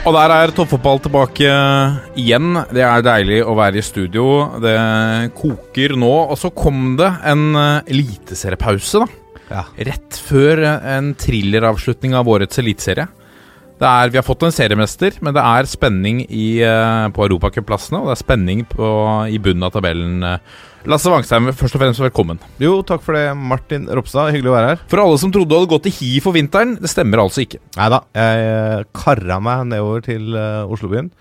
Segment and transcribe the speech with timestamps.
[0.00, 1.48] Og der er toppfotball tilbake
[2.18, 2.54] igjen.
[2.72, 4.24] Det er deilig å være i studio.
[4.62, 4.72] Det
[5.36, 6.12] koker nå.
[6.32, 9.36] Og så kom det en uh, eliteseriepause, da.
[9.50, 9.64] Ja.
[9.90, 13.08] Rett før eh, en thrilleravslutning av årets eliteserie.
[13.80, 18.00] Det er, vi har fått en seriemester, men det er spenning i, eh, på europacupplassene.
[18.00, 18.90] Og det er spenning på,
[19.28, 20.22] i bunnen av tabellen.
[20.80, 20.88] Eh.
[20.90, 22.40] Lasse Wangstein, først og fremst velkommen.
[22.62, 24.32] Jo, takk for det, Martin Ropstad.
[24.34, 24.84] Hyggelig å være her.
[24.90, 27.60] For alle som trodde du hadde gått i hi for vinteren, det stemmer altså ikke.
[27.76, 31.12] Nei da, jeg eh, karra meg nedover til uh, Oslobyen.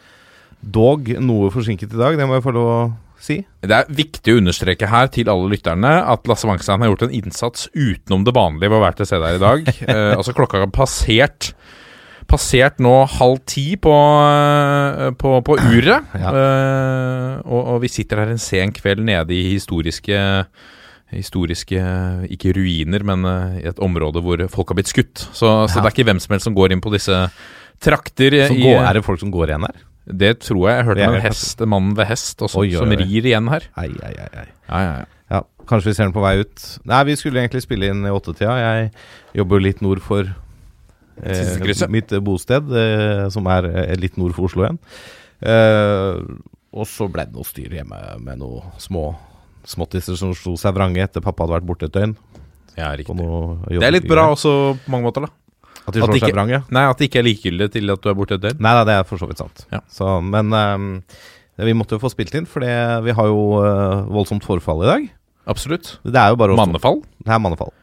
[0.59, 2.81] Dog noe forsinket i dag, det må jeg få lov å
[3.23, 3.39] si.
[3.63, 7.15] Det er viktig å understreke her til alle lytterne at Lasse Wangstein har gjort en
[7.15, 9.71] innsats utenom det vanlige ved å være til stede her i dag.
[9.91, 11.51] eh, altså Klokka har passert
[12.29, 16.11] Passert nå halv ti på, eh, på, på uret.
[16.13, 16.33] Ja.
[16.33, 20.19] Uh, og, og vi sitter her en sen kveld nede i historiske
[21.09, 21.81] Historiske
[22.29, 25.23] Ikke ruiner, men eh, i et område hvor folk har blitt skutt.
[25.33, 27.23] Så, så det er ikke hvem som helst som går inn på disse
[27.81, 28.35] trakter.
[28.45, 29.79] Så i, går, er det folk som går igjen her?
[30.21, 30.75] Det tror jeg.
[30.75, 33.49] Jeg hørte om en hest, en mann ved hest også, Oi, oi, som rir igjen
[33.49, 33.65] her.
[33.81, 34.45] Ei, ei, ei, ei.
[34.69, 35.07] Ja, ja, ja.
[35.29, 36.63] Ja, kanskje vi ser den på vei ut.
[36.89, 38.55] Nei, vi skulle egentlig spille inn i åttetida.
[38.57, 38.87] Jeg
[39.37, 40.31] jobber jo litt nord for
[41.23, 44.79] eh, mitt bosted, eh, som er eh, litt nord for Oslo igjen.
[45.41, 46.19] Eh,
[46.75, 49.15] og så ble det noe styr hjemme med noen små
[49.69, 52.15] småttiser som slo seg vrange etter pappa hadde vært borte et døgn.
[52.77, 52.93] ja.
[52.95, 54.51] Det er litt bra også
[54.85, 55.31] på mange måter, da.
[55.87, 56.63] At de At slår ikke- seg vrange.
[56.69, 58.59] Nei, At det ikke er likegyldig til at du er borte et døgn.
[58.61, 59.65] Nei nei, det er for så vidt sant.
[59.71, 59.79] Ja.
[59.89, 61.03] Så, men ehm,
[61.57, 65.09] vi måtte jo få spilt inn, for vi har jo eh, voldsomt forfall i dag.
[65.49, 65.97] Absolutt.
[66.05, 67.73] Det er jo bare også, Mannefall, Det er mannefall.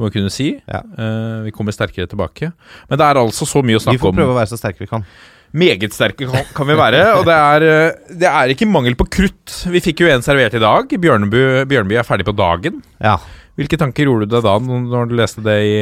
[0.00, 0.52] Må vi kunne si.
[0.66, 0.80] Ja.
[0.82, 2.50] Uh, vi kommer sterkere tilbake.
[2.88, 4.00] Men det er altså så mye å snakke om.
[4.00, 4.22] Vi får får om.
[4.22, 5.06] prøve å være så sterke vi kan.
[5.50, 7.00] Meget sterke kan, kan vi være.
[7.18, 9.56] Og det er, eh, det er ikke mangel på krutt.
[9.66, 10.86] Vi fikk jo en servert i dag.
[10.86, 12.78] Bjørneby, Bjørneby er ferdig på dagen.
[13.02, 13.16] Ja.
[13.58, 15.80] Hvilke tanker gjorde du deg da når du leste det i,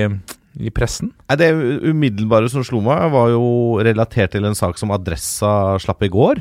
[0.65, 1.13] i pressen?
[1.29, 1.51] Nei, Det
[1.85, 6.41] umiddelbare som slo meg, var jo relatert til en sak som Adressa slapp i går.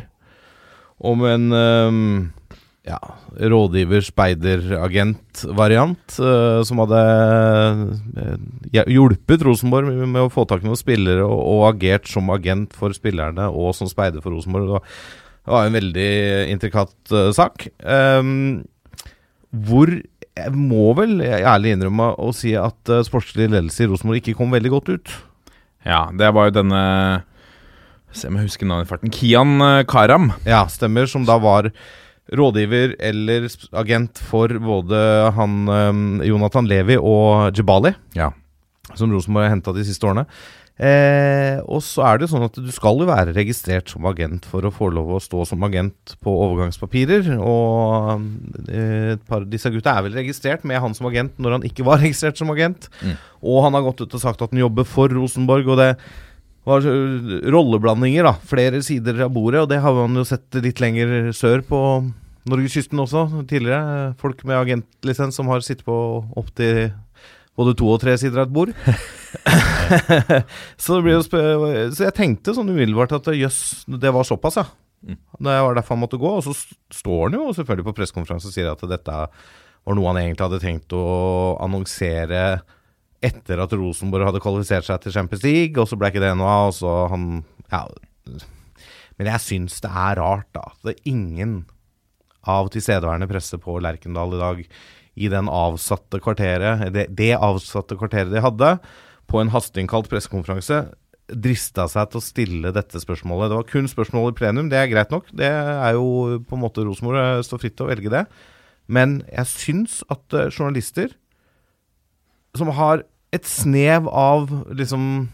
[1.04, 2.08] Om en ehm,
[2.88, 2.96] ja,
[3.52, 7.02] rådgiver-speider-agent-variant uh, som hadde
[8.16, 8.38] uh,
[8.72, 12.94] hjulpet Rosenborg med, å få tak i noen spillere og, og agert som agent for
[12.96, 14.66] spillerne og som speider for Rosenborg.
[14.68, 14.74] Det
[15.52, 16.12] var, en veldig
[16.54, 17.56] intrikat uh, sak.
[17.84, 18.64] Um,
[19.52, 19.88] hvor
[20.38, 24.52] jeg må vel ærlig innrømme å si at uh, sportslig ledelse i Rosenborg ikke kom
[24.56, 25.08] veldig godt ut.
[25.88, 26.82] Ja, det var jo denne
[28.16, 29.12] Se om jeg husker navnet i farten.
[29.14, 30.32] Kian eh, Karam.
[30.48, 31.06] Ja, stemmer.
[31.12, 31.72] Som da var
[32.36, 33.48] rådgiver eller
[33.80, 35.00] agent for både
[35.38, 38.32] han eh, Jonathan Levi og Jebali, Ja.
[38.96, 40.26] som Rosenborg har henta de siste årene.
[40.78, 44.46] Eh, og så er det jo sånn at du skal jo være registrert som agent
[44.46, 47.32] for å få lov å stå som agent på overgangspapirer.
[47.42, 48.22] Og
[48.70, 51.66] eh, et par av disse gutta er vel registrert med han som agent når han
[51.66, 52.92] ikke var registrert som agent.
[53.02, 53.16] Mm.
[53.50, 55.90] Og han har gått ut og sagt at han jobber for Rosenborg, og det
[56.68, 56.84] var
[57.54, 58.36] rolleblandinger, da.
[58.50, 61.82] Flere sider av bordet, og det har man jo sett litt lenger sør på
[62.48, 64.14] norgeskysten også tidligere.
[64.22, 65.98] Folk med agentlisens som har sittet på
[66.40, 66.90] opptil
[67.58, 68.74] både to og tre sider av et bord.
[70.84, 74.68] så, så jeg tenkte sånn umiddelbart at jøss, det var såpass, ja.
[75.08, 75.18] Mm.
[75.18, 76.34] Det var derfor han måtte gå.
[76.40, 76.54] Og så
[76.94, 80.62] står han jo selvfølgelig på pressekonferanse og sier at dette var noe han egentlig hadde
[80.64, 81.06] tenkt å
[81.64, 82.60] annonsere
[83.26, 86.52] etter at Rosenborg hadde kvalifisert seg til Champions League, og så ble ikke det noe
[86.52, 86.68] av.
[86.70, 87.26] og så han,
[87.72, 87.86] ja.
[89.18, 90.68] Men jeg syns det er rart, da.
[90.86, 91.58] Det er ingen
[92.48, 94.62] av tilstedeværende presse på Lerkendal i dag
[95.18, 98.76] i den avsatte kvarteret, det, det avsatte kvarteret de hadde,
[99.28, 100.86] på en hasteinnkalt pressekonferanse,
[101.28, 103.50] drista seg til å stille dette spørsmålet.
[103.50, 105.28] Det var kun spørsmål i plenum, det er greit nok.
[105.36, 108.24] Det er jo på en måte Rosenborg står fritt til å velge det.
[108.88, 111.12] Men jeg syns at eh, journalister
[112.60, 113.04] som har
[113.36, 115.28] et snev av liksom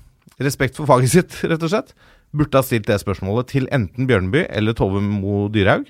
[0.44, 1.94] respekt for faget sitt, rett og slett,
[2.34, 5.86] burde ha stilt det spørsmålet til enten Bjørneby eller Tove Mo Dyrhaug.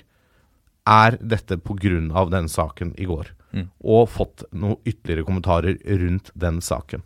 [0.84, 2.26] Er dette pga.
[2.28, 3.32] den saken i går?
[3.54, 3.68] Mm.
[3.80, 7.02] Og fått noen ytterligere kommentarer rundt den saken.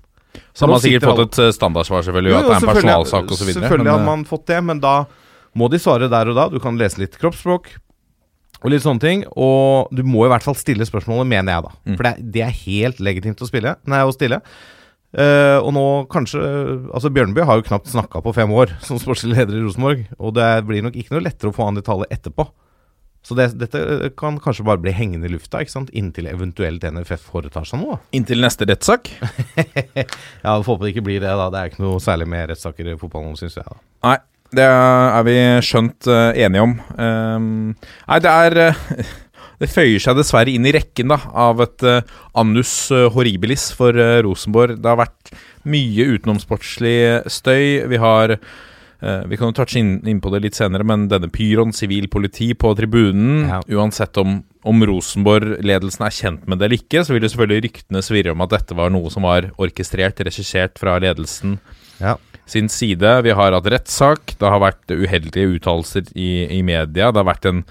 [0.52, 3.30] Så har man sikkert fått et eh, standardsvar, selvfølgelig, Jo, at det er en personalsak
[3.34, 3.52] osv.
[3.52, 4.94] Selvfølgelig hadde man fått det, men da
[5.58, 6.48] må de svare der og da.
[6.52, 7.70] Du kan lese litt kroppsspråk.
[8.64, 9.22] Og litt sånne ting.
[9.38, 11.72] Og du må i hvert fall stille spørsmålet, mener jeg, da.
[11.86, 11.94] Mm.
[11.96, 13.76] For det, er- det er helt legitimt å spille.
[13.86, 14.40] Nei, å stille.
[15.08, 15.82] Uh, og nå
[16.12, 16.36] kanskje
[16.92, 20.02] Altså Bjørnby har jo knapt snakka på fem år som sportslig leder i Rosenborg.
[20.18, 22.44] Og det blir nok ikke noe lettere å få han i tale etterpå.
[23.24, 23.80] Så det, dette
[24.16, 25.88] kan kanskje bare bli hengende i lufta ikke sant?
[25.96, 27.96] inntil eventuelt NFF foretar seg noe.
[28.16, 29.10] Inntil neste rettssak.
[30.44, 31.48] Ja, Får håpe det ikke blir det, da.
[31.52, 33.66] Det er ikke noe særlig med rettssaker i fotballen, syns jeg.
[33.66, 33.78] da
[34.08, 34.16] Nei,
[34.56, 36.76] det er vi skjønt eh, enige om.
[36.96, 37.48] Ehm,
[38.08, 38.84] nei, det er eh,
[39.58, 44.76] Det føyer seg dessverre inn i rekken da av et eh, annus horribilis for Rosenborg.
[44.78, 45.32] Det har vært
[45.66, 47.88] mye utenomsportslig støy.
[47.90, 48.38] Vi har
[48.98, 52.48] Vi kan jo touche inn, inn på det litt senere, men denne pyroen, sivil politi
[52.58, 53.60] på tribunen Ja.
[53.78, 58.02] Uansett om, om Rosenborg-ledelsen er kjent med det eller ikke, så vil det selvfølgelig ryktene
[58.02, 61.60] svirre om at dette var noe som var orkestrert, regissert fra ledelsen
[62.02, 62.16] Ja.
[62.48, 63.12] Sin side.
[63.26, 64.34] Vi har hatt rettssak.
[64.40, 67.10] Det har vært uheldige uttalelser i, i media.
[67.12, 67.62] Det har vært en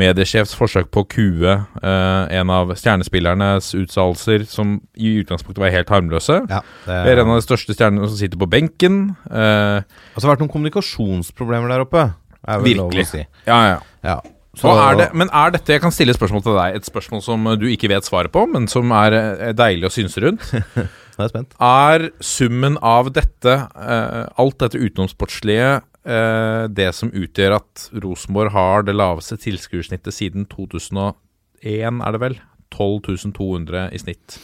[0.00, 5.92] mediesjefs forsøk på å kue eh, en av stjernespillernes uttalelser, som i utgangspunktet var helt
[5.92, 6.38] harmløse.
[6.48, 9.02] Ja, det, Vi er en av de største stjernene som sitter på benken.
[9.28, 12.06] Eh, Altså, det har vært noen kommunikasjonsproblemer der oppe.
[12.42, 13.10] Er vel lov å Virkelig.
[13.12, 13.26] si.
[13.46, 13.82] ja, ja.
[14.02, 14.16] Ja.
[14.58, 16.74] Så er det, men er dette Jeg kan stille et spørsmål til deg.
[16.76, 20.20] Et spørsmål som du ikke vet svaret på, men som er eh, deilig å synse
[20.24, 20.44] rundt.
[21.22, 21.56] Nå er jeg spent.
[21.62, 28.86] Er summen av dette, uh, alt dette utenomsportslige, uh, det som utgjør at Rosenborg har
[28.88, 31.14] det laveste tilskuersnittet siden 2001,
[31.62, 32.36] er det vel?
[32.74, 34.40] 12.200 i snitt.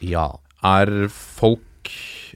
[0.00, 0.30] Ja.
[0.64, 1.90] Er folk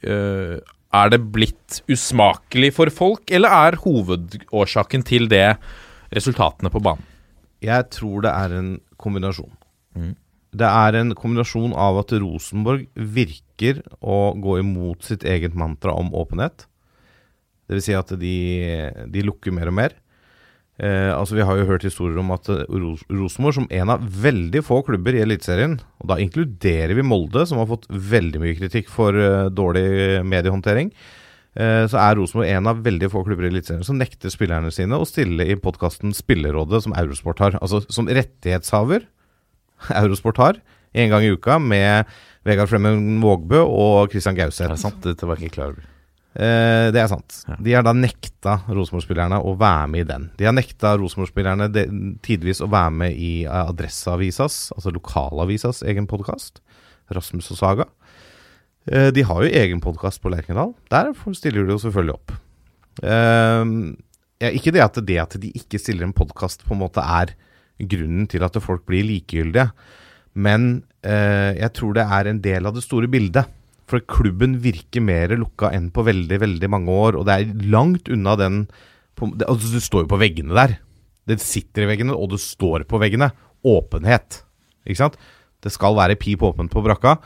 [0.04, 0.58] uh,
[0.88, 5.56] Er det blitt usmakelig for folk, eller er hovedårsaken til det
[6.12, 7.04] resultatene på banen?
[7.64, 9.54] Jeg tror det er en kombinasjon.
[9.96, 10.16] Mhm.
[10.56, 16.14] Det er en kombinasjon av at Rosenborg virker å gå imot sitt eget mantra om
[16.16, 16.64] åpenhet.
[17.68, 18.36] Vil si at de,
[19.12, 19.96] de lukker mer og mer.
[20.78, 24.62] Eh, altså Vi har jo hørt historier om at eh, Rosenborg, som en av veldig
[24.62, 28.92] få klubber i Eliteserien, og da inkluderer vi Molde, som har fått veldig mye kritikk
[28.92, 30.92] for uh, dårlig mediehåndtering,
[31.58, 34.96] eh, så er Rosenborg en av veldig få klubber i Eliteserien som nekter spillerne sine
[34.96, 37.58] å stille i podkasten Spillerådet, som Eurosport har.
[37.58, 39.08] Altså som rettighetshaver
[40.02, 40.58] Eurosport har,
[40.98, 42.08] en gang i uka, med
[42.48, 44.90] Vegard Flemmen Vågbø og Christian Gauseth.
[45.04, 45.86] Dette var ikke klar over.
[46.38, 47.40] Eh, det er sant.
[47.48, 47.56] Ja.
[47.66, 50.28] De har da nekta Rosenborg-spillerne å være med i den.
[50.38, 51.66] De har nekta Rosenborg-spillerne
[52.24, 56.62] tidvis å være med i eh, Adresseavisas, altså lokalavisas, egen podkast.
[57.14, 57.88] Rasmus og Saga.
[58.86, 60.74] Eh, de har jo egen podkast på Lerkendal.
[60.92, 62.36] Der stiller de jo selvfølgelig opp.
[63.02, 63.64] Eh,
[64.38, 67.34] ja, ikke det at, det at de ikke stiller en podkast på en måte er
[67.78, 69.70] grunnen til at folk blir likegyldige,
[70.38, 70.68] men
[71.02, 73.48] eh, jeg tror det er en del av det store bildet.
[73.88, 78.10] For klubben virker mer lukka enn på veldig, veldig mange år, og det er langt
[78.12, 78.66] unna den
[79.18, 80.76] på, det, altså, Det står jo på veggene der.
[81.28, 83.32] Det sitter i veggene, og det står på veggene.
[83.66, 84.42] Åpenhet.
[84.86, 85.18] Ikke sant?
[85.64, 87.16] Det skal være pip åpent på brakka.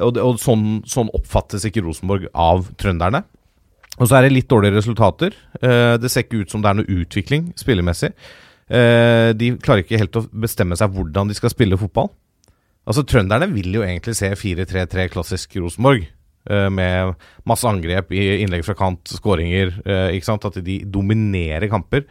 [0.00, 3.22] Og, det, og sånn, sånn oppfattes ikke Rosenborg av trønderne.
[4.00, 5.36] Og så er det litt dårlige resultater.
[5.60, 8.10] Eh, det ser ikke ut som det er noe utvikling spillemessig.
[8.74, 12.10] Eh, de klarer ikke helt å bestemme seg hvordan de skal spille fotball.
[12.88, 16.08] Altså Trønderne vil jo egentlig se 4-3-3 klassisk Rosenborg.
[16.50, 17.14] eh, med
[17.48, 19.70] masse angrep, i innlegg fra kant, skåringer.
[19.86, 20.44] eh, ikke sant?
[20.44, 22.04] At de dominerer kamper.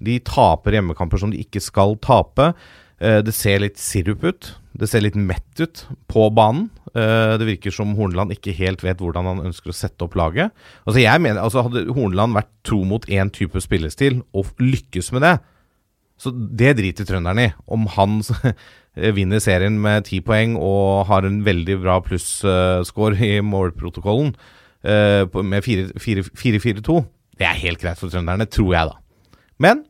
[0.00, 2.54] De taper hjemmekamper som de ikke skal tape.
[3.00, 4.54] Det ser litt sirup ut.
[4.78, 6.70] Det ser litt mett ut på banen.
[6.94, 10.52] Det virker som Horneland ikke helt vet hvordan han ønsker å sette opp laget.
[10.86, 15.22] Altså jeg mener, altså Hadde Horneland vært tro mot én type spillestil og lykkes med
[15.26, 15.38] det,
[16.24, 17.54] så det driter trønderne i.
[17.68, 18.18] Om han
[19.18, 24.32] vinner serien med ti poeng og har en veldig bra plusscore i målprotokollen
[24.86, 27.00] eh, med 4-4-2,
[27.34, 29.42] det er helt greit for trønderne, tror jeg, da.
[29.62, 29.82] Men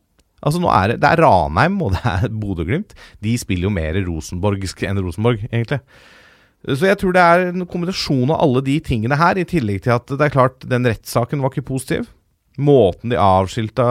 [0.45, 2.95] altså nå er det, det er Ranheim og det er Bodø-Glimt.
[3.23, 5.81] De spiller jo mer rosenborgsk enn Rosenborg, egentlig.
[6.65, 9.93] Så jeg tror det er en kombinasjon av alle de tingene her, i tillegg til
[9.93, 12.07] at det er klart den rettssaken var ikke positiv.
[12.55, 13.85] Måten de avskilta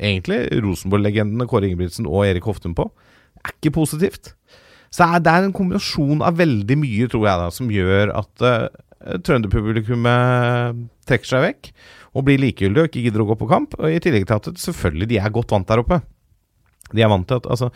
[0.00, 2.86] egentlig Rosenborg-legendene Kåre Ingebrigtsen og Erik Hoftun på,
[3.42, 4.32] er ikke positivt.
[4.92, 9.18] Så det er en kombinasjon av veldig mye, tror jeg, da, som gjør at uh,
[9.24, 11.70] trønderpublikummet trekker seg vekk
[12.12, 13.76] og blir likegyldig og ikke gidder å gå på kamp.
[13.80, 16.02] Og I tillegg til at selvfølgelig de er godt vant der oppe.
[16.92, 17.70] De er vant til at altså,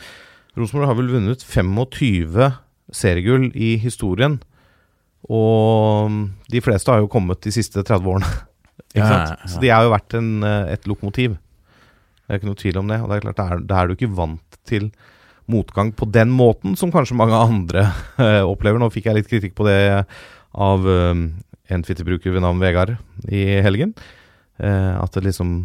[0.56, 2.50] Rosenborg har vel vunnet 25
[2.94, 4.38] seriegull i historien.
[5.26, 6.20] Og
[6.52, 8.28] de fleste har jo kommet de siste 30 årene.
[8.94, 9.28] Ikke Ja, sant?
[9.28, 9.50] ja, ja.
[9.52, 11.36] Så de har jo vært en, eh, et lokomotiv.
[12.26, 13.00] Det er ikke noe tvil om det.
[13.02, 14.90] Og det er klart, da er, da er du ikke vant til
[15.48, 17.84] motgang på den måten som kanskje mange andre
[18.18, 18.78] eh, opplever.
[18.82, 19.78] Nå fikk jeg litt kritikk på det
[20.54, 21.14] av eh,
[21.70, 22.96] en Twitter-bruker ved navn Vegard
[23.28, 23.94] i helgen.
[24.58, 25.64] Eh, at det liksom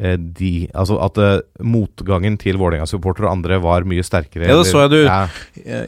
[0.00, 1.18] de Altså at
[1.66, 4.46] motgangen til Vålerenga-supportere og andre var mye sterkere.
[4.48, 5.26] Ja, det så jeg du- Ja,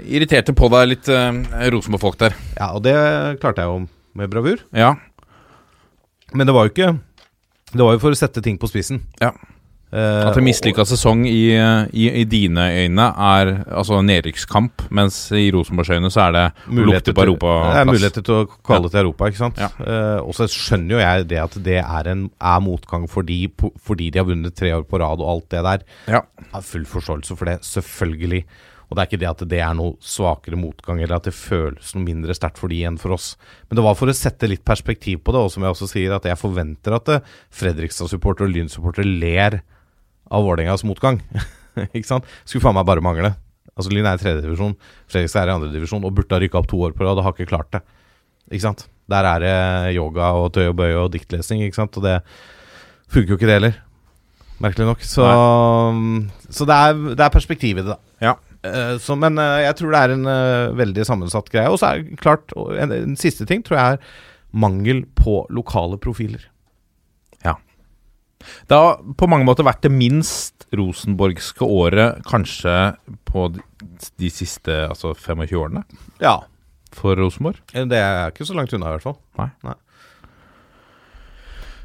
[0.05, 1.31] Irriterte på deg litt uh,
[1.71, 2.35] Rosenborg-folk der.
[2.59, 2.93] ja, og det
[3.41, 4.59] klarte jeg jo med bravur.
[4.75, 4.97] Ja.
[6.35, 6.93] Men det var jo ikke
[7.73, 9.03] Det var jo for å sette ting på spissen.
[9.21, 9.33] Ja.
[9.93, 15.51] Eh, At en mislykka sesong i, i, i dine øyne er altså nedrykkskamp, mens i
[15.53, 16.45] Rosenborgs øyne så er det
[16.79, 17.75] lukte på europaplass.
[17.75, 19.61] Det er muligheter til å kvalle til Europa, ikke sant.
[19.61, 19.69] Ja.
[19.77, 23.43] Uh, og så skjønner jo jeg det at det er, en, er motgang fordi,
[23.85, 25.85] fordi de har vunnet tre år på rad og alt det der.
[26.09, 26.23] Ja.
[26.41, 28.47] Jeg har full forståelse for det, selvfølgelig.
[28.92, 31.94] Og det er ikke det at det er noe svakere motgang, eller at det føles
[31.96, 33.30] noe mindre sterkt for de enn for oss.
[33.70, 36.12] Men det var for å sette litt perspektiv på det, og som jeg også sier,
[36.12, 39.56] at jeg forventer at eh, Fredrikstad-supportere og Lyn-supportere ler
[40.28, 41.22] av Vålerengas motgang.
[41.96, 42.28] ikke sant?
[42.44, 43.32] Skulle faen meg bare mangle.
[43.72, 44.76] Altså Lyn er i tredjedivisjon,
[45.08, 47.32] Fredrikstad er i andredivisjon og burde ha rykka opp to år på rad og har
[47.32, 47.80] ikke klart det.
[48.52, 48.84] Ikke sant?
[49.08, 49.56] Der er det
[49.96, 51.96] yoga og tøy og bøy og diktlesing, ikke sant?
[51.96, 52.18] Og det
[53.08, 53.80] funker jo ikke det heller.
[54.61, 55.00] Merkelig nok.
[55.08, 55.25] Så,
[56.52, 58.18] så det, er, det er perspektivet i det, da.
[58.28, 58.37] Ja.
[58.62, 61.71] Eh, så, men eh, jeg tror det er en eh, veldig sammensatt greie.
[61.73, 64.16] Og så er det klart en, en siste ting tror jeg er
[64.52, 66.45] mangel på lokale profiler.
[67.45, 67.57] Ja.
[68.69, 72.75] Det har på mange måter vært det minst rosenborgske året kanskje
[73.28, 73.62] på de,
[74.21, 75.83] de siste altså 25 årene
[76.23, 76.38] Ja.
[76.97, 77.59] for Rosenborg.
[77.73, 79.19] Det er ikke så langt unna, i hvert fall.
[79.40, 79.50] Nei.
[79.66, 79.76] Nei.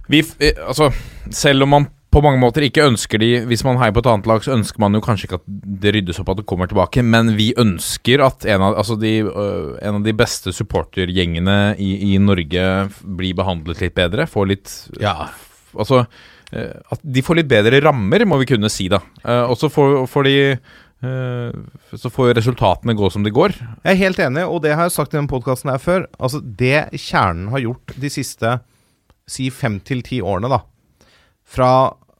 [0.08, 0.22] Vi,
[0.64, 0.92] altså,
[1.36, 4.28] selv om man på mange måter ikke ønsker de Hvis man heier på et annet
[4.30, 5.50] lag, så ønsker man jo kanskje ikke at
[5.84, 9.12] det ryddes opp, at det kommer tilbake, men vi ønsker at en av, altså de,
[9.28, 12.64] øh, en av de beste supportergjengene i, i Norge
[13.20, 14.26] blir behandlet litt bedre.
[14.30, 15.30] Får litt Ja.
[15.78, 16.02] Altså
[16.56, 19.04] eh, At de får litt bedre rammer, må vi kunne si, da.
[19.24, 20.38] Eh, Og så får, får de
[21.94, 23.54] Så får resultatene gå som de går.
[23.86, 26.08] Jeg er helt enig, og det har jeg sagt i den podkasten her før.
[26.18, 28.56] Altså, det kjernen har gjort de siste
[29.30, 30.64] si fem til ti årene, da
[31.46, 31.70] Fra,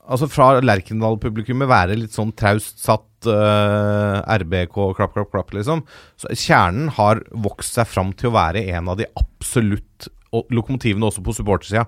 [0.08, 5.84] altså fra Lerkendal-publikummet være litt sånn traust satt uh, RBK, klapp, klapp, klapp, liksom.
[6.20, 11.08] Så kjernen har vokst seg fram til å være en av de absolutt og lokomotivene
[11.08, 11.86] også på supportersida.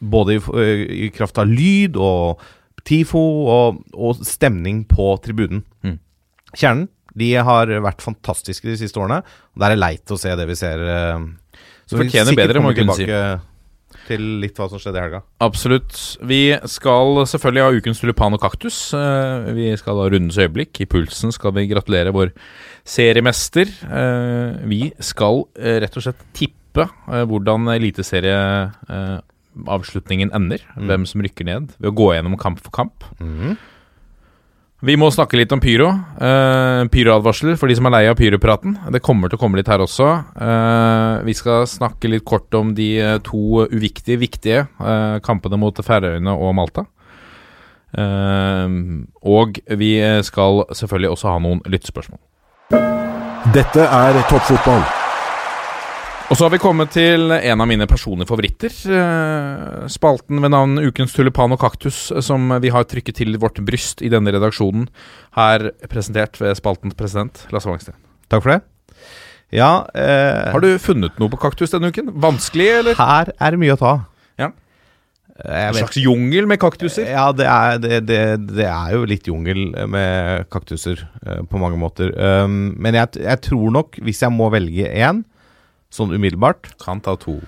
[0.00, 0.70] Både i,
[1.06, 2.40] i kraft av lyd og
[2.88, 3.20] TIFO
[3.52, 5.60] og, og stemning på tribunen.
[5.84, 5.98] Mm.
[6.56, 6.88] Kjernen
[7.20, 9.20] de har vært fantastiske de siste årene.
[9.54, 10.82] Og Det er leit å se det vi ser.
[10.86, 11.24] eh,
[11.90, 13.08] Så Fortjener bedre, må vi kunne si.
[14.06, 15.20] Til litt hva som skjedde i helga.
[15.42, 16.16] Absolutt.
[16.26, 18.76] Vi skal selvfølgelig ha ukens tulipan og kaktus.
[18.94, 20.80] Eh, Vi skal ha rundens øyeblikk.
[20.80, 22.28] I pulsen skal vi gratulere vår
[22.86, 23.66] seriemester.
[23.90, 26.56] Eh, Vi skal eh, rett og slett tippe
[27.10, 30.58] hvordan eliteserieavslutningen ender.
[30.78, 33.04] Hvem som rykker ned, ved å gå gjennom kamp for kamp.
[34.80, 35.90] Vi må snakke litt om pyro.
[36.16, 38.78] Uh, pyroadvarsler for de som er lei av pyropraten.
[38.94, 40.08] Det kommer til å komme litt her også.
[40.40, 45.76] Uh, vi skal snakke litt kort om de eh, to uviktige, viktige uh, kampene mot
[45.84, 46.86] Færøyene og Malta.
[47.90, 49.88] Og vi
[50.22, 52.22] skal selvfølgelig også ha noen lyttespørsmål.
[53.50, 54.99] Dette er toppfotball.
[56.30, 58.70] Og så har vi kommet til en av mine personlige favoritter.
[58.94, 64.00] eh, Spalten ved navn Ukens tulipan og kaktus, som vi har trykket til vårt bryst
[64.00, 64.86] i denne redaksjonen.
[65.34, 67.94] Her presentert ved spaltens president, Lasse Wangsten.
[68.30, 68.60] Takk for det.
[69.50, 72.12] Ja eh, Har du funnet noe på kaktus denne uken?
[72.14, 72.94] Vanskelig, eller?
[72.94, 73.94] Her er det mye å ta.
[74.38, 74.52] Ja.
[75.42, 77.10] Eh, En slags jungel med kaktuser?
[77.10, 78.20] Ja, det er, det, det,
[78.54, 82.14] det er jo litt jungel med kaktuser eh, på mange måter.
[82.14, 85.24] Um, men jeg, jeg tror nok, hvis jeg må velge én,
[85.90, 87.40] sånn umiddelbart Kan ta to.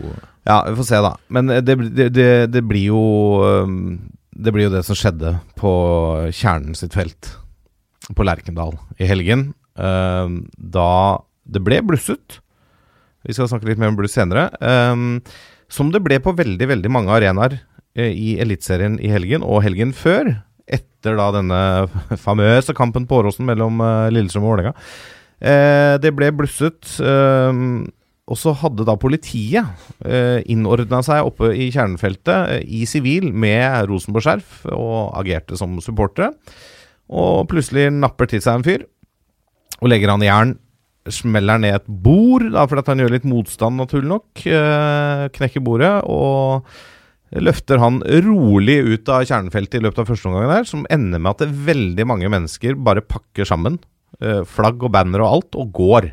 [0.49, 1.13] Ja, vi får se, da.
[1.33, 3.03] Men det, det, det, det blir jo
[3.63, 3.77] um,
[4.35, 5.73] Det blir jo det som skjedde på
[6.35, 7.37] Kjernen sitt felt
[8.13, 9.53] på Lerkendal i helgen.
[9.79, 12.41] Um, da det ble blusset.
[13.23, 14.49] Vi skal snakke litt mer om bluss senere.
[14.59, 15.21] Um,
[15.73, 17.57] som det ble på veldig, veldig mange arenaer
[17.97, 20.35] eh, i Eliteserien i helgen, og helgen før.
[20.69, 21.63] Etter da denne
[22.27, 24.75] famøse kampen på Åråsen mellom eh, Lillestrøm og Vålerenga.
[25.43, 26.99] Eh, det ble blusset.
[28.31, 29.67] Og så hadde da politiet
[30.07, 36.31] eh, innordna seg oppe i kjernefeltet eh, i sivil med Rosenborg-skjerf og agerte som supportere.
[37.13, 38.87] Og plutselig napper til seg en fyr
[39.83, 40.55] og legger han i jern.
[41.11, 44.45] Smeller ned et bord, da, fordi han gjør litt motstand, naturlig nok.
[44.47, 46.69] Eh, knekker bordet og
[47.43, 51.35] løfter han rolig ut av kjernefeltet i løpet av første omgang der, som ender med
[51.35, 53.81] at veldig mange mennesker bare pakker sammen
[54.21, 56.13] eh, flagg og banner og alt, og går.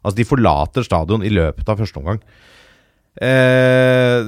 [0.00, 2.20] Altså, de forlater stadion i løpet av første omgang.
[3.20, 4.20] Eh,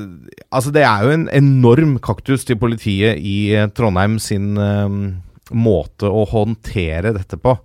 [0.51, 4.99] altså, det er jo en enorm kaktus til politiet i eh, Trondheim sin eh,
[5.53, 7.57] måte å håndtere dette på.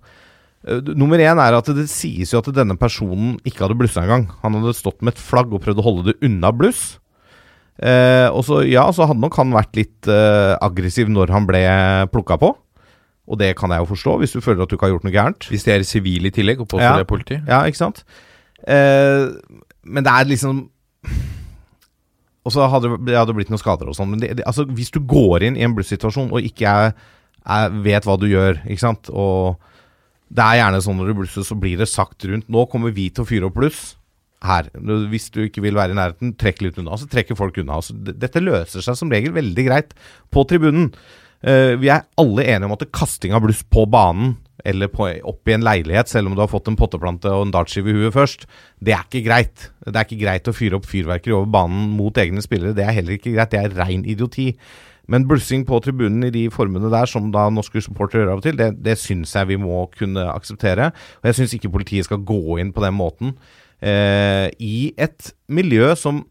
[0.68, 4.28] Eh, nummer én er at det sies jo at denne personen ikke hadde blussa engang.
[4.44, 6.96] Han hadde stått med et flagg og prøvd å holde det unna bluss.
[7.78, 11.62] Eh, og så, ja, så hadde nok han vært litt eh, aggressiv når han ble
[12.14, 12.54] plukka på.
[13.28, 15.12] Og det kan jeg jo forstå, hvis du føler at du ikke har gjort noe
[15.12, 15.48] gærent.
[15.52, 16.96] Hvis de er sivile i tillegg, og påstår Ja.
[16.96, 17.36] det er politi.
[17.46, 18.04] Ja, ikke sant?
[18.66, 19.28] Eh,
[19.84, 20.64] men det er liksom
[22.46, 24.08] Og så hadde det hadde blitt noen skader og sånn.
[24.14, 26.94] Men det, det, altså, hvis du går inn i en blussituasjon og ikke er,
[27.44, 29.58] er, vet hva du gjør, ikke sant Og
[30.32, 33.10] det er gjerne sånn når du blusser, så blir det sagt rundt Nå kommer vi
[33.12, 33.94] til å fyre opp bluss
[34.44, 34.68] her.
[35.10, 36.94] Hvis du ikke vil være i nærheten, trekk litt unna.
[36.94, 37.80] Så trekker folk unna.
[37.82, 39.96] Så dette løser seg som regel veldig greit
[40.30, 40.92] på tribunen.
[41.42, 45.48] Eh, vi er alle enige om at kasting av bluss på banen eller på, opp
[45.48, 48.14] i en leilighet, selv om du har fått en potteplante og en dartskive i huet
[48.16, 48.48] først,
[48.82, 49.68] det er ikke greit.
[49.86, 52.74] Det er ikke greit å fyre opp fyrverkeri over banen mot egne spillere.
[52.76, 53.54] Det er heller ikke greit.
[53.54, 54.50] Det er rein idioti.
[55.08, 58.44] Men blussing på tribunen i de formene der, som da norske supportere gjør av og
[58.44, 60.90] til, det, det syns jeg vi må kunne akseptere.
[61.22, 63.32] Og jeg syns ikke politiet skal gå inn på den måten
[63.80, 66.26] eh, i et miljø som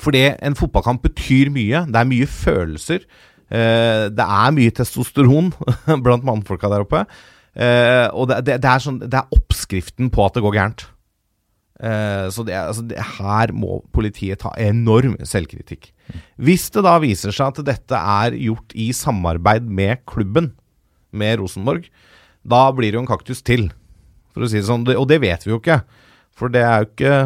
[0.00, 1.84] fordi en fotballkamp betyr mye.
[1.86, 3.04] Det er mye følelser.
[3.52, 5.52] Eh, det er mye testosteron
[6.04, 7.04] blant mannfolka der oppe.
[7.54, 10.86] Eh, og det, det, det, er sånn, det er oppskriften på at det går gærent.
[11.82, 12.86] Eh, så altså,
[13.18, 15.90] her må politiet ta enorm selvkritikk.
[16.36, 20.52] Hvis det da viser seg at dette er gjort i samarbeid med klubben,
[21.14, 21.86] med Rosenborg,
[22.42, 23.68] da blir det jo en kaktus til,
[24.34, 24.82] for å si det sånn.
[24.98, 25.78] Og det vet vi jo ikke.
[26.34, 27.18] For det er jo ikke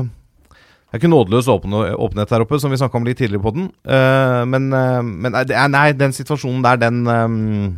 [0.88, 3.68] det er ikke nådeløs åpenhet der oppe, som vi snakka om litt tidligere på den.
[3.84, 7.76] Uh, men uh, men nei, nei, den situasjonen der, den um,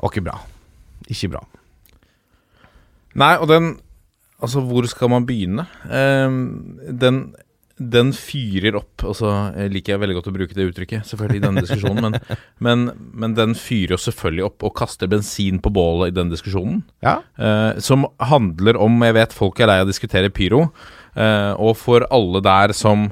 [0.00, 0.40] var ikke bra.
[1.06, 1.44] Ikke bra.
[3.16, 3.76] Nei, og den
[4.36, 5.64] Altså, hvor skal man begynne?
[5.88, 7.22] Ehm, den,
[7.78, 11.40] den fyrer opp Og så eh, liker jeg veldig godt å bruke det uttrykket, selvfølgelig,
[11.40, 12.84] i denne diskusjonen, men, men,
[13.16, 16.82] men den fyrer jo selvfølgelig opp og kaster bensin på bålet i den diskusjonen.
[17.04, 17.22] Ja.
[17.40, 21.72] Uh, som handler om Jeg vet folk er lei av å diskutere pyro, eh, og
[21.80, 23.06] for alle der som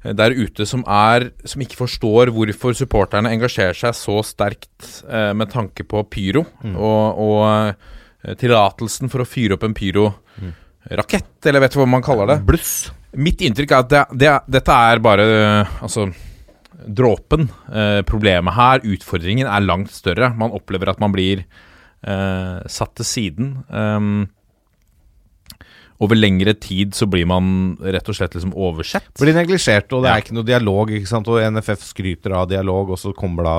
[0.00, 5.50] der ute som er Som ikke forstår hvorfor supporterne engasjerer seg så sterkt eh, med
[5.52, 11.76] tanke på pyro, og, og eh, tillatelsen for å fyre opp en pyrorakett, eller vet
[11.76, 12.40] du hva man kaller det?
[12.48, 12.74] Bluss.
[13.12, 16.08] Mitt inntrykk er at det, det, dette er bare eh, Altså
[16.80, 17.50] dråpen.
[17.68, 20.30] Eh, problemet her, utfordringen, er langt større.
[20.32, 23.50] Man opplever at man blir eh, satt til siden.
[23.68, 24.30] Um,
[26.00, 29.10] over lengre tid så blir man rett og slett liksom oversett.
[29.20, 30.92] Blir neglisjert, og det er ikke noe dialog.
[30.96, 31.28] ikke sant?
[31.28, 33.56] Og NFF skryter av dialog, og så kommer da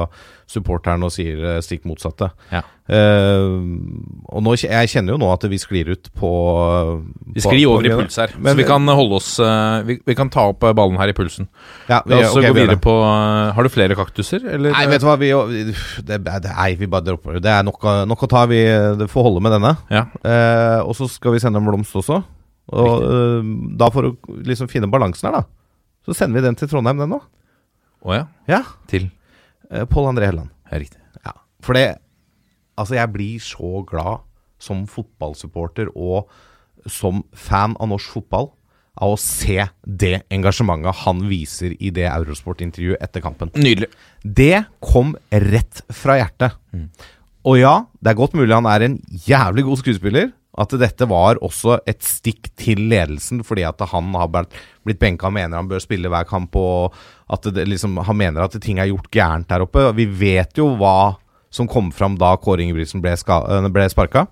[0.52, 2.28] supporteren og sier det stikk motsatte.
[2.52, 2.62] Ja.
[2.92, 3.56] Uh,
[4.28, 6.32] og nå, jeg kjenner jo nå at vi sklir ut på
[7.32, 10.16] Vi sklir over i puls her, Men- så vi kan holde oss uh, vi, vi
[10.18, 11.48] kan ta opp eh, ballen her i pulsen.
[11.88, 14.76] Ja, vi, La oss ok, gå videre på uh, Har du flere kaktuser, eller?
[14.76, 15.32] Nei, vet du hva, vi,
[16.04, 17.46] det, det, nei, vi bare dropper det.
[17.48, 18.44] Det er nok, nok å ta.
[18.52, 18.60] Vi
[19.00, 19.74] det får holde med denne.
[19.94, 20.06] Ja.
[20.26, 22.20] Eh, og så skal vi sende en blomst også.
[22.72, 24.14] Og eh, da for å
[24.48, 27.22] liksom finne balansen her, da, så sender vi den til Trondheim, den nå.
[28.02, 28.28] Å ja.
[28.50, 28.64] Ja.
[28.90, 29.10] Til.
[29.72, 30.50] Eh, Pål André Helland.
[30.72, 31.00] Riktig.
[31.26, 31.36] Ja.
[31.64, 31.90] For det
[32.80, 34.24] Altså, jeg blir så glad
[34.58, 36.32] som fotballsupporter og
[36.90, 38.48] som fan av norsk fotball
[39.02, 43.52] av å se det engasjementet han viser i det Eurosport-intervjuet etter kampen.
[43.54, 43.92] Nydelig.
[44.24, 46.58] Det kom rett fra hjertet.
[47.46, 50.32] Og ja, det er godt mulig han er en jævlig god skuespiller.
[50.60, 55.34] At dette var også et stikk til ledelsen, fordi at han har blitt benka og
[55.38, 56.92] mener han bør spille hver kamp, og
[57.32, 59.86] at det liksom, han mener at ting er gjort gærent der oppe.
[59.96, 61.16] Vi vet jo hva
[61.52, 64.26] som kom fram da Kåre Ingebrigtsen ble, ska- øh, ble sparka.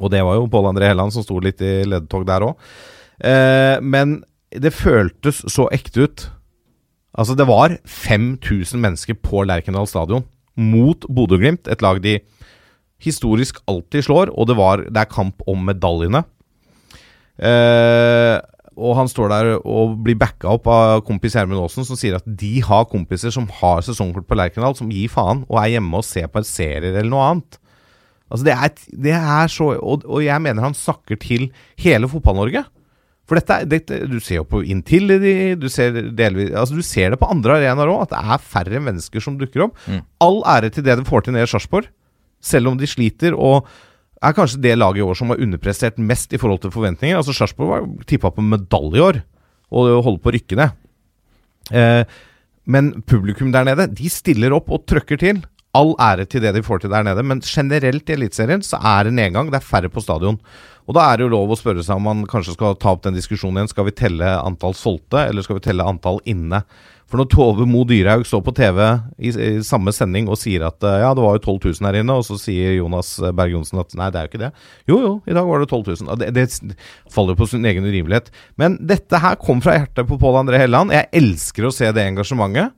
[0.00, 2.58] Og det var jo Pål André Helland som sto litt i ledetog der òg.
[3.22, 6.26] Eh, men det føltes så ekte ut.
[7.18, 10.24] Altså, det var 5000 mennesker på Lerkendal stadion
[10.56, 12.18] mot Bodø-Glimt, et lag de
[13.02, 16.24] historisk alltid slår, og det, var, det er kamp om medaljene.
[17.40, 18.36] Eh,
[18.80, 22.26] og han står der og blir backa opp av kompis Gjermund Aasen, som sier at
[22.26, 26.06] de har kompiser som har sesongkort på Lerkendal, som gir faen, og er hjemme og
[26.06, 27.60] ser på en serie eller noe annet.
[28.30, 28.74] Altså det er,
[29.08, 31.48] det er så og, og jeg mener han snakker til
[31.82, 32.62] hele Fotball-Norge.
[33.30, 37.20] For dette, dette Du ser jo på Intility, du ser delvis Altså du ser det
[37.20, 39.78] på andre arenaer òg, at det er færre mennesker som dukker opp.
[40.22, 41.90] All ære til det de får til nede i Sarpsborg,
[42.40, 43.36] selv om de sliter.
[43.36, 43.68] og
[44.20, 47.16] er kanskje det laget i år som har underprestert mest i forhold til forventninger.
[47.16, 49.22] Altså Sarpsborg var tippa på medalje i år,
[49.70, 50.74] og holder på å rykke ned.
[51.70, 52.02] Eh,
[52.70, 55.40] men publikum der nede, de stiller opp og trøkker til.
[55.76, 59.06] All ære til det de får til der nede, men generelt i Eliteserien så er
[59.06, 59.50] det nedgang.
[59.50, 60.40] Det er færre på stadion.
[60.90, 63.04] Og da er det jo lov å spørre seg om man kanskje skal ta opp
[63.04, 63.70] den diskusjonen igjen.
[63.72, 66.64] Skal vi telle antall solgte, eller skal vi telle antall inne?
[67.10, 68.78] For når Tove Mo Dyrhaug står på TV
[69.18, 71.98] i, i samme sending og sier at eh, ja, det var jo 12 000 her
[71.98, 74.50] inne, og så sier Jonas Berg Johnsen at nei, det er jo ikke det.
[74.86, 76.12] Jo, jo, i dag var det 12 000.
[76.14, 76.76] Og Det, det
[77.10, 78.30] faller jo på sin egen urimelighet.
[78.60, 80.94] Men dette her kom fra hjertet på Pål André Helleland.
[80.94, 82.76] Jeg elsker å se det engasjementet.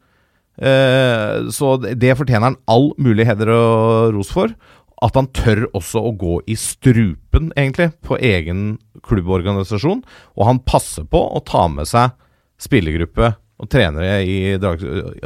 [0.62, 4.56] Eh, så det fortjener han all mulig heder og ros for.
[5.02, 10.04] At han tør også å gå i strupen, egentlig, på egen klubborganisasjon.
[10.38, 12.14] Og han passer på å ta med seg
[12.62, 14.82] spillergruppe og trenere i drag...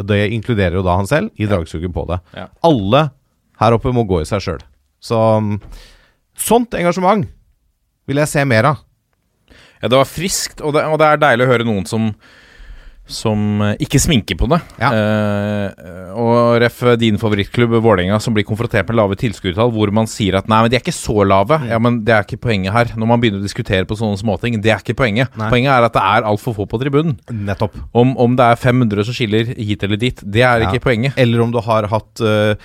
[0.07, 2.21] Det inkluderer jo da han selv, i dragsuget på det.
[2.37, 2.49] Ja.
[2.69, 3.07] Alle
[3.63, 4.65] her oppe må gå i seg sjøl.
[5.01, 5.55] Så mm,
[6.37, 7.25] sånt engasjement
[8.07, 8.83] vil jeg se mer av.
[9.81, 12.11] Ja, det var friskt, og det, og det er deilig å høre noen som
[13.07, 14.59] som eh, ikke sminker på det.
[14.83, 14.91] Ja.
[14.91, 20.39] Eh, og ref din favorittklubb Vålerenga som blir konfrontert med lave tilskuertall, hvor man sier
[20.41, 21.61] at nei, men de er ikke så lave.
[21.63, 21.69] Mm.
[21.71, 22.93] Ja, men det er ikke poenget her.
[22.99, 25.31] Når man begynner å diskutere på sånne småting, det er ikke poenget.
[25.39, 25.51] Nei.
[25.53, 27.19] Poenget er at det er altfor få på tribunen.
[27.31, 27.79] Nettopp.
[27.97, 30.73] Om, om det er 500 som skiller hit eller dit, det er Ja.
[30.73, 31.15] ikke poenget.
[31.21, 32.57] Eller om du har hatt uh,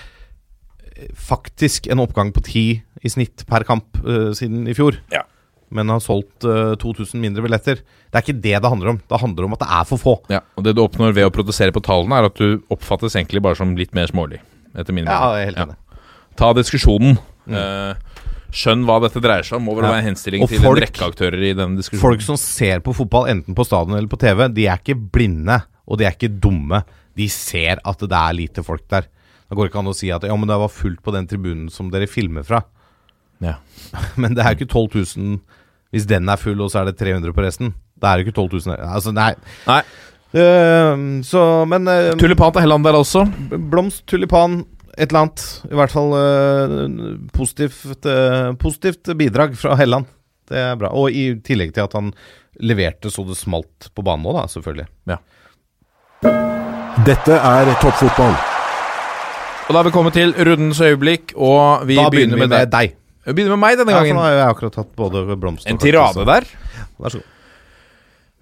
[1.14, 2.64] faktisk en oppgang på ti
[3.02, 4.98] i snitt per kamp uh, siden i fjor.
[5.14, 5.22] Ja.
[5.72, 7.78] Men har solgt uh, 2000 mindre billetter.
[7.80, 8.98] Det er ikke det det handler om.
[9.08, 10.14] Det handler om at det er for få.
[10.28, 13.40] Ja, og Det du oppnår ved å produsere på tallene, er at du oppfattes egentlig
[13.44, 14.42] bare som litt mer smålig.
[14.76, 15.32] Etter min Ja, mening.
[15.32, 15.76] jeg er helt enig.
[16.36, 17.18] Ta diskusjonen.
[17.48, 17.94] Eh,
[18.52, 19.64] skjønn hva dette dreier seg om.
[19.64, 19.92] Må vel Ja.
[19.94, 22.00] være en henstilling til folk- en rekke aktører i denne diskusjonen.
[22.04, 25.62] Folk som ser på fotball, enten på stadion eller på TV, de er ikke blinde,
[25.88, 26.84] og de er ikke dumme.
[27.16, 29.08] De ser at det er lite folk der.
[29.48, 31.26] Da går det ikke an å si at ja, men det var fullt på den
[31.26, 32.62] tribunen som dere filmer fra.
[33.42, 33.56] Ja.
[34.16, 35.40] Men det er jo ikke 12 000
[35.92, 37.74] hvis den er full, og så er det 300 på resten.
[38.00, 39.32] Da er det ikke 12 000 Altså, nei.
[39.68, 39.82] Nei.
[40.32, 43.26] Uh, så, men uh, Tulipan til Helland der også.
[43.52, 44.62] Blomst, tulipan,
[44.96, 45.44] et eller annet.
[45.68, 46.86] I hvert fall uh,
[47.36, 50.08] positivt, eh, positivt bidrag fra Helland.
[50.48, 50.92] Det er bra.
[50.96, 52.10] Og i tillegg til at han
[52.60, 54.88] leverte så det smalt på banen òg, da, selvfølgelig.
[57.06, 58.34] Dette er toppfotball.
[59.62, 62.68] Og da har vi kommet til rundens øyeblikk, og vi da begynner, med, deg.
[62.72, 62.98] deg.
[63.22, 64.10] Vi begynner med meg denne gangen.
[64.10, 66.48] Ja, for nå har jeg akkurat tatt både blomster En tirade der.
[66.74, 67.28] Ja, Vær så god.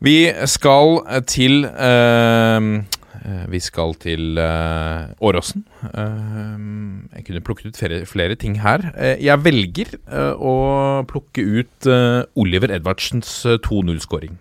[0.01, 0.17] Vi
[0.49, 0.95] skal
[1.29, 2.69] til eh,
[3.21, 5.67] eh, Vi skal til eh, Åråsen.
[5.85, 8.87] Uh, jeg kunne plukket ut flere, flere ting her.
[9.21, 10.55] Jeg velger eh, å
[11.11, 11.91] plukke ut
[12.41, 14.39] Oliver Edvardsens eh, 2-0-skåring.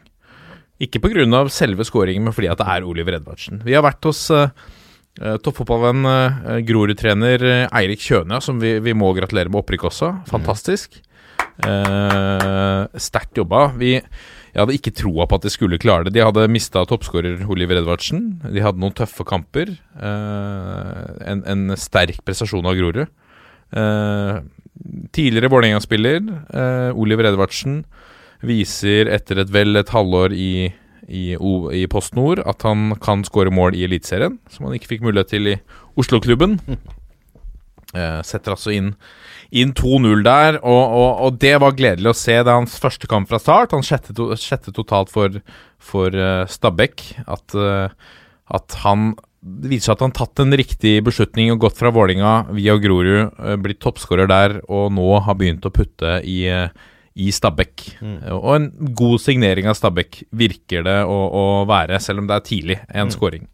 [0.79, 1.43] Ikke pga.
[1.51, 3.59] selve skåringen, men fordi at det er Oliver Edvardsen.
[3.67, 4.29] Vi har vært hos
[5.21, 10.11] eh, toppfotballvenn eh, Grorud-trener eh, Eirik Kjønø, som vi, vi må gratulere med opprykk også.
[10.31, 10.99] Fantastisk.
[11.67, 13.65] Eh, Sterkt jobba.
[13.79, 16.15] Vi, jeg hadde ikke troa på at de skulle klare det.
[16.17, 18.23] De hadde mista toppskårer Oliver Edvardsen.
[18.47, 19.75] De hadde noen tøffe kamper.
[19.99, 23.05] Eh, en, en sterk prestasjon av Grorud.
[23.69, 24.39] Eh,
[25.13, 27.81] tidligere Vålerenga-spiller Oliver Edvardsen
[28.47, 30.69] viser etter et vel et halvår i,
[31.09, 34.93] i, O- i Post Nord at han kan skåre mål i Eliteserien, som han ikke
[34.93, 35.59] fikk mulighet til i
[35.99, 36.59] Oslo-klubben.
[37.97, 38.91] Eh, setter altså inn,
[39.49, 42.35] inn 2-0 der, og, og, og det var gledelig å se.
[42.37, 43.73] Det er hans første kamp fra start.
[43.73, 45.39] Han sjette, to, sjette totalt for,
[45.81, 47.01] for uh, Stabæk.
[47.25, 47.89] At, uh,
[48.53, 51.89] at han det viser seg at han har tatt en riktig beslutning og gått fra
[51.95, 56.41] Vålinga via Grorud, eh, blitt toppskårer der, og nå har begynt å putte i,
[57.19, 57.85] i Stabæk.
[57.99, 58.17] Mm.
[58.37, 62.45] Og en god signering av Stabæk virker det å, å være, selv om det er
[62.47, 63.47] tidlig, en scoring.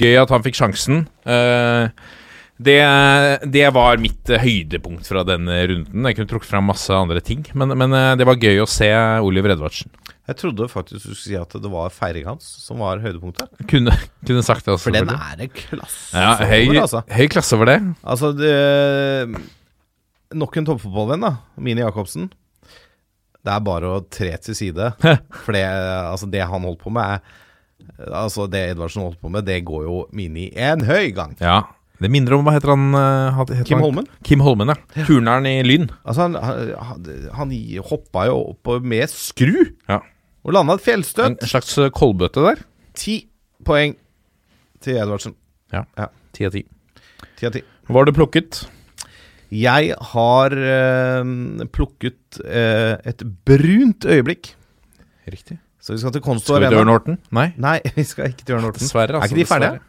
[0.00, 1.04] Gøy at han fikk sjansen.
[1.28, 1.90] Eh,
[2.60, 2.78] det,
[3.52, 6.08] det var mitt eh, høydepunkt fra denne runden.
[6.08, 8.90] Jeg kunne trukket fram masse andre ting, men, men eh, det var gøy å se
[9.24, 9.92] Oliver Edvardsen.
[10.30, 13.50] Jeg trodde faktisk du skulle si at det var feiringa hans som var høydepunktet.
[13.70, 13.94] Kunne,
[14.28, 14.90] kunne sagt det også.
[14.90, 17.02] For den er det klasse ja, høy, over, altså.
[17.10, 17.80] høy klasse over det.
[18.04, 18.52] Altså, det,
[20.30, 21.32] Nok en toppfotballvenn, da.
[21.58, 22.28] Mini Jacobsen.
[23.44, 24.90] Det er bare å tre til side.
[25.44, 27.38] For det, altså, det han holdt på med, er
[28.12, 31.32] Altså, det Edvardsen holdt på med, det går jo Mini en høy gang.
[31.40, 31.62] Ja,
[32.00, 32.84] Det minner om Hva heter han?
[32.96, 33.84] eh, heter Kim han?
[33.86, 34.06] Holmen.
[34.24, 35.04] Kim Holmen, ja.
[35.08, 35.88] Turneren i Lyn.
[36.04, 36.36] Altså, han,
[36.76, 37.54] han, han
[37.88, 39.50] hoppa jo opp med skru
[39.88, 39.98] Ja.
[40.44, 41.42] og landa et En fjellstøt.
[41.50, 42.62] slags eh, kolbøtte der.
[42.96, 43.18] Ti
[43.66, 43.96] poeng
[44.84, 45.34] til Edvardsen.
[45.72, 45.84] Ja.
[45.98, 46.06] Ja.
[46.36, 46.64] Ti av ti.
[47.90, 48.62] Har du plukket?
[49.50, 51.30] Jeg har eh,
[51.74, 54.52] plukket eh, et brunt øyeblikk.
[55.30, 55.58] Riktig.
[55.80, 56.68] Så vi skal til Konsto Arena.
[56.68, 57.20] Skal vi til Ørn Horten?
[57.34, 57.46] Nei.
[57.60, 58.84] Nei, vi skal ikke til Ørn Horten.
[58.84, 59.16] Dessverre.
[59.16, 59.86] Er Altså, ikke de ferdige?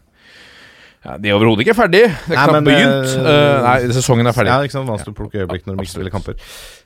[1.01, 2.11] Ja, de er overhodet ikke ferdige.
[2.29, 3.13] Det er knapt begynt.
[3.17, 4.51] Uh, Eh, nei, sesongen er ferdig.
[4.53, 4.89] Ja, ikke sant?
[4.89, 6.37] Vanskelig å plukke øyeblikk når de ikke spiller kamper.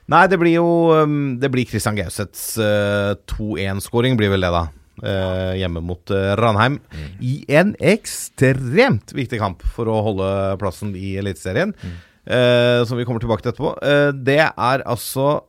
[0.08, 0.68] Nei, det blir jo
[1.02, 4.64] um, Det blir Christian Gauseths uh, 2-1-skåring, blir vel det, da.
[4.96, 6.78] Uh, hjemme mot eh, Ranheim.
[6.88, 7.08] Mm.
[7.28, 10.28] I en ekstremt viktig kamp for å holde
[10.62, 11.74] plassen i Eliteserien.
[11.76, 11.98] Mm.
[12.26, 13.72] Eh, som vi kommer tilbake til etterpå.
[13.86, 15.44] Eh, det er altså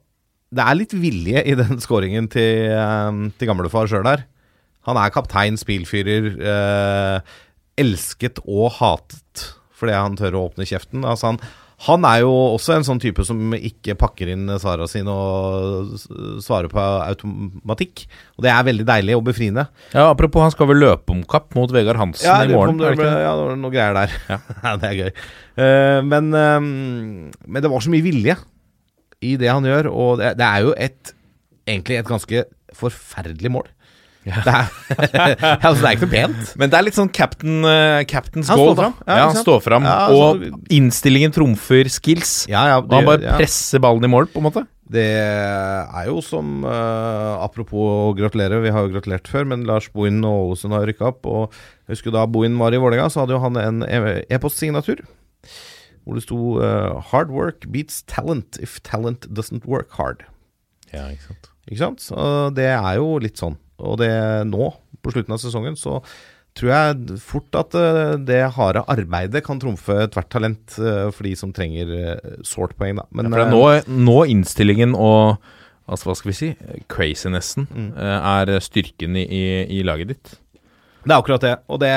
[0.54, 4.28] det er litt vilje i den skåringen til, eh, til gamlefar sjøl der.
[4.88, 6.38] Han er kaptein, spillfyrer.
[7.78, 11.04] Elsket og hatet fordi han tør å åpne kjeften.
[11.06, 11.42] Altså han,
[11.86, 15.92] han er jo også en sånn type som ikke pakker inn svara sine og
[16.42, 18.08] svarer på automatikk.
[18.34, 19.68] Og det er veldig deilig og befriende.
[19.94, 22.82] Ja, Apropos, han skal vel løpe om kapp mot Vegard Hansen Ja, i morgen?
[22.82, 24.18] det det ja, det var noe greier der.
[24.26, 24.40] Ja.
[24.66, 25.12] Ja, det er gøy.
[25.58, 28.40] Uh, men, uh, men det var så mye vilje
[29.22, 31.14] i det han gjør, og det, det er jo et
[31.68, 32.44] egentlig et ganske
[32.78, 33.70] forferdelig mål.
[34.28, 35.36] Det, er,
[35.68, 36.54] altså, det er ikke noe pent.
[36.60, 38.96] Men det er litt sånn captain, uh, captain's Han goal, står fram.
[39.06, 39.88] Ja, Ja, han står fram.
[39.88, 42.34] Ja, og innstillingen trumfer skills.
[42.52, 43.38] Ja, ja, Og han bare ja.
[43.40, 44.66] presser ballen i mål, på en måte.
[44.88, 49.90] Det er jo som uh, Apropos å gratulere, vi har jo gratulert før, men Lars
[49.92, 51.28] Bohin og Ålesund har rykka opp.
[51.28, 55.04] Og jeg husker da Bohin var i Vålerenga, så hadde jo han en e- e-postsignatur.
[56.08, 60.24] Hvor det sto uh, 'Hard work beats talent if talent doesn't work hard'.
[60.94, 62.00] Ja, ikke sant Ikke sant?
[62.00, 62.16] Så
[62.56, 63.58] det er jo litt sånn.
[63.80, 64.12] Og det
[64.50, 64.72] nå,
[65.04, 66.00] på slutten av sesongen, så
[66.58, 71.36] tror jeg fort at eh, det harde arbeidet kan trumfe ethvert talent eh, for de
[71.38, 73.06] som trenger eh, sårt poeng, da.
[73.14, 75.38] Men For det er nå, nå innstillingen og
[75.86, 76.52] altså, hva skal vi si
[76.92, 77.92] crazinessen Mm.
[77.98, 79.46] er styrken i, i,
[79.78, 80.34] i laget ditt.
[81.08, 81.54] Det er akkurat det.
[81.72, 81.94] Og det,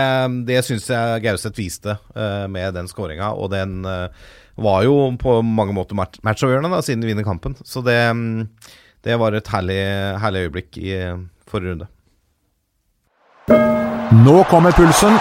[0.47, 3.33] det syns jeg Gauseth viste med den skåringa.
[3.35, 7.57] Og den var jo på mange måter match matchavgjørende, da, siden de vinner kampen.
[7.67, 8.47] Så det, mm,
[9.09, 9.81] det var et herlig,
[10.23, 10.95] herlig øyeblikk i
[11.51, 11.91] forrige runde.
[14.25, 15.19] Nå kommer pulsen.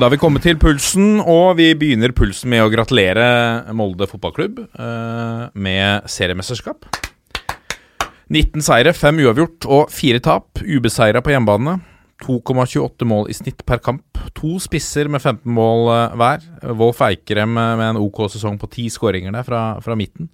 [0.00, 3.24] Da har vi kommet til pulsen, og vi begynner pulsen med å gratulere
[3.76, 6.86] Molde fotballklubb eh, med seriemesterskap.
[8.30, 10.62] 19 seire, 5 uavgjort og 4 tap.
[10.62, 11.80] Ubeseira på hjemmebane.
[12.24, 14.20] 2,28 mål i snitt per kamp.
[14.36, 16.48] To spisser med 15 mål eh, hver.
[16.80, 20.30] Wolf Eikrem eh, med en OK sesong på 10 skåringer der fra, fra midten.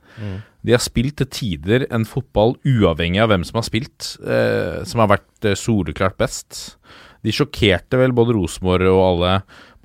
[0.67, 5.03] De har spilt til tider en fotball uavhengig av hvem som har spilt, eh, som
[5.05, 6.77] har vært eh, soleklart best.
[7.23, 9.37] De sjokkerte vel både Rosenborg og alle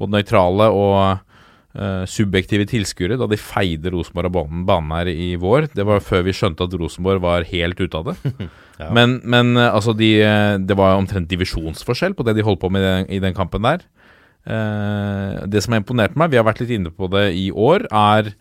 [0.01, 0.97] både nøytrale og
[1.77, 5.69] eh, subjektive tilskuere da de feide Rosenborg av banen, banen her i vår.
[5.77, 8.49] Det var før vi skjønte at Rosenborg var helt ute av det.
[8.81, 10.07] Men, men eh, altså de,
[10.65, 13.61] det var omtrent divisjonsforskjell på det de holdt på med i den, i den kampen
[13.61, 13.83] der.
[14.41, 17.85] Eh, det som har imponert meg, vi har vært litt inne på det i år,
[17.91, 18.31] er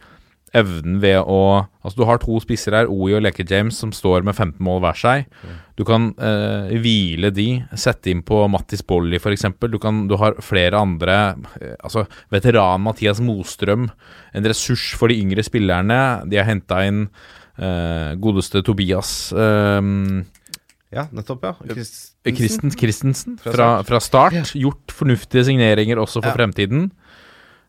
[0.54, 4.20] evnen ved å Altså, du har to spisser her, OI og Leke James, som står
[4.26, 5.22] med 15 mål hver seg.
[5.80, 7.46] Du kan eh, hvile de,
[7.80, 9.46] sette inn på Mattis Bolli f.eks.
[9.64, 11.16] Du, kan- du har flere andre
[11.62, 13.88] eh, Altså, veteran Mathias Mostrøm,
[14.36, 16.00] en ressurs for de yngre spillerne.
[16.28, 17.06] De har henta inn
[17.56, 19.80] eh, godeste Tobias eh,
[20.92, 21.54] Ja, nettopp, ja.
[22.26, 22.76] Christensen.
[22.76, 23.86] Christensen Fra fra, start.
[23.88, 24.52] fra start.
[24.58, 26.36] Gjort fornuftige signeringer også for Ja.
[26.36, 26.90] fremtiden.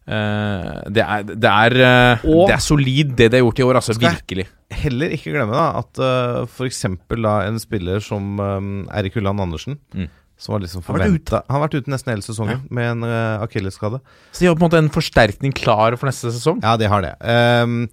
[0.09, 3.79] Eh, det, er, det, er, eh, det er solid, det de har gjort i år.
[3.79, 4.47] Altså, virkelig.
[4.81, 6.85] Heller ikke glemme da at uh, f.eks.
[7.11, 10.09] da en spiller som um, Erik Ulland Andersen Mm.
[10.41, 13.99] Som var liksom forventa Han har vært ute nesten hele sesongen med en uh, akillesskade.
[14.33, 16.63] Så de har på en måte en forsterkning klar for neste sesong.
[16.65, 17.11] Ja, de har det.
[17.21, 17.83] Um,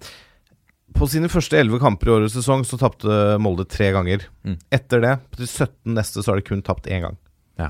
[0.97, 4.25] på sine første elleve kamper i årets sesong så tapte Molde tre ganger.
[4.47, 4.57] Mm.
[4.73, 7.19] Etter det, på de 17 neste, så har de kun tapt én gang.
[7.61, 7.69] Ja.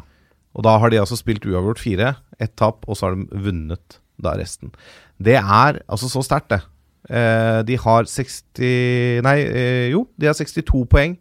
[0.56, 4.00] Og da har de altså spilt uavgjort fire, ett tap, og så har de vunnet
[4.24, 4.74] da resten.
[5.20, 6.62] Det er altså så sterkt, det.
[7.10, 11.18] Eh, de har 60 Nei, eh, jo, de har 62 poeng.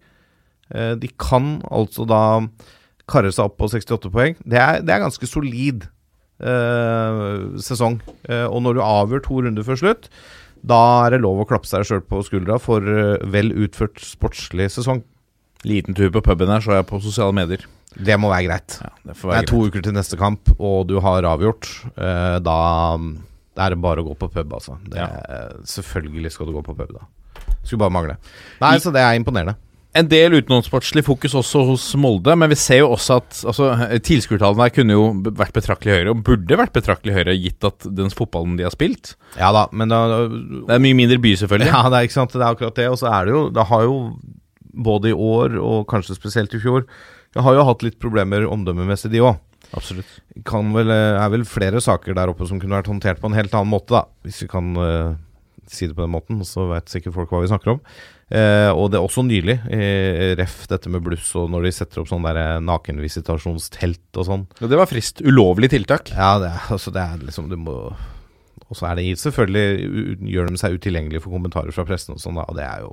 [0.75, 2.23] Eh, de kan altså da
[3.09, 4.37] karre seg opp på 68 poeng.
[4.45, 5.87] Det er, det er ganske solid
[6.41, 7.23] eh,
[7.65, 8.01] sesong.
[8.29, 10.11] Eh, og når du avgjør to runder før slutt,
[10.67, 14.71] da er det lov å klappe seg sjøl på skuldra for eh, vel utført sportslig
[14.75, 15.05] sesong.
[15.67, 17.65] Liten tur på puben her, så jeg på sosiale medier.
[17.99, 18.79] Det må være greit.
[18.83, 21.71] Ja, det være Det er to uker til neste kamp, og du har avgjort.
[21.97, 22.59] Eh, da
[23.59, 24.77] er det bare å gå på pub, altså.
[24.87, 25.07] Det,
[25.67, 27.09] Selvfølgelig skal du gå på pub, da.
[27.65, 28.21] Skulle bare mangle.
[28.63, 29.57] Nei, så det er imponerende.
[29.97, 33.71] En del utenomsportslig fokus også hos Molde, men vi ser jo også at altså,
[34.05, 35.07] tilskuertallene her kunne jo
[35.41, 39.15] vært betraktelig høyere, og burde vært betraktelig høyere, gitt at den fotballen de har spilt
[39.41, 41.71] Ja da, men da Det er mye mindre by, selvfølgelig.
[41.73, 42.37] Ja, det er ikke sant.
[42.37, 42.91] Det er akkurat det.
[42.93, 43.97] Og så er det jo Det har jo
[44.79, 46.87] både i år og kanskje spesielt i fjor
[47.37, 49.39] har jo hatt litt problemer omdømmemessig, de òg.
[49.77, 50.11] Absolutt.
[50.49, 53.37] Kan vel, eh, er vel flere saker der oppe som kunne vært håndtert på en
[53.37, 54.07] helt annen måte, da.
[54.25, 55.17] Hvis vi kan uh,
[55.69, 57.83] si det på den måten, så vet sikkert folk hva vi snakker om.
[58.33, 62.03] Uh, og det er også nylig, eh, ref dette med bluss og når de setter
[62.03, 64.47] opp sånn der nakenvisitasjonstelt og sånn.
[64.61, 65.23] Ja, det var frist.
[65.25, 66.13] Ulovlig tiltak.
[66.13, 67.77] Ja, det er, altså det er liksom Du må
[68.69, 72.37] Og så er det selvfølgelig Gjør de seg utilgjengelige for kommentarer fra pressen og sånn,
[72.37, 72.45] da.
[72.49, 72.93] Og det er jo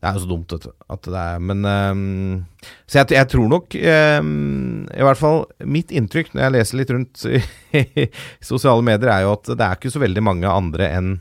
[0.00, 0.54] Det er jo så dumt.
[0.88, 2.46] At det er Men um,
[2.88, 6.94] Så jeg, jeg tror nok um, I hvert fall mitt inntrykk når jeg leser litt
[6.94, 7.26] rundt
[7.80, 8.06] i,
[8.44, 11.12] sosiale medier, er jo at det er ikke så veldig mange andre enn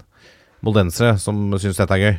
[0.66, 2.18] moldensere som syns dette er gøy.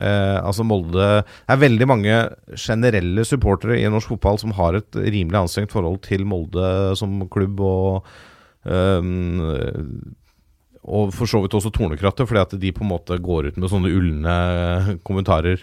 [0.00, 2.16] Uh, altså Molde Det er veldig mange
[2.56, 7.60] generelle supportere i norsk fotball som har et rimelig anstrengt forhold til Molde som klubb,
[7.60, 8.08] og
[8.64, 9.42] um,
[10.80, 13.72] Og for så vidt også Tornekrattet, fordi at de på en måte går ut med
[13.72, 14.36] sånne ulne
[15.04, 15.60] kommentarer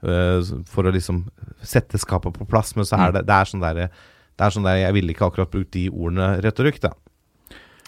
[0.00, 1.24] for å liksom
[1.64, 2.74] sette skapet på plass.
[2.76, 3.88] Men så er det, det er sånn der,
[4.36, 6.92] det er sånn der Jeg ville ikke akkurat brukt de ordene retorikk, da.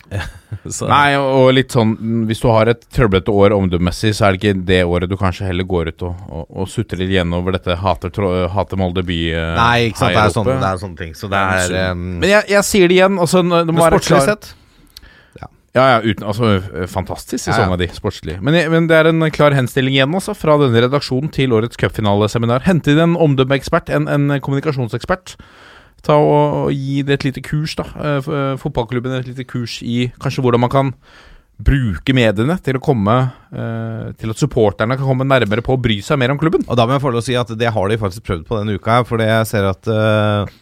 [0.65, 1.91] Så- Nei, og litt sånn
[2.25, 5.51] Hvis du har et trøblete år omdømmessig, så er det ikke det året du kanskje
[5.51, 8.15] heller går ut og, og, og sutter litt gjennover dette hater,
[8.55, 10.15] hater Molde by eh, Nei, ikke sant.
[10.17, 11.13] Det er, sånne, det er sånne ting.
[11.19, 13.21] Så det er um, Men jeg, jeg sier det igjen.
[13.21, 14.55] Altså, det må Men være sportslig sett
[15.79, 17.77] Ja, ja, uten, altså eh, Fantastisk sesong av ja.
[17.77, 18.39] av de, sportslig.
[18.43, 22.67] Men, men det er en klar henstilling igjen altså, fra denne redaksjonen til årets cupfinaleseminar.
[22.67, 25.37] Hente inn en omdømmeekspert, en, en kommunikasjonsekspert.
[26.07, 27.89] Ta og, og Gi det et lite kurs, da.
[27.95, 30.95] Eh, eh, Fotballklubben et lite kurs i kanskje hvordan man kan
[31.59, 33.17] bruke mediene til å komme
[33.51, 36.65] eh, Til at supporterne kan komme nærmere på å bry seg mer om klubben.
[36.67, 38.61] Og da må jeg få lov å si at det har de faktisk prøvd på
[38.61, 40.57] denne uka her, fordi jeg ser at eh,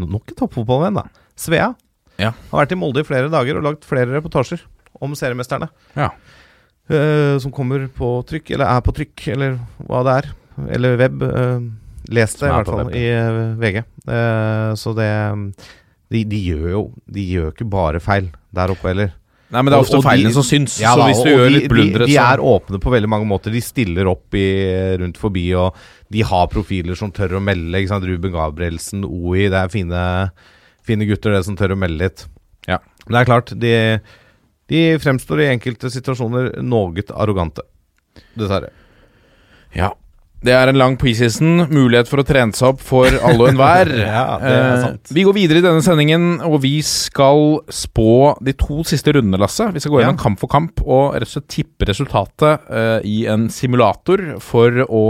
[0.00, 1.26] Nok en toppfotballvenn, da.
[1.36, 1.72] Svea.
[2.20, 2.34] Ja.
[2.52, 4.62] Har vært i Molde i flere dager og lagd flere reportasjer
[5.00, 5.70] om seriemesterne.
[5.96, 6.10] Ja.
[6.90, 10.32] Uh, som kommer på trykk, eller er på trykk, eller hva det er.
[10.76, 11.22] Eller web.
[11.22, 11.70] Uh,
[12.10, 12.96] les det, i er hvert fall, web.
[12.98, 13.80] i uh, VG.
[14.10, 15.10] Eh, så det
[16.10, 16.80] de, de gjør jo
[17.12, 19.12] De gjør ikke bare feil der oppe heller.
[19.50, 20.76] Nei, men det er ofte og og feilene som syns.
[20.78, 23.10] Ja så da, hvis du gjør de, litt blundere, de, de er åpne på veldig
[23.10, 23.54] mange måter.
[23.54, 24.46] De stiller opp i,
[25.02, 25.78] rundt forbi, og
[26.14, 27.74] de har profiler som tør å melde.
[27.78, 28.06] Ikke sant?
[28.06, 30.04] Ruben Gabrielsen, OI, det er fine,
[30.86, 32.26] fine gutter det som tør å melde litt.
[32.68, 32.78] Ja.
[33.06, 33.74] Men det er klart, de,
[34.70, 37.62] de fremstår i enkelte situasjoner noe arrogante.
[38.38, 38.70] Dessverre.
[39.76, 39.92] Ja.
[40.40, 43.90] Det er en lang preseason, mulighet for å trene seg opp for alle og enhver.
[44.00, 45.10] Ja, det er Eh, sant.
[45.12, 49.66] vi går videre i denne sendingen, og vi skal spå de to siste rundene, Lasse.
[49.74, 50.22] Vi skal gå gjennom Ja.
[50.22, 55.04] kamp for kamp og rett og slett tippe resultatet eh, i en simulator for å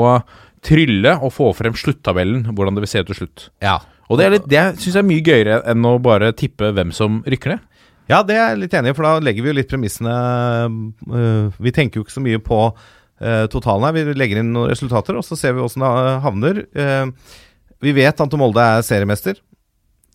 [0.66, 3.46] trylle og få frem sluttabellen, hvordan det vil se ut til slutt.
[3.62, 3.78] Ja.
[4.10, 7.20] Og det, er det syns jeg er mye gøyere enn å bare tippe hvem som
[7.30, 7.66] rykker ned.
[8.10, 10.14] Ja, det er jeg litt enig i, for da legger vi jo litt premissene
[10.66, 13.94] uh, Vi tenker jo ikke så mye på uh, totalen her.
[13.94, 16.58] Vi legger inn noen resultater, og så ser vi åssen det øh, havner.
[16.74, 17.36] Uh,
[17.80, 19.38] vi vet at Molde er seriemester.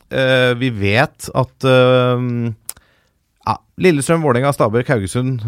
[0.06, 5.42] Vi vet at ja, Lillestrøm, Vålerenga, Stabæk, Haugesund,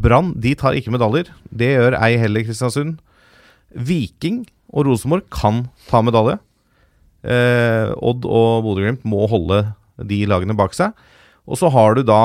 [0.00, 1.28] Brann De tar ikke medaljer.
[1.52, 2.96] Det gjør ei heller Kristiansund.
[3.76, 6.38] Viking og Rosenborg kan ta medalje.
[7.20, 9.64] Eh, Odd og Bodø-Glimt må holde
[10.08, 10.94] de lagene bak seg.
[11.48, 12.22] Og så har du da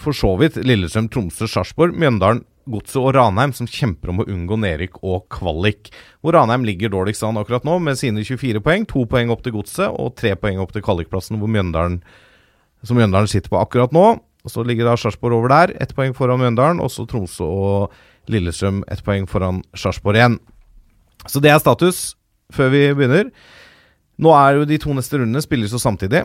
[0.00, 4.56] for så vidt Lillestrøm, Tromsø, Sarpsborg, Mjøndalen, Godset og Ranheim som kjemper om å unngå
[4.56, 5.90] nedrykk og kvalik.
[6.24, 8.86] Hvor Ranheim ligger dårligst an akkurat nå med sine 24 poeng.
[8.88, 12.00] To poeng opp til Godset og tre poeng opp til kvalikplassen, hvor Mjøndalen
[12.84, 14.06] som Mjøndalen sitter på akkurat nå.
[14.44, 16.80] Og Så ligger da Sarpsborg over der, ett poeng foran Mjøndalen.
[16.80, 17.92] Og så Tromsø og
[18.32, 20.38] Lillestrøm ett poeng foran Sarpsborg igjen.
[21.28, 22.14] Så det er status
[22.54, 23.28] før vi begynner.
[24.22, 26.24] Nå er jo de to neste rundene spilles jo samtidig.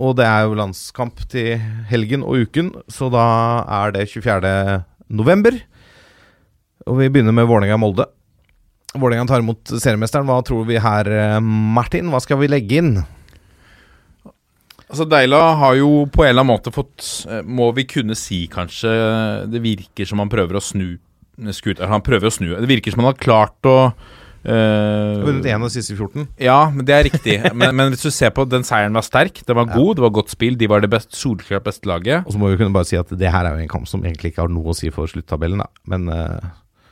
[0.00, 3.24] Og det er jo landskamp til helgen og uken, så da
[3.80, 4.52] er det 24.
[5.12, 5.58] november.
[6.88, 8.06] Og vi begynner med Vålerenga-Molde.
[8.96, 10.26] Vålerenga tar imot seriemesteren.
[10.26, 12.08] Hva tror vi her, eh, Martin?
[12.10, 12.94] Hva skal vi legge inn?
[14.90, 18.40] Altså Deila har jo på en eller annen måte fått eh, Må vi kunne si
[18.50, 18.90] kanskje
[19.46, 20.98] Det virker som han prøver å snu
[21.54, 21.86] skuter.
[21.88, 22.48] Han prøver å snu.
[22.52, 23.92] Det virker som han har klart å
[24.44, 26.26] eh, Vunnet én av de siste 14.
[26.40, 27.36] Ja, men det er riktig.
[27.58, 29.42] men, men hvis du ser på Den seieren var sterk.
[29.46, 30.56] Den var god, det var godt spill.
[30.60, 32.24] De var det best, solklart beste laget.
[32.26, 34.04] Og så må vi kunne bare si at det her er jo en kamp som
[34.04, 35.70] egentlig ikke har noe å si for sluttabellen, da.
[35.90, 36.50] Men uh...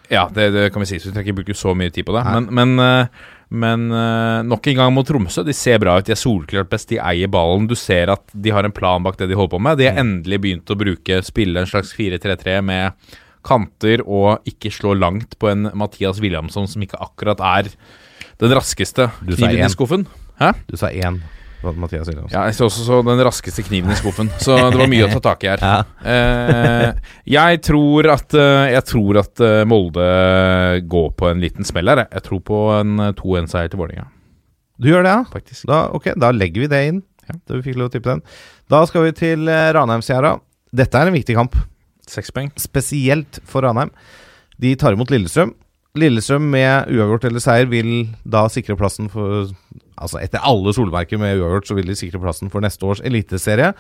[0.09, 1.01] Ja, det, det kan vi si.
[1.03, 2.25] Så vi trenger ikke bruke så mye tid på det.
[2.25, 2.39] Nei.
[2.39, 3.87] Men, men, uh, men
[4.49, 5.45] nok en gang mot Tromsø.
[5.45, 6.09] De ser bra ut.
[6.09, 6.91] De er solklart best.
[6.93, 7.69] De eier ballen.
[7.69, 9.81] Du ser at de har en plan bak det de holder på med.
[9.81, 14.95] De har endelig begynt å bruke spille en slags 4-3-3 med kanter og ikke slå
[14.99, 17.71] langt på en Mathias Williamson som ikke akkurat er
[18.39, 20.07] den raskeste kniven i skuffen.
[20.39, 20.53] Hæ?
[20.71, 21.17] du sa én,
[21.65, 22.31] Mathias Williamson.
[22.31, 24.29] Ja, jeg så også så den raskeste kniven i skuffen.
[24.39, 25.65] Så det var mye å ta tak i her.
[25.67, 25.81] Ja.
[26.07, 30.07] Eh, jeg tror at, eh, jeg tror at eh, Molde
[30.87, 32.05] går på en liten smell her.
[32.07, 32.23] jeg.
[32.29, 34.07] Tror på en eh, 2-1-seier til Vålerenga,
[34.79, 35.25] Du gjør det, ja?
[35.33, 35.67] faktisk.
[35.67, 37.03] Da, ok, da legger vi det inn.
[37.27, 37.35] Ja.
[37.43, 38.23] Da vi fikk lov å tippe den.
[38.71, 40.37] Da skal vi til Ranheimsgjerda.
[40.79, 41.59] Dette er en viktig kamp.
[42.09, 42.53] Seks poeng.
[42.57, 43.91] spesielt for Ranheim.
[44.59, 45.55] De tar imot Lillestrøm.
[45.99, 49.51] Lillestrøm med uavgjort eller seier vil da sikre plassen for
[49.99, 53.73] Altså etter alle solverker med uavgjort, så vil de sikre plassen for neste års eliteserie.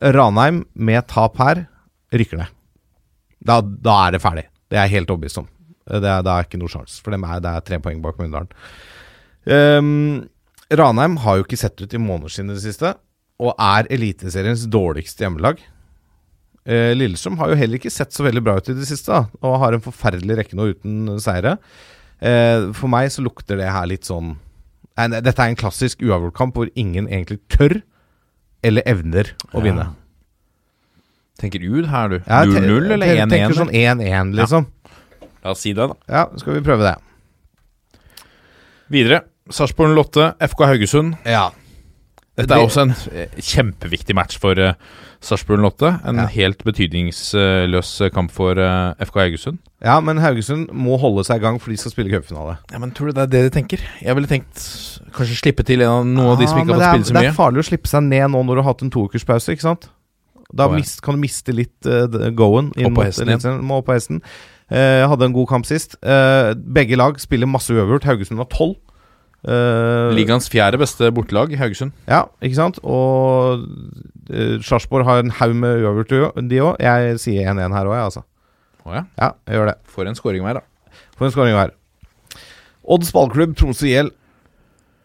[0.00, 1.66] Ranheim med tap her
[2.08, 2.54] rykker ned.
[3.44, 4.46] Da, da er det ferdig.
[4.68, 5.48] Det er jeg helt overbevist om.
[5.88, 8.16] Det er, det er ikke noe sjanse, for dem er, det er tre poeng bak
[8.16, 8.48] Mjøndalen.
[9.48, 10.28] Um,
[10.68, 12.92] Ranheim har jo ikke sett ut i måneder siden i det siste,
[13.40, 15.62] og er Eliteseriens dårligste hjemmelag.
[16.68, 19.40] Eh, Lillestrøm har jo heller ikke sett så veldig bra ut i det siste, da,
[19.40, 21.56] og har en forferdelig rekke nå uten seire.
[22.20, 24.32] Eh, for meg så lukter det her litt sånn
[24.98, 27.76] nei, Dette er en klassisk uavgjort-kamp hvor ingen egentlig tør
[28.66, 29.86] eller evner å vinne.
[31.38, 32.18] Tenker du her, du?
[32.18, 33.30] 0-0 ja, eller 1-1?
[33.30, 34.66] Tenker sånn 1-1, liksom.
[35.44, 35.94] La oss si det, da.
[36.10, 36.96] Ja, skal vi prøve det.
[38.90, 39.22] Videre.
[39.54, 41.14] Sarpsborg 08, FK Haugesund.
[41.24, 41.46] Ja.
[42.38, 44.76] Dette er også en eh, kjempeviktig match for uh,
[45.24, 45.90] Sarpsborg 08.
[46.06, 46.26] En Ja.
[46.30, 49.58] helt betydningsløs eh, kamp for uh, FK Haugesund.
[49.84, 52.58] ja, men Haugesund må holde seg i gang, for de skal spille cupfinale.
[52.72, 53.82] Ja, men Tror du det er det de tenker?
[54.02, 54.62] Jeg ville tenkt
[55.14, 57.22] kanskje slippe til en av noen av de som ikke har fått det spille så
[57.22, 59.66] Det er farlig å slippe seg ned nå når du har hatt en toukerspause, ikke
[59.66, 59.90] sant?
[60.48, 60.78] Da oh, ja.
[60.80, 62.70] mist, kan du miste litt uh, go-en.
[62.72, 63.58] Opp på hesten igjen.
[63.66, 64.22] Må opp på hesten.
[64.72, 65.98] Uh, hadde en god kamp sist.
[66.00, 68.06] Uh, begge lag spiller masse uavgjort.
[68.08, 68.78] Haugesund har tolv.
[69.46, 71.92] Eh, Ligaens fjerde beste bortelag, Haugesund.
[72.10, 72.80] Ja, ikke sant?
[72.82, 76.80] Og uh, Sarpsborg har en haug med uavgjort, de- òg.
[76.82, 78.24] Jeg sier 1-1 her òg, jeg, altså.
[78.88, 79.04] Å ja.
[79.20, 79.76] Ja, jeg gjør det.
[79.94, 80.98] For en scoring hver, da.
[81.18, 81.74] For en scoring hver.
[82.88, 84.10] Odds ballklubb, Tromsø IL.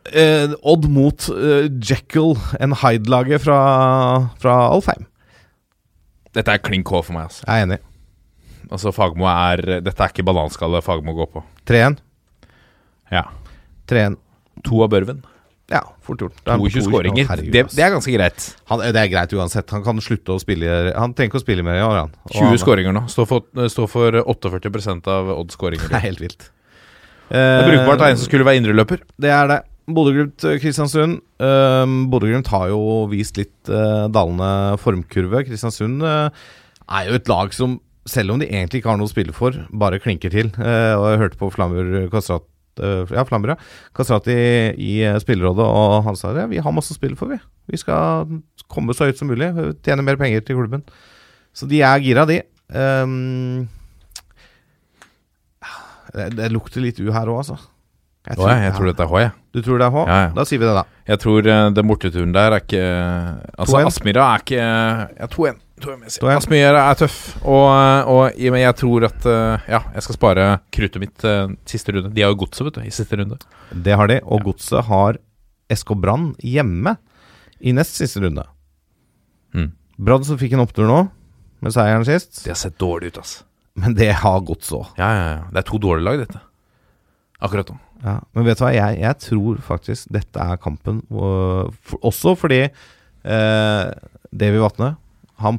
[0.10, 3.60] Uh, Odd mot uh, Jekyll and Hyde-laget fra,
[4.42, 5.06] fra Alfheim.
[6.34, 7.30] Dette er klin K for meg.
[7.30, 7.80] altså Jeg er enig.
[8.74, 11.44] Altså Fagmo er Dette er ikke bananskalle Fagmo går på.
[11.70, 12.00] 3-1.
[13.14, 13.22] Ja.
[13.92, 14.18] 3-1.
[14.64, 15.24] To av Børven.
[15.72, 16.36] Ja, fort gjort.
[16.44, 17.30] Da er han på 22 skåringer.
[17.40, 18.48] Det, det er ganske greit.
[18.70, 19.72] han, det er greit uansett.
[19.74, 22.18] Han kan slutte å spille Han trenger ikke å spille mer i år, han.
[22.28, 23.06] Og 20 skåringer nå.
[23.12, 25.88] Står for, står for 48% av Odds skåringer.
[25.90, 26.50] Det er helt vilt.
[27.34, 29.06] Det er brukbart av en som skulle være indreløper.
[29.18, 29.62] Det er det.
[29.90, 31.16] Bodø-Glimt eh.
[31.44, 35.44] Um, Bodø-Glimt har jo vist litt eh, dalende formkurve.
[35.48, 36.46] Kristiansund eh,
[36.88, 39.58] er jo et lag som, selv om de egentlig ikke har noe å spille for,
[39.76, 40.54] bare klinker til.
[40.56, 43.62] Eh, og jeg hørte på Flamur Kastrat eh, ja, Flamberg,
[43.96, 47.40] Kastrati i, i eh, spillerådet, og han sa ja, vi har masse spill for, vi.
[47.72, 48.30] Vi skal
[48.72, 49.52] komme så høyt som mulig.
[49.86, 50.86] Tjene mer penger til klubben.
[51.54, 52.42] Så de er gira, de.
[52.74, 53.68] Um,
[56.14, 57.60] det, det lukter litt u her òg, altså.
[58.24, 59.32] Jeg Å, jeg, jeg tror dette er H, jeg.
[59.52, 60.04] du tror det er H?
[60.08, 60.28] Ja, ja.
[60.38, 60.84] Da sier vi det, da.
[61.12, 62.84] Jeg tror eh, den borteturen der er ikke
[63.60, 63.90] Altså, 2-1.
[63.90, 65.60] Aspmyra er ikke Ja, 2-1.
[65.84, 66.22] 2-1 vil jeg si.
[66.24, 66.32] 2-1.
[66.38, 67.68] Aspmyra er tøff, og,
[68.10, 72.14] og men jeg tror at eh, Ja, jeg skal spare kruttet mitt eh, siste runde.
[72.16, 73.40] De har jo godset, vet du, i siste runde.
[73.72, 74.20] Det har de.
[74.24, 75.20] Og Godset har
[75.74, 76.96] SK Brann hjemme
[77.64, 78.46] i nest siste runde.
[79.56, 79.72] Mm.
[80.04, 81.04] Brann som fikk en opptur nå,
[81.64, 82.44] med seieren sist.
[82.44, 83.46] Det har sett dårlig ut, altså.
[83.80, 84.90] Men det har Godset òg.
[85.00, 85.46] Ja, ja, ja.
[85.52, 86.44] Det er to dårlige lag, dette.
[87.44, 87.80] Akkurat nå.
[88.04, 88.18] Ja.
[88.36, 92.60] Men vet du hva, jeg, jeg tror faktisk dette er kampen og, for, Også fordi
[92.68, 93.86] eh,
[94.36, 94.90] Davy Vatne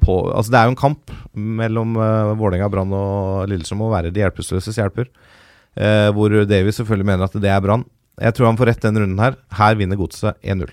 [0.03, 4.13] på, altså Det er jo en kamp mellom uh, Vålerenga, Brann og Lillestrøm å være
[4.15, 5.11] de hjelpeløses hjelper.
[5.75, 7.85] Uh, hvor Davy selvfølgelig mener at det er Brann.
[8.23, 9.39] Jeg tror han får rett den runden her.
[9.59, 10.71] Her vinner Godset 1-0.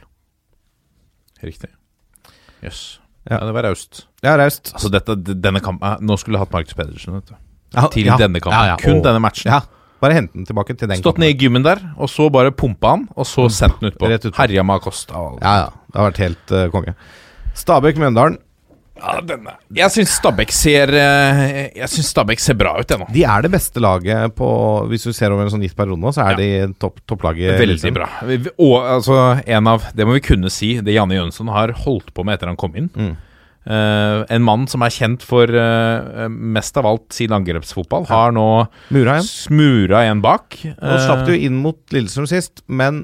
[1.41, 1.71] Riktig.
[2.61, 2.81] Jøss.
[3.25, 3.37] Ja.
[3.37, 3.45] Ja.
[3.45, 4.05] det var raust.
[4.25, 4.71] Ja, raust.
[4.75, 7.35] Altså, dette, denne kampen eh, Nå skulle jeg hatt Markus Pedersen, vet du.
[7.75, 8.17] Ja, Til ja.
[8.19, 8.75] denne kampen.
[8.81, 9.05] Kun og...
[9.05, 9.51] denne matchen.
[9.53, 9.61] Ja,
[10.01, 12.95] bare hente den tilbake til den Stått ned i gymmen der, og så bare pumpa
[12.95, 14.09] han, og så sendt den utpå.
[14.09, 14.31] Ut.
[14.37, 15.17] Herja med Acosta.
[15.17, 15.69] og- Ja, ja.
[15.91, 16.95] Det har vært helt uh, konge.
[17.61, 18.39] Stabæk-Mjøndalen.
[19.01, 19.55] Ja, denne.
[19.75, 23.07] Jeg syns Stabæk ser eh, Jeg synes Stabæk ser bra ut, ennå.
[23.13, 24.51] De er det beste laget på
[24.91, 26.49] Hvis du ser over en sånn gitt periode nå, så er de
[26.81, 27.57] topp, topplaget.
[27.61, 28.07] Veldig bra.
[28.61, 32.25] Og altså, en av Det må vi kunne si, det Janne Jønsson har holdt på
[32.27, 32.91] med etter han kom inn.
[32.95, 33.13] Mm.
[33.61, 38.45] Uh, en mann som er kjent for uh, mest av alt sin angrepsfotball, har nå
[38.89, 39.27] Mura igjen.
[39.27, 40.57] smura en bak.
[40.65, 43.03] Nå slapp du inn mot Lillestrøm sist, men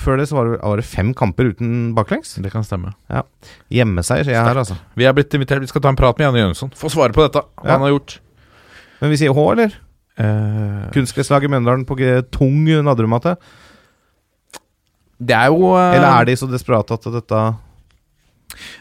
[0.00, 2.34] før det så var det, var det fem kamper uten baklengs.
[2.42, 2.92] Det kan stemme.
[3.72, 4.76] Hjemmeseier, sier jeg her, altså.
[4.96, 6.70] Vi er blitt invitert, vi skal ta en prat med Janne Jønsson.
[6.76, 7.76] Få svare på dette, hva Ja.
[7.78, 8.18] han har gjort.
[9.00, 9.74] Men vi sier H, eller?
[10.16, 13.36] Uh, Kunstgresslaget Mjøndalen på g- tung nadrematte?
[15.20, 17.40] det er jo uh, Eller er de så desperate at dette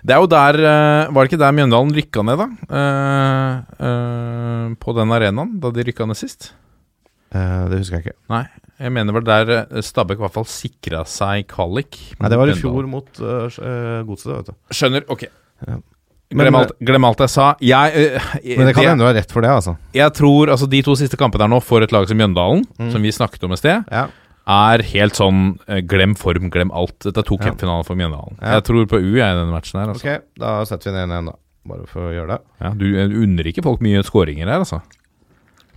[0.08, 2.48] Det er jo der uh, Var det ikke der Mjøndalen rykka ned, da?
[2.72, 6.54] Uh, eh, på den arenaen, da de rykka ned sist?
[7.36, 8.18] eh, Det husker jeg ikke.
[8.32, 8.46] Nei,
[8.80, 11.98] jeg mener vel der eh, Stabæk i hvert fall sikra seg kvalik.
[12.20, 13.48] Nei, Det var i fjor mot uh,
[14.08, 14.56] Godset, vet du.
[14.76, 15.06] Skjønner.
[15.10, 15.24] Ok.
[15.68, 15.78] Ja.
[16.36, 17.52] Men- Glem, alt, glem alt jeg sa.
[17.62, 19.76] Jeg, uh, Men det kan hende du har rett for det, altså.
[19.94, 22.92] jeg tror altså de to siste kampene her nå for et lag som Mjøndalen, Mm.
[22.92, 24.08] som vi snakket om i sted, Ja.
[24.48, 26.98] er helt sånn uh, glem form, glem alt.
[27.06, 27.52] Dette er to Ja.
[27.52, 28.36] cupfinaler for Mjøndalen.
[28.42, 28.56] Ja.
[28.58, 29.94] Jeg tror på U jeg, i denne matchen her.
[29.94, 30.04] Altså.
[30.18, 31.38] Ok, da setter vi den 1-1, da.
[31.66, 32.42] Bare for å gjøre det.
[32.62, 32.86] Ja, du
[33.24, 34.82] unner ikke folk mye skåringer her, altså.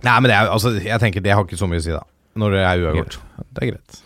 [0.03, 2.03] Nei, men det er, altså, jeg tenker det har ikke så mye å si, da.
[2.37, 3.17] Når det er uavgjort.
[3.55, 3.99] Det er greit.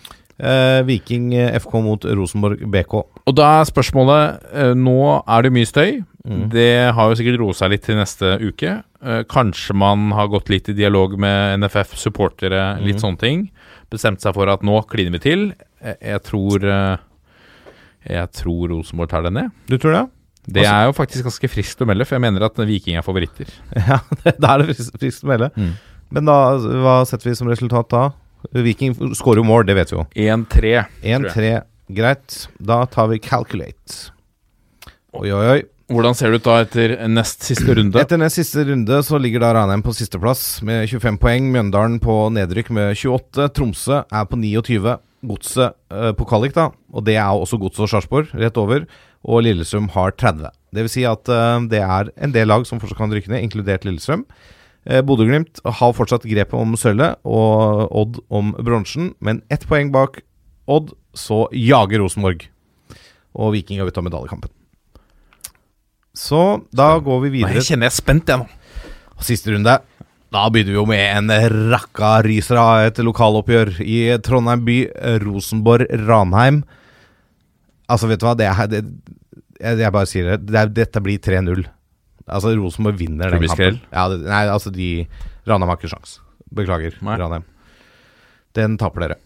[0.44, 2.94] Eh, Viking eh, FK mot Rosenborg BK.
[3.30, 4.96] Og da er spørsmålet eh, Nå
[5.30, 6.00] er det mye støy.
[6.26, 6.48] Mm.
[6.54, 8.78] Det har jo sikkert roet seg litt til neste uke.
[9.04, 13.04] Eh, kanskje man har gått litt i dialog med NFF, supportere, litt Mm.
[13.06, 13.46] sånne ting.
[13.94, 15.46] Bestemt seg for at nå kliner vi til.
[15.84, 16.98] Jeg, jeg tror eh,
[18.10, 19.52] Jeg tror Rosenborg tar det ned.
[19.70, 20.06] Du tror det?
[20.58, 23.48] Det er jo faktisk ganske friskt å melde, for jeg mener at Viking er favoritter.
[23.80, 24.00] Ja,
[24.36, 25.52] da er det friskt friskt å melde.
[25.56, 25.70] Mm.
[26.14, 26.38] Men da,
[26.84, 28.08] hva setter vi som resultat da?
[28.54, 30.08] Viking skårer jo mål, det vet vi jo.
[30.30, 30.74] 1-3.
[31.02, 31.54] 1-3,
[31.96, 32.42] greit.
[32.60, 34.12] Da tar vi calculate.
[35.14, 35.62] Oi, oi, oi.
[35.94, 38.00] Hvordan ser det ut da etter nest siste runde?
[38.00, 41.50] Etter nest siste runde så ligger da Ranheim på sisteplass med 25 poeng.
[41.54, 43.50] Mjøndalen på nedrykk med 28.
[43.54, 44.96] Tromsø er på 29.
[45.28, 46.70] Godset eh, på kvalik, da.
[46.96, 48.88] Og det er også Godset og Sarpsborg rett over.
[49.24, 50.50] Og Lillestrøm har 30.
[50.74, 53.46] Det vil si at eh, det er en del lag som fortsatt kan rykke ned,
[53.46, 54.26] inkludert Lillestrøm.
[54.84, 59.14] Eh, Bodø-Glimt har fortsatt grepet om sølvet, og Odd om bronsen.
[59.24, 60.22] Men ett poeng bak
[60.68, 62.48] Odd, så jager Rosenborg.
[63.34, 64.52] Og Viking er ute av medaljekampen.
[66.14, 68.48] Så da går vi videre jeg kjenner jeg er spent, jeg nå.
[69.24, 69.80] Siste runde.
[70.34, 71.34] Da begynner vi jo med en
[71.72, 74.78] rakka ryser av et lokaloppgjør i Trondheim by.
[75.24, 76.64] Rosenborg-Ranheim.
[77.92, 78.34] Altså, vet du hva?
[78.38, 78.82] Det er, det,
[79.60, 80.40] jeg, jeg bare sier det.
[80.50, 81.66] det er, dette blir 3-0.
[82.28, 83.82] Altså, Rosenborg vinner den kampen.
[83.92, 85.08] Ja, det, nei, altså, de
[85.48, 86.20] Ranheim har ikke sjans.
[86.54, 87.18] Beklager, Nei.
[87.20, 87.44] Ranheim.
[88.56, 89.18] Den taper dere.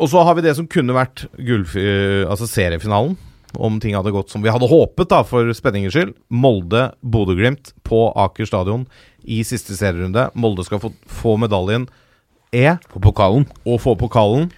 [0.00, 1.76] Og så har vi det som kunne vært gullf-
[2.26, 3.14] altså seriefinalen.
[3.54, 6.14] Om ting hadde gått som vi hadde håpet, da, for spenningens skyld.
[6.34, 8.86] Molde-Bodø-Glimt på Aker stadion
[9.22, 10.26] i siste serierunde.
[10.34, 11.86] Molde skal få, få medaljen
[12.54, 13.46] E På pokalen.
[13.66, 14.50] og få pokalen.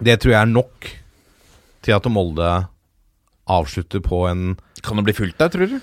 [0.00, 0.90] Det tror jeg er nok
[1.84, 2.66] til at Molde
[3.48, 5.78] avslutter på en Kan det bli fullt der, tror du?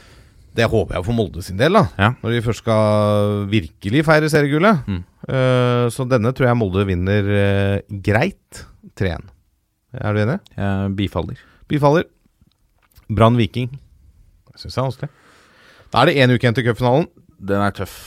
[0.56, 1.84] Det håper jeg for Molde sin del, da.
[1.99, 2.10] Ja.
[2.22, 4.86] Når de først skal virkelig feire seriegullet.
[4.88, 5.01] Mm.
[5.28, 8.64] Uh, så denne tror jeg Molde vinner uh, greit
[8.95, 9.26] 3-1.
[9.95, 10.38] Er du enig?
[10.56, 11.41] Jeg bifaller.
[11.72, 12.08] Bifaller.
[13.12, 13.74] Brann Viking.
[14.53, 15.12] Jeg syns det er vanskelig.
[15.91, 17.10] Da er det én uke igjen til cupfinalen.
[17.51, 17.97] Den er tøff.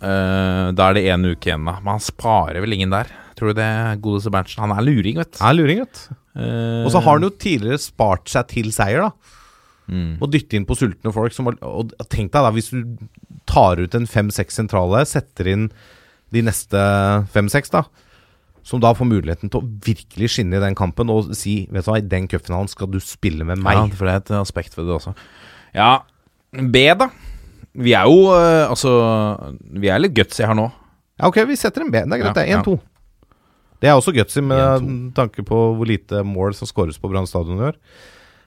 [0.00, 1.76] Uh, da er det én uke igjen, da.
[1.82, 3.12] Men han sparer vel ingen der.
[3.36, 3.68] Tror du det,
[4.04, 4.64] godeste Berntsen?
[4.64, 5.42] Han er luring, vet du.
[5.44, 6.16] Er luring, vet du.
[6.40, 9.36] Og så har han jo tidligere spart seg til seier, da.
[9.90, 10.12] Mm.
[10.22, 11.34] Og dytte inn på sultne folk.
[11.36, 13.00] Som, og tenk deg da, hvis du
[13.50, 15.66] tar ut en fem-seks sentrale, setter inn
[16.30, 16.80] de neste
[17.34, 17.84] fem-seks, da.
[18.66, 21.90] Som da får muligheten til å virkelig skinne i den kampen og si Vet du
[21.90, 23.78] hva, i den cupfinalen skal du spille med meg.
[23.78, 25.14] Ja, for det er et aspekt ved det også.
[25.74, 25.92] Ja,
[26.52, 27.08] B, da.
[27.78, 28.90] Vi er jo eh, Altså
[29.78, 30.66] Vi er litt gutsy her nå.
[31.20, 32.00] Ja, ok, vi setter en B.
[32.02, 32.78] Det er greit, Ja, det er 1-2.
[33.80, 34.96] Det er også gutsy med 1-2.
[35.16, 37.78] tanke på hvor lite mål som skåres på Brann stadion i år.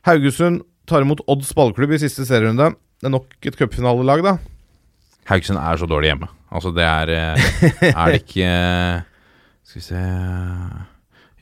[0.05, 2.73] Haugesund tar imot Odds ballklubb i siste serierunde.
[2.99, 4.37] Det er nok et cupfinalelag, da.
[5.29, 6.29] Haugesund er så dårlig hjemme.
[6.53, 7.51] Altså, det er eh,
[7.89, 9.05] Er det ikke eh,
[9.65, 10.01] Skal vi se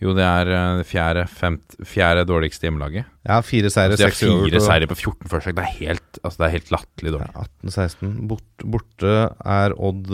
[0.01, 3.09] Jo, det er eh, det fjerde, femt, fjerde dårligste hjemmelaget.
[3.27, 5.57] Ja, fire seire, Altså, seks uavgjort fire seire på 14 forsøk.
[5.57, 7.29] Det er helt, altså, det er helt latterlig dårlig.
[7.35, 8.15] Ja, 18-16.
[8.31, 9.15] Bort, borte
[9.57, 10.09] er Odd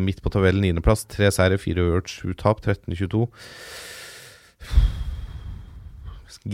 [0.00, 1.04] midt på tabellen, niendeplass.
[1.12, 2.64] Tre seire, fire uavgjort, sju tap.
[2.64, 3.26] 13-22.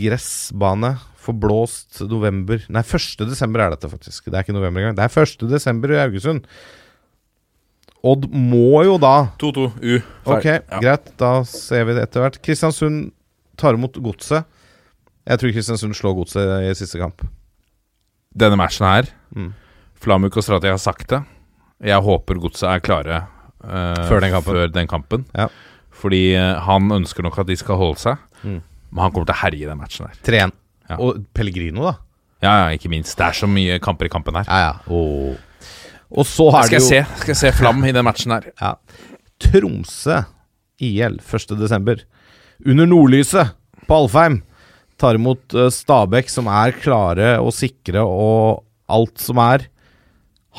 [0.03, 0.97] Gressbane.
[1.19, 3.25] Forblåst november Nei, 1.
[3.27, 4.25] desember er dette, faktisk.
[4.29, 4.95] Det er ikke november engang.
[4.95, 5.47] Det er 1.
[5.51, 6.45] desember i Haugesund.
[8.07, 9.95] Odd må jo da 2-2 U.
[10.31, 10.79] Ok, Ja.
[10.79, 11.09] greit.
[11.19, 12.37] Da ser vi det etter hvert.
[12.41, 13.11] Kristiansund
[13.59, 14.45] tar imot Godset.
[15.27, 17.25] Jeg tror Kristiansund slår Godset i siste kamp.
[18.35, 19.53] Denne matchen her Mm.
[19.99, 21.19] Flamuk og Strati har sagt det.
[21.83, 23.27] Jeg håper godset er klare
[23.63, 24.53] uh, Før den kampen.
[24.55, 25.25] før den kampen.
[25.35, 25.47] Ja.
[25.91, 28.61] Fordi uh, han ønsker nok at de skal holde seg, Mm.
[28.91, 30.15] men han kommer til å herje den matchen her.
[30.23, 30.51] 3-1.
[30.89, 30.97] Ja.
[30.97, 31.95] Og Pellegrino, da.
[32.43, 33.17] Ja, ja, ikke minst.
[33.19, 34.47] Det er så mye kamper i kampen her.
[34.47, 34.73] Ja, ja.
[34.95, 35.37] Og,
[36.09, 38.35] og så er Skal det jeg jo se, skal jeg se Flam i den matchen
[38.35, 38.47] her.
[38.61, 38.75] Ja.
[39.43, 40.21] Tromsø
[40.79, 41.57] IL 1.
[41.59, 42.03] desember.
[42.65, 43.51] Under nordlyset
[43.87, 44.41] på Alfheim
[44.99, 49.67] tar imot eh, Stabæk, som er klare og sikre og alt som er.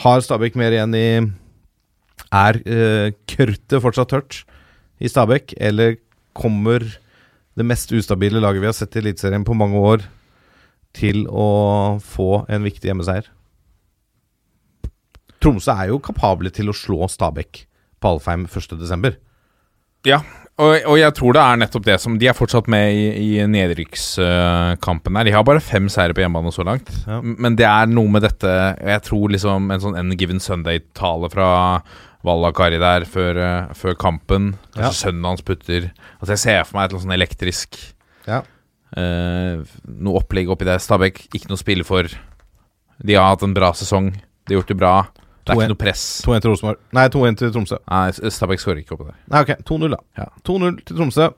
[0.05, 1.09] Har Stabæk mer igjen i
[2.31, 4.37] Er uh, kruttet fortsatt tørt
[5.03, 5.97] i Stabæk, eller
[6.37, 6.85] kommer
[7.59, 10.05] det mest ustabile laget vi har sett i Eliteserien på mange år,
[10.97, 13.29] til å få en viktig hjemmeseier?
[15.41, 17.63] Tromsø er jo kapable til å slå Stabæk
[18.01, 19.15] på Alfheim 1.12.
[20.09, 20.19] Ja,
[20.61, 23.47] og, og jeg tror det er nettopp det som De er fortsatt med i, i
[23.49, 25.29] nedrykkskampen her.
[25.29, 26.89] De har bare fem seire på hjemmebane så langt.
[27.09, 27.21] Ja.
[27.25, 31.49] Men det er noe med dette Jeg tror liksom en sånn End Given Sunday-tale fra
[32.27, 34.55] Vallakari der før, eh, før kampen.
[34.75, 34.97] Kanskje Ja.
[35.05, 37.81] sønnen hans putter Altså Jeg ser for meg et eller annet sånn elektrisk
[38.29, 38.43] Ja.
[38.97, 39.61] Eh,
[40.01, 40.81] Noe opplegg oppi der.
[40.83, 42.09] Stabæk ikke noe å spille for.
[43.01, 44.11] De har hatt en bra sesong.
[44.13, 44.95] De har gjort det bra.
[45.41, 46.03] Det er ikke noe press.
[46.27, 46.81] 2-1 til Rosenborg.
[46.97, 47.79] Nei, 2-1 til Tromsø.
[47.91, 49.17] Nei, Stabæk skårer ikke oppi der.
[49.33, 50.01] Nei, ok, 2-0, da.
[50.21, 50.27] Ja.
[50.47, 51.29] 2-0 til Tromsø.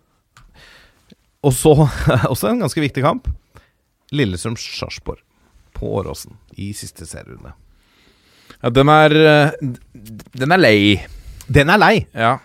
[1.43, 1.75] Og så
[2.33, 3.29] også en ganske viktig kamp.
[4.13, 5.23] Lillestrøm-Sarpsborg
[5.79, 7.55] på Åråsen i siste serierunde.
[8.63, 9.55] Ja, den er eh,
[10.39, 10.79] Den er lei.
[11.51, 11.95] Den er lei!
[12.15, 12.37] Ja.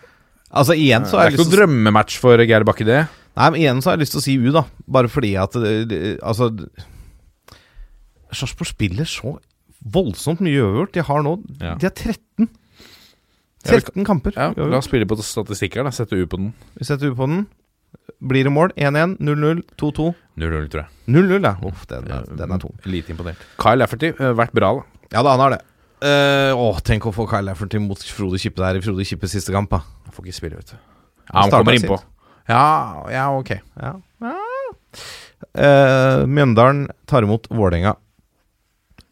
[0.47, 3.01] Altså, igjen så Det er ikke lyst noe drømmematch for Geir Bakke, det.
[3.38, 4.64] Nei, men igjen så har jeg lyst til å si U, da.
[4.90, 5.54] Bare fordi at
[5.88, 6.50] det- Altså
[8.34, 9.38] Sarpsborg spiller så
[9.88, 10.94] voldsomt mye uavgjort.
[10.94, 11.76] De har nå Ja.
[11.76, 12.50] De har 13.
[13.66, 14.34] Ja, 13 kamper.
[14.36, 14.54] Ja.
[14.56, 15.92] La oss spille på statistikker, da.
[15.92, 16.54] Sette U på den.
[16.78, 17.48] Vi setter U på den.
[18.24, 18.72] Blir det mål?
[18.76, 20.14] 1-1, 0-0, 2-2.
[20.38, 20.90] 0-0, tror jeg.
[21.08, 21.56] 0-0, ja.
[21.68, 22.74] Uff, den, er, den er tung.
[22.86, 23.38] Lite imponert.
[23.60, 24.84] Kyle Lafferty, eh, vært bra, da.
[25.12, 25.62] Ja da, han har det.
[25.98, 29.52] Uh, åh, tenk å få Kyle Lafferty mot Frode Kippe der i Frode Kippes siste
[29.56, 29.70] kamp.
[29.74, 29.80] Da.
[30.06, 30.78] Han får ikke spille, vet du.
[30.78, 31.98] Ja, han kommer innpå.
[32.48, 33.58] Ja, ja, ok.
[33.82, 33.95] Ja.
[35.58, 37.95] Uh, Mjøndalen tar imot Vålerenga.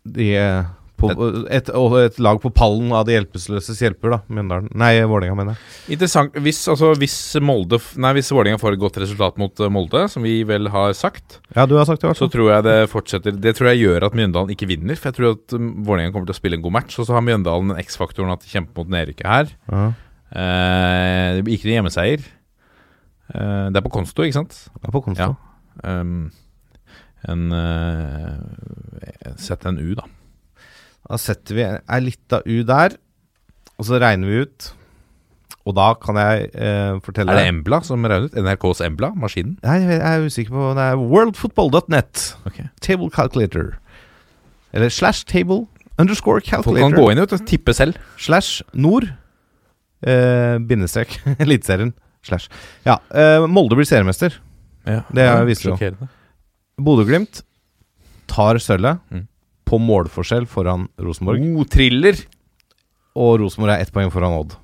[0.05, 0.65] De er
[0.95, 1.09] på,
[1.51, 4.19] et, et lag på pallen av de hjelpeløses hjelper, da.
[4.31, 5.95] Mjøndalen Nei, Vålerenga, mener jeg.
[5.95, 6.37] Interessant.
[6.45, 10.25] Hvis, altså, hvis Molde Nei, hvis Vålerenga får et godt resultat mot eh, Molde, som
[10.25, 13.35] vi vel har sagt, Ja, du har sagt det, i så tror jeg det fortsetter
[13.35, 14.99] Det tror jeg gjør at Mjøndalen ikke vinner.
[14.99, 16.97] For jeg tror at um, Vålerenga kommer til å spille en god match.
[17.01, 19.53] Og så har Mjøndalen X-faktoren at de kjemper mot nedrykket her.
[19.71, 19.85] Ja.
[20.35, 22.23] Eh, det blir ikke noen hjemmeseier.
[23.33, 24.57] Eh, det er på konsto, ikke sant?
[24.75, 25.31] Det er på konsto.
[25.33, 25.99] Ja.
[26.01, 26.31] Um,
[27.27, 30.05] en eh, Sett en U, da.
[31.05, 32.95] Da setter vi ei lita U der,
[33.75, 34.71] og så regner vi ut.
[35.65, 38.35] Og da kan jeg eh, fortelle Er det Embla som regner ut?
[38.37, 39.09] NRKs Embla?
[39.17, 39.55] Maskinen?
[39.65, 42.25] Nei, jeg er usikker på Det er worldfootball.net.
[42.45, 42.67] Okay.
[42.85, 43.73] Table calculator.
[44.73, 45.65] Eller slash table
[45.97, 46.97] underscore Folk kan calculator.
[46.99, 47.97] gå inn og tippe selv.
[48.21, 49.09] Slash nord.
[50.05, 51.17] Eh, bindestrek.
[51.41, 51.95] Eliteserien.
[52.25, 52.49] Slash.
[52.87, 52.97] Ja.
[53.13, 54.33] Eh, Molde blir seriemester.
[54.85, 56.07] Ja, Det er- viser jo.
[56.81, 57.43] Bodø-Glimt
[58.27, 59.27] tar sølvet Mm.
[59.65, 61.39] på målforskjell foran Rosenborg.
[61.57, 62.15] Oh, thriller!
[63.15, 64.55] Og Rosenborg er ett poeng foran Odd.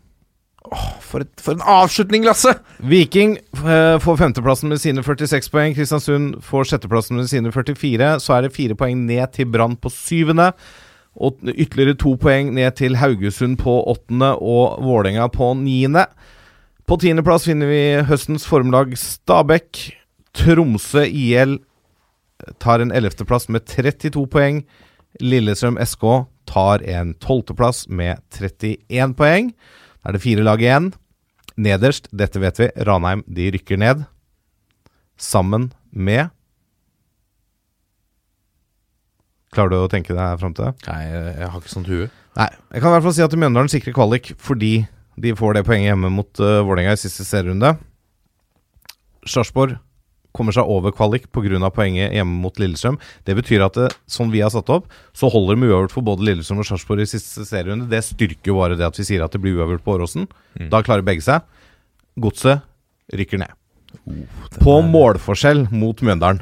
[1.01, 2.53] For, et, for en avslutning, Lasse!
[2.79, 5.73] Viking eh, får femteplassen med sine 46 poeng.
[5.75, 8.19] Kristiansund får sjetteplassen med sine 44.
[8.21, 10.51] Så er det fire poeng ned til Brann på syvende.
[11.19, 16.05] Og ytterligere to poeng ned til Haugesund på åttende og Vålerenga på niende.
[16.89, 19.83] På tiendeplass finner vi høstens formlag Stabæk.
[20.35, 21.57] Tromsø IL
[22.63, 24.63] tar en ellevteplass med 32 poeng.
[25.21, 26.05] Lillestrøm SK
[26.49, 29.51] tar en tolvteplass med 31 poeng.
[30.01, 30.91] Da er det fire lag igjen.
[31.61, 34.05] Nederst, dette vet vi, Ranheim de rykker ned.
[35.21, 36.31] Sammen med
[39.51, 40.87] Klarer du å tenke deg fram til det?
[40.87, 42.05] Nei, jeg, jeg har ikke sånt hue.
[42.39, 42.45] Nei.
[42.71, 44.69] Jeg kan i hvert fall si at Mjøndalen sikrer kvalik fordi
[45.21, 47.75] de får det poenget hjemme mot uh, Vålerenga i siste serierunde.
[49.29, 49.77] Sarpsborg
[50.31, 51.69] kommer seg over kvalik pga.
[51.69, 52.97] poenget hjemme mot Lillestrøm.
[53.27, 56.25] Det betyr at det, som vi har satt opp, så holder de uavgjort for både
[56.25, 57.89] Lillestrøm og Sarpsborg i siste serierunde.
[57.91, 60.29] Det styrker jo bare det at vi sier at det blir uavgjort på Åråsen.
[60.71, 61.43] Da klarer begge seg.
[62.19, 62.63] Godset
[63.13, 63.51] rykker ned.
[64.61, 66.41] På målforskjell mot Mjøndalen.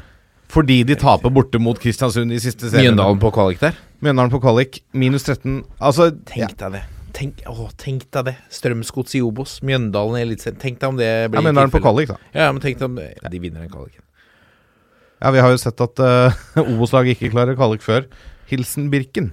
[0.50, 2.94] Fordi de taper borte mot Kristiansund i siste serierunde.
[2.94, 3.76] Mjøndalen på kvalik der?
[4.02, 5.60] Mjøndalen på kvalik, minus 13.
[5.78, 6.10] Altså.
[6.30, 6.86] Tenk deg det.
[7.16, 8.36] Tenk, å, tenk deg det.
[8.54, 9.58] Strømsgods i Obos.
[9.66, 10.60] Mjøndalen i Eliteserien.
[10.62, 12.18] Tenk deg om det blir ja, Men da er den på kvalik, da.
[12.36, 14.04] Ja, men tenk deg om det, de vinner den kvaliken.
[15.20, 18.08] Ja, vi har jo sett at uh, Obos-laget ikke klarer kvalik før.
[18.50, 19.32] Hilsen Birken.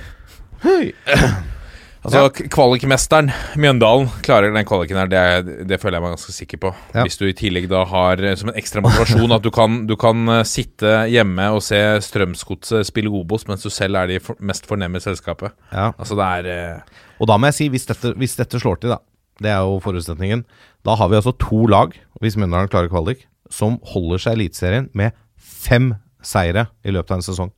[0.66, 0.92] Hei.
[2.00, 2.48] Altså, ja.
[2.48, 3.28] Kvalikmesteren
[3.60, 6.70] Mjøndalen klarer den kvaliken her, det, det føler jeg meg ganske sikker på.
[6.94, 7.04] Ja.
[7.04, 9.92] Hvis du i tillegg da har eh, som en ekstra motivasjon at du kan, du
[10.00, 14.38] kan eh, sitte hjemme og se Strømsgodset spille Obos mens du selv er de for,
[14.40, 15.52] mest fornemme selskapet.
[15.74, 15.90] Ja.
[15.92, 18.94] Altså, det er eh, Og da må jeg si, hvis dette, hvis dette slår til,
[18.96, 19.00] da
[19.44, 20.46] Det er jo forutsetningen.
[20.88, 21.92] Da har vi altså to lag,
[22.24, 25.92] hvis Mjøndalen klarer kvalik, som holder seg i Eliteserien med fem
[26.24, 27.52] seire i løpet av en sesong.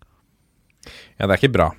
[1.19, 1.71] Ja, det er ikke bra.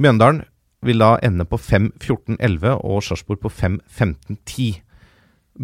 [0.00, 0.44] Mjøndalen
[0.86, 4.68] vil da ende på 5-14-11 og Sarpsborg på 5-15-10.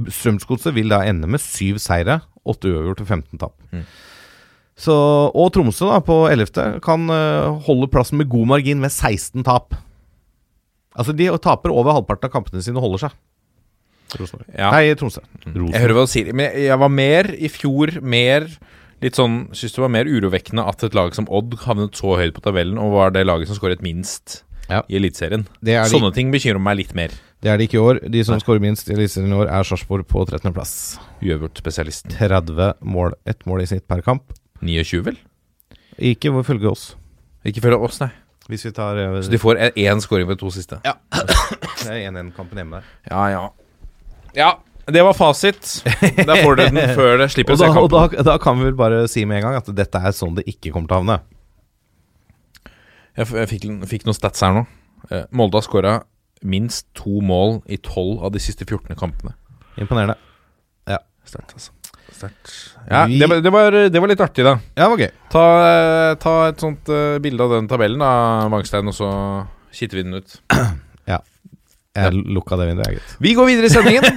[0.09, 3.57] Strømsgodset vil da ende med syv seire, åtte uavgjort og 15 tap.
[3.75, 3.85] Mm.
[4.81, 4.95] Så,
[5.37, 6.81] og Tromsø da på 11.
[6.85, 9.77] kan uh, holde plassen med god margin med 16 tap.
[10.97, 13.19] Altså de taper over halvparten av kampene sine og holder seg.
[14.57, 14.73] Ja.
[14.73, 15.23] Nei, Tromsø.
[15.45, 18.49] Jeg hører hva du sier, men jeg var mer i fjor mer
[19.01, 22.35] litt sånn Syns det var mer urovekkende at et lag som Odd havnet så høyt
[22.37, 24.83] på tabellen og var det laget som skåret minst Ja.
[24.89, 25.45] i Eliteserien.
[25.61, 27.11] Det er, Sånne ting bekymrer meg litt mer.
[27.43, 28.01] det er de ikke i år.
[28.13, 30.73] De som skårer minst i Eliteserien i år, er Sarpsborg på 13.-plass.
[31.25, 32.09] Uavgjort-spesialist.
[32.17, 34.33] 30 mål, ett mål i snitt per kamp.
[34.63, 35.19] 29, vel?
[35.99, 36.91] Ikke følge oss.
[37.45, 38.11] Ikke følge oss, nei.
[38.51, 40.81] Hvis vi tar uh, Så de får én scoring ved to siste.
[40.85, 40.97] Ja.
[41.13, 42.89] Det er 1-1-kampen hjemme der.
[43.11, 43.45] Ja, ja.
[44.35, 44.51] Ja,
[44.91, 45.61] det var fasit.
[45.87, 48.17] Der får dere den før det slipper seg å se da, og kampen.
[48.19, 50.45] da, da kan vi vel bare si med en gang at dette er sånn det
[50.51, 51.19] ikke kommer til å havne.
[53.17, 54.65] Jeg, f- jeg fikk, fikk noen stats her nå.
[55.11, 55.95] Eh, Molde har skåra
[56.47, 59.35] minst to mål i tolv av de siste 14 kampene.
[59.81, 60.17] Imponerende.
[61.31, 61.71] Sterkt, altså.
[62.17, 62.49] Sterkt.
[62.91, 64.55] Ja, det, var, det, var, det var litt artig, da.
[64.75, 65.11] Ja, det var gøy.
[65.31, 69.11] Ta, eh, ta et sånt eh, bilde av den tabellen, da, Vangstein, og så
[69.77, 70.35] kitter vi den ut.
[71.13, 71.21] ja.
[72.01, 73.15] Jeg lukka det vinduet, jeg, gitt.
[73.29, 74.09] Vi går videre i sendingen.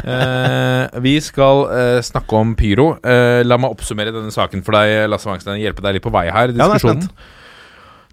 [0.00, 2.94] Eh, vi skal eh, snakke om pyro.
[3.04, 5.60] Eh, la meg oppsummere denne saken for deg, Lasse Wangstein.
[5.60, 6.50] Hjelpe deg litt på vei her.
[6.54, 6.70] i Ja,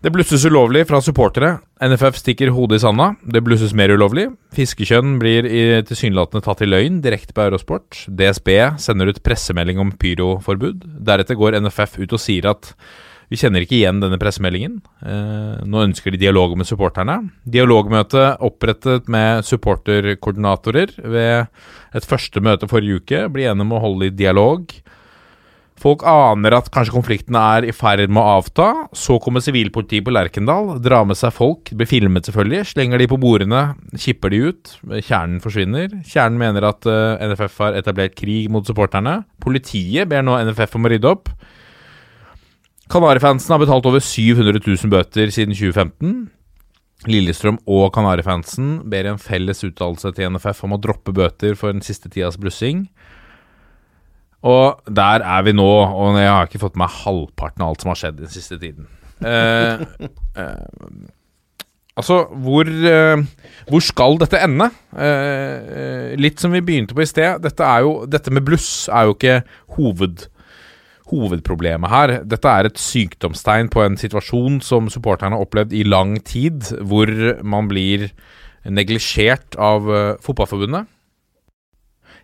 [0.05, 1.55] det blusses ulovlig fra supportere.
[1.81, 3.09] NFF stikker hodet i sanda.
[3.25, 4.27] Det blusses mer ulovlig.
[4.53, 5.47] Fiskekjønn blir
[5.89, 8.03] tilsynelatende tatt i løgn direkte på Eurosport.
[8.05, 8.51] DSB
[8.83, 10.85] sender ut pressemelding om pyroforbud.
[11.07, 12.75] Deretter går NFF ut og sier at
[13.27, 14.77] vi kjenner ikke igjen denne pressemeldingen.
[15.03, 17.17] Eh, nå ønsker de dialog med supporterne.
[17.43, 21.49] Dialogmøte opprettet med supporterkoordinatorer ved
[21.97, 23.25] et første møte forrige uke.
[23.33, 24.71] Blir enige om å holde i dialog.
[25.77, 28.67] Folk aner at kanskje konflikten er i ferd med å avta.
[28.97, 33.19] Så kommer sivilpolitiet på Lerkendal, drar med seg folk, blir filmet selvfølgelig, slenger de på
[33.21, 33.61] bordene,
[33.93, 34.73] kipper de ut.
[34.97, 35.91] Kjernen forsvinner.
[36.07, 39.19] Kjernen mener at uh, NFF har etablert krig mot supporterne.
[39.43, 41.29] Politiet ber nå NFF om å rydde opp.
[42.89, 46.17] Kanarifansen har betalt over 700 000 bøter siden 2015.
[47.05, 51.85] Lillestrøm og Kanarifansen ber en felles uttalelse til NFF om å droppe bøter for den
[51.85, 52.87] siste tidas blussing.
[54.45, 57.83] Og der er vi nå, og jeg har ikke fått med meg halvparten av alt
[57.83, 58.85] som har skjedd den siste tiden.
[59.25, 59.81] Eh,
[60.37, 61.07] eh,
[61.97, 63.23] altså, hvor, eh,
[63.67, 64.69] hvor skal dette ende?
[64.93, 67.41] Eh, eh, litt som vi begynte på i sted.
[67.41, 69.39] Dette, jo, dette med bluss er jo ikke
[69.79, 70.27] hoved,
[71.09, 72.17] hovedproblemet her.
[72.29, 77.09] Dette er et sykdomstegn på en situasjon som supporterne har opplevd i lang tid, hvor
[77.41, 78.11] man blir
[78.67, 80.85] neglisjert av eh, fotballforbundet.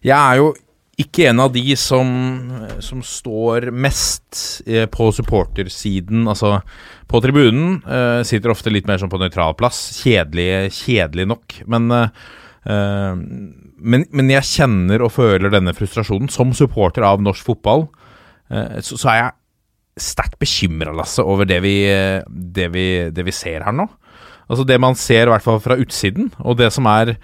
[0.04, 0.54] Jeg er jo
[1.02, 2.10] ikke en av de som,
[2.84, 6.60] som står mest eh, på supportersiden, altså
[7.10, 7.80] på tribunen.
[7.88, 9.80] Uh, sitter ofte litt mer sånn på nøytral plass.
[10.04, 11.58] Kjedelig, kjedelig nok.
[11.74, 16.30] Men, eh, men, men jeg kjenner og føler denne frustrasjonen.
[16.34, 17.88] Som supporter av norsk fotball,
[18.54, 19.36] uh, så, så er jeg
[20.04, 21.76] sterkt bekymra, Lasse, over det vi,
[22.30, 23.90] det, vi, det vi ser her nå.
[24.46, 27.16] Altså det man ser, i hvert fall fra utsiden, og det som er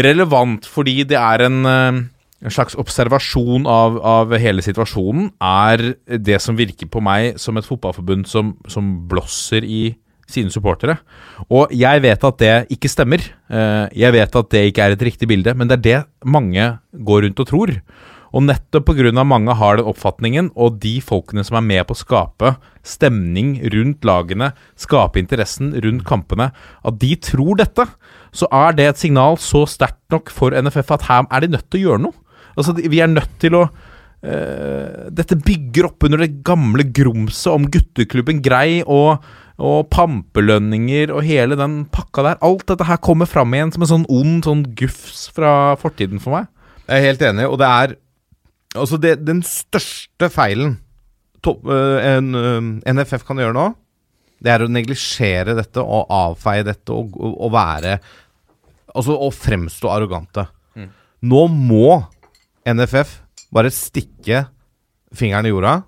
[0.00, 1.60] relevant fordi det er en,
[2.40, 7.66] en slags observasjon av, av hele situasjonen, er det som virker på meg som et
[7.68, 9.82] fotballforbund som, som blåser i
[10.30, 10.98] sine supportere.
[11.50, 13.24] Og jeg vet at det ikke stemmer.
[13.50, 16.78] Eh, Jeg vet at det ikke er et riktig bilde, men det er det mange
[16.94, 17.74] går rundt og tror.
[18.30, 19.24] Og nettopp pga.
[19.24, 24.06] mange har den oppfatningen, og de folkene som er med på å skape stemning rundt
[24.06, 26.52] lagene, skape interessen rundt kampene,
[26.84, 27.86] at de tror dette,
[28.32, 31.66] så er det et signal så sterkt nok for NFF at her er de nødt
[31.70, 32.14] til å gjøre noe.
[32.60, 33.68] Altså, vi er nødt til å
[34.20, 39.24] Uh, Dette bygger opp under det gamle grumset om gutteklubben Grei og,
[39.56, 42.40] og pampelønninger og hele den pakka der.
[42.44, 46.36] Alt dette her kommer fram igjen som en sånn ond sånn gufs fra fortiden for
[46.36, 46.50] meg.
[46.84, 47.98] Jeg er helt enig, og det er
[48.70, 50.76] Altså, det, den største feilen
[51.42, 53.64] to, uh, en, uh, NFF kan gjøre nå,
[54.38, 57.96] det er å neglisjere dette og avfeie dette og, og, og være
[58.94, 60.44] Altså å fremstå arrogante.
[61.22, 62.00] Nå må
[62.68, 63.18] NFF
[63.54, 64.44] bare stikke
[65.16, 65.80] fingeren i jorda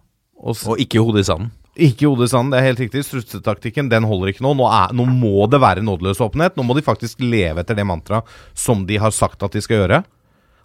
[0.43, 1.51] og, Og ikke hodet i sanden.
[1.77, 3.05] ikke hodet i sanden, det er helt riktig.
[3.07, 4.55] Strutsetaktikken den holder ikke nå.
[4.59, 6.57] Nå, er, nå må det være nådeløs åpenhet.
[6.59, 8.27] Nå må de faktisk leve etter det mantraet
[8.59, 10.03] som de har sagt at de skal gjøre.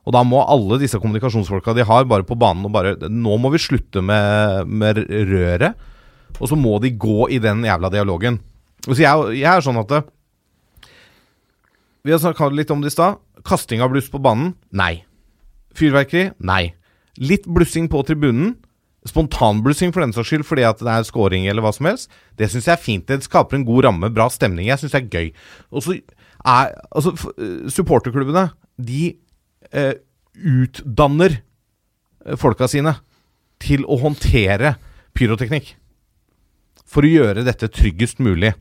[0.08, 3.52] Og da må alle disse kommunikasjonsfolka de har, bare på banen og bare Nå må
[3.54, 5.76] vi slutte med, med røret.
[6.40, 8.40] Og så må de gå i den jævla dialogen.
[8.88, 10.02] Så jeg, jeg er sånn at det,
[12.08, 13.20] Vi har snakka litt om det i stad.
[13.46, 14.56] Kasting av bluss på banen?
[14.72, 15.04] Nei.
[15.78, 16.32] Fyrverkeri?
[16.44, 16.74] Nei.
[17.18, 18.56] Litt blussing på tribunen?
[19.08, 22.50] Spontanblussing for den saks skyld fordi at det er scoring eller hva som helst, det
[22.52, 23.08] syns jeg er fint.
[23.08, 24.68] Det skaper en god ramme, bra stemning.
[24.68, 25.30] Jeg syns det er gøy.
[25.72, 29.18] Og så er Altså, eh, supporterklubbene, de
[29.72, 29.94] eh,
[30.38, 31.42] utdanner
[32.26, 32.98] eh, folka sine
[33.60, 34.76] til å håndtere
[35.18, 35.76] pyroteknikk.
[36.88, 38.54] For å gjøre dette tryggest mulig.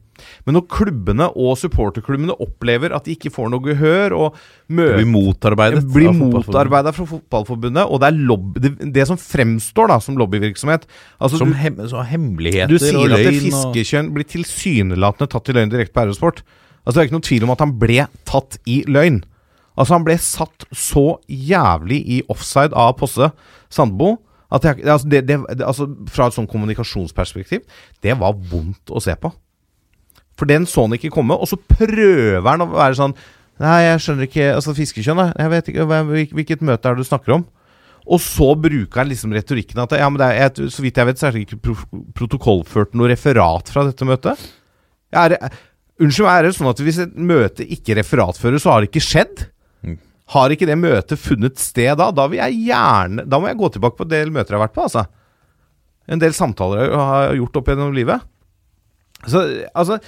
[0.47, 4.39] Men når klubbene og supporterklubbene opplever at de ikke får noe gehør, og
[4.73, 5.83] møter Blir motarbeidet.
[5.93, 10.89] blir motarbeida fra Fotballforbundet, og det er lobby, det, det som fremstår da som lobbyvirksomhet
[11.21, 15.31] altså Som du, hem, så hemmeligheter du sier og at det og fiskekjønn blir tilsynelatende
[15.33, 16.45] tatt i løgn direkte på Eurosport.
[16.85, 19.23] Altså Det er ikke noen tvil om at han ble tatt i løgn.
[19.77, 23.31] Altså Han ble satt så jævlig i offside av Posse
[23.73, 24.17] Sandbo
[24.53, 27.65] jeg, altså, det, det, altså Fra et sånn kommunikasjonsperspektiv,
[28.03, 29.33] det var vondt å se på.
[30.39, 33.17] For den så han ikke komme, og så prøver han å være sånn
[33.63, 35.23] Nei, jeg skjønner ikke Altså, fiskekjønn.
[35.33, 35.87] Jeg vet ikke
[36.37, 37.47] Hvilket møte er det du snakker om?
[38.07, 41.19] Og så bruker han liksom retorikken at Ja, men er, jeg, så vidt jeg vet,
[41.19, 44.45] så er det ikke pro protokollført noe referat fra dette møtet.
[45.11, 45.35] Er
[45.99, 49.49] unnskyld er det sånn at hvis et møte ikke referatføres, så har det ikke skjedd?
[50.35, 52.09] Har ikke det møtet funnet sted da?
[52.11, 54.67] Da vil jeg gjerne Da må jeg gå tilbake på en del møter jeg har
[54.67, 55.07] vært på, altså.
[56.11, 58.27] En del samtaler jeg har gjort opp gjennom livet.
[59.27, 59.43] Så
[59.75, 59.99] altså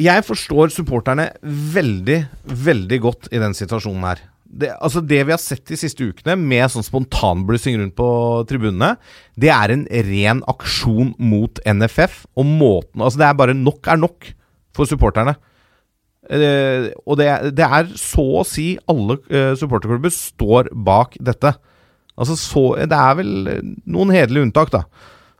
[0.00, 2.18] Jeg forstår supporterne veldig,
[2.66, 4.22] veldig godt i den situasjonen her.
[4.50, 8.08] Det, altså det vi har sett de siste ukene, med sånn spontanblussing rundt på
[8.50, 8.96] tribunene,
[9.38, 12.24] det er en ren aksjon mot NFF.
[12.34, 14.32] Og måten Altså, det er bare nok er nok
[14.74, 15.36] for supporterne.
[16.30, 17.28] Eh, og det,
[17.58, 21.56] det er så å si alle eh, supporterklubber står bak dette.
[22.20, 23.32] Altså så Det er vel
[23.88, 24.84] noen hederlige unntak, da.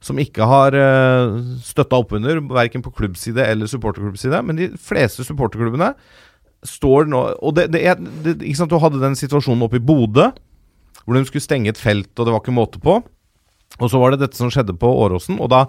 [0.01, 4.39] Som ikke har uh, støtta oppunder, verken på klubbside eller supporterklubbside.
[4.49, 5.91] Men de fleste supporterklubbene
[6.65, 7.83] står nå Og det, det,
[8.25, 10.31] det, ikke sant, du hadde den situasjonen oppe i Bodø,
[11.05, 12.97] hvor de skulle stenge et felt, og det var ikke måte på.
[13.81, 15.67] Og så var det dette som skjedde på Åråsen, og da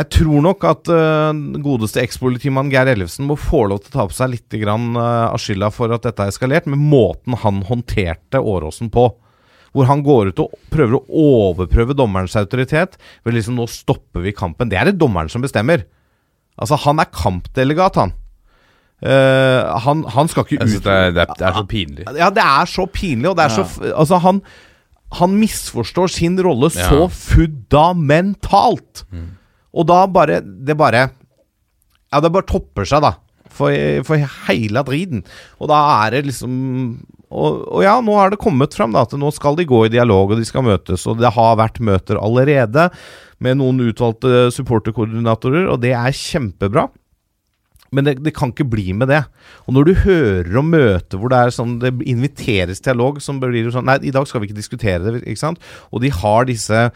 [0.00, 4.06] Jeg tror nok at uh, godeste ekspolitimann Geir Ellefsen må få lov til å ta
[4.08, 7.58] på seg litt grann, uh, av skylda for at dette har eskalert, med måten han
[7.68, 9.10] håndterte Åråsen på.
[9.76, 11.04] Hvor han går ut og prøver å
[11.52, 14.68] overprøve dommerens autoritet ved liksom nå stopper vi kampen.
[14.72, 15.84] Det er det dommeren som bestemmer.
[16.60, 18.16] Altså, han er kampdelegat, han.
[19.04, 22.04] Uh, han, han skal ikke ut det, det, det er så pinlig.
[22.16, 24.40] Ja, det er så pinlig, og det er så Altså, han,
[25.20, 26.88] han misforstår sin rolle Ja.
[26.88, 29.04] så fundamentalt.
[29.72, 31.08] Og da bare Det bare
[32.12, 33.16] Ja, det bare topper seg, da.
[33.52, 33.72] For,
[34.08, 35.24] for hele driten.
[35.60, 36.54] Og da er det liksom
[37.32, 39.92] og, og ja, nå har det kommet fram da, at nå skal de gå i
[39.92, 41.06] dialog, og de skal møtes.
[41.08, 42.90] Og det har vært møter allerede
[43.42, 46.90] med noen utvalgte supporterkoordinatorer, og det er kjempebra.
[47.92, 49.20] Men det, det kan ikke bli med det.
[49.66, 53.66] Og når du hører om møter hvor det er sånn det inviteres dialog, som blir
[53.66, 55.60] jo sånn Nei, i dag skal vi ikke diskutere det, ikke sant?
[55.92, 56.86] Og de har disse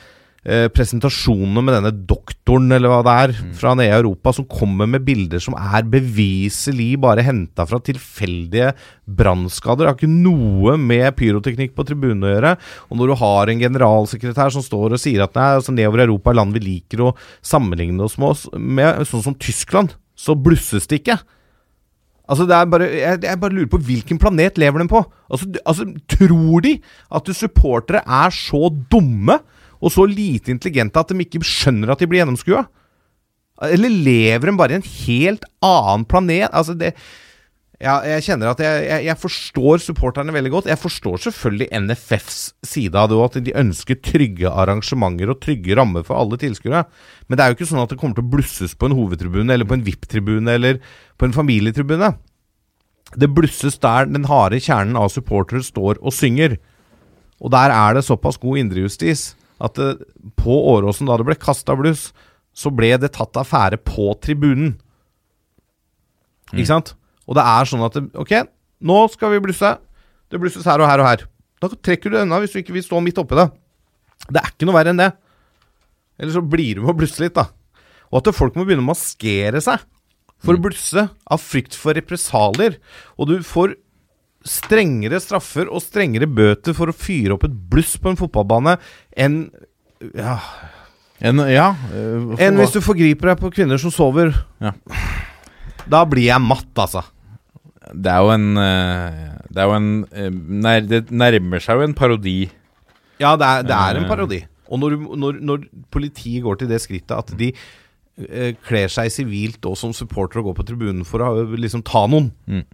[0.47, 4.89] eh, presentasjonene med denne doktoren, eller hva det er, fra nede i Europa, som kommer
[4.91, 8.73] med bilder som er beviselig bare henta fra tilfeldige
[9.07, 9.85] brannskader.
[9.85, 12.57] Det har ikke noe med pyroteknikk på tribunen å gjøre.
[12.91, 16.09] Og når du har en generalsekretær som står og sier at nei, altså nedover i
[16.09, 20.37] Europa er land vi liker å sammenligne oss med, oss, med sånn som Tyskland, så
[20.39, 21.19] blusses det ikke.
[22.27, 25.03] Altså det er bare, jeg, jeg bare lurer på hvilken planet lever de på?
[25.31, 26.73] Altså, altså Tror de
[27.15, 29.39] at supportere er så dumme
[29.87, 32.65] og så lite intelligente at de ikke skjønner at de blir gjennomskua?
[33.71, 36.51] Eller lever de bare i en helt annen planet?
[36.51, 36.93] Altså det
[37.77, 40.69] ja, jeg kjenner at jeg, jeg, jeg forstår supporterne veldig godt.
[40.71, 45.77] Jeg forstår selvfølgelig NFFs side av det, og at de ønsker trygge arrangementer og trygge
[45.77, 46.87] rammer for alle tilskuere.
[47.29, 49.53] Men det er jo ikke sånn at det kommer til å blusses på en hovedtribune
[49.53, 50.81] eller på en VIP-tribune eller
[51.21, 52.15] på en familietribune.
[53.13, 56.57] Det blusses der den harde kjernen av supportere står og synger.
[57.45, 59.91] Og der er det såpass god indrejustis at det,
[60.37, 62.11] på Åråsen, da det ble kasta bluss,
[62.57, 64.75] så ble det tatt affære på tribunen.
[66.55, 66.95] Ikke sant?
[67.27, 68.33] Og det er sånn at det, Ok,
[68.87, 69.73] nå skal vi blusse.
[70.31, 71.25] Det blusses her og her og her.
[71.63, 73.49] Da trekker du det unna hvis du ikke vil stå midt oppi det.
[74.29, 75.11] Det er ikke noe verre enn det.
[76.21, 77.49] Eller så blir du med å blusse litt, da.
[78.13, 79.83] Og at folk må begynne å maskere seg
[80.45, 82.79] for å blusse av frykt for represalier.
[83.17, 83.75] Og du får
[84.47, 88.77] strengere straffer og strengere bøter for å fyre opp et bluss på en fotballbane
[89.19, 89.39] enn
[90.17, 90.37] ja,
[91.25, 94.35] En, ja, øh, enn hvis du forgriper deg på kvinner som sover.
[94.61, 94.75] Ja.
[95.89, 97.01] Da blir jeg matt, altså.
[97.95, 100.37] Det er jo en øh, Det er jo en øh,
[100.67, 102.37] nær, Det nærmer seg jo en parodi.
[103.23, 104.11] Ja, det er, det er en Eh.
[104.11, 104.43] parodi.
[104.69, 107.53] Og når, når, når politiet går til det skrittet at de
[108.29, 111.85] eh, kler seg sivilt og som supporter og går på tribunen for å eh, liksom
[111.87, 112.65] ta noen Mm.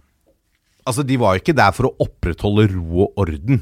[0.85, 3.61] Altså, de var jo ikke der for å opprettholde ro og orden.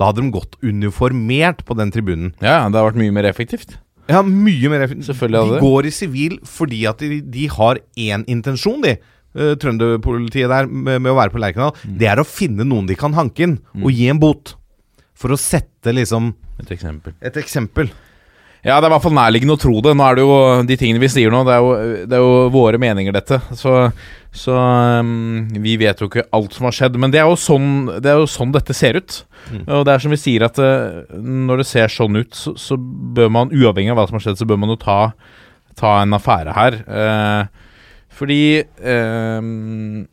[0.00, 2.34] Da hadde de gått uniformert på den tribunen.
[2.40, 3.78] Ja, det har vært mye mer effektivt.
[4.10, 5.06] Ja, mye mer effektivt.
[5.10, 8.96] Selvfølgelig hadde De går i sivil fordi at de, de har én intensjon, de.
[9.36, 11.76] eh, Trønderpolitiet der med, med å være på Lerkendal.
[11.84, 11.98] Mm.
[12.00, 14.54] Det er å finne noen de kan hanke inn, og gi en bot.
[15.20, 17.12] For å sette liksom Et eksempel.
[17.20, 17.90] et eksempel.
[18.60, 19.92] Ja, det er i hvert fall nærliggende å tro det.
[19.96, 20.34] Nå er det jo
[20.68, 21.70] de tingene vi sier nå, det er jo,
[22.10, 23.38] det er jo våre meninger, dette.
[23.56, 23.72] Så,
[24.36, 24.56] så
[25.00, 26.98] um, vi vet jo ikke alt som har skjedd.
[27.00, 27.70] Men det er jo sånn,
[28.04, 29.22] det er jo sånn dette ser ut.
[29.64, 32.76] Og det er som vi sier, at uh, når det ser sånn ut, så, så
[32.76, 35.00] bør man, uavhengig av hva som har skjedd, så bør man jo ta,
[35.80, 36.80] ta en affære her.
[36.84, 37.76] Uh,
[38.20, 38.42] fordi
[38.84, 40.06] uh,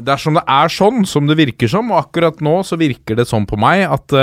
[0.00, 3.44] Dersom det er sånn som det virker som, og akkurat nå så virker det sånn
[3.44, 4.14] på meg at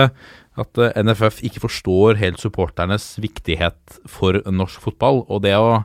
[0.62, 5.24] at eh, NFF ikke forstår helt supporternes viktighet for norsk fotball.
[5.28, 5.84] Og det å,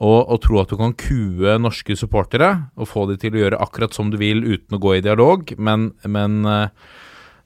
[0.00, 3.60] å, å tro at du kan kue norske supportere og få de til å gjøre
[3.62, 6.90] akkurat som du vil uten å gå i dialog, men, men eh,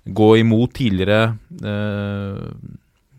[0.05, 1.21] gå imot tidligere
[1.65, 2.41] eh,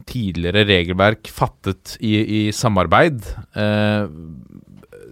[0.05, 3.23] tidligere regelverk fattet i, i samarbeid,
[3.57, 4.05] eh,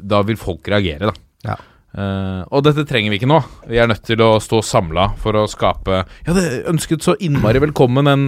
[0.03, 1.29] da vil folk reagere, da.
[1.49, 1.55] Ja.
[1.93, 3.37] Eh, og dette trenger vi ikke nå.
[3.69, 7.61] Vi er nødt til å stå samla for å skape Jeg hadde ønsket så innmari
[7.61, 8.23] velkommen en,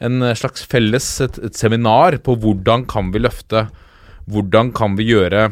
[0.00, 3.66] en slags felles et, et seminar på hvordan kan vi løfte
[4.30, 5.50] Hvordan kan vi gjøre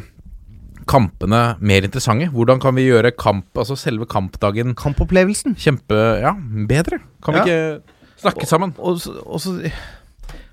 [0.89, 2.31] kampene mer interessante?
[2.33, 5.53] Hvordan kan vi gjøre kamp, altså selve kampdagen Kampopplevelsen.
[5.61, 6.31] kjempe, ja,
[6.69, 6.97] bedre?
[7.21, 7.45] Kan vi Ja.
[7.45, 8.73] ikke snakke sammen?
[8.79, 9.53] Og, og, og, så,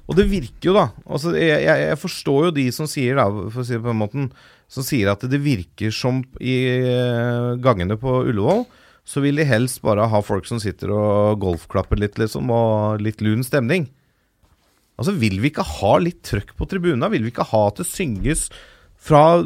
[0.07, 0.89] og det virker jo, da.
[1.09, 3.89] Altså, jeg, jeg, jeg forstår jo de som sier, da, for å si det på
[3.95, 4.29] den måten,
[4.69, 8.65] som sier at det virker som i eh, gangene på Ullevål,
[9.07, 13.23] så vil de helst bare ha folk som sitter og golfklapper litt, liksom, og litt
[13.23, 13.87] lun stemning.
[14.99, 17.11] Altså, vil vi ikke ha litt trøkk på tribuna?
[17.13, 18.49] Vil vi ikke ha at det synges
[19.07, 19.39] fra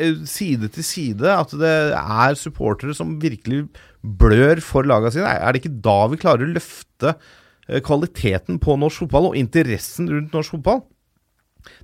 [0.00, 1.28] eh, side til side?
[1.30, 3.68] At det er supportere som virkelig
[4.02, 5.30] blør for laga sine?
[5.30, 10.10] Er det ikke da vi klarer å løfte eh, kvaliteten på norsk fotball og interessen
[10.10, 10.82] rundt norsk fotball?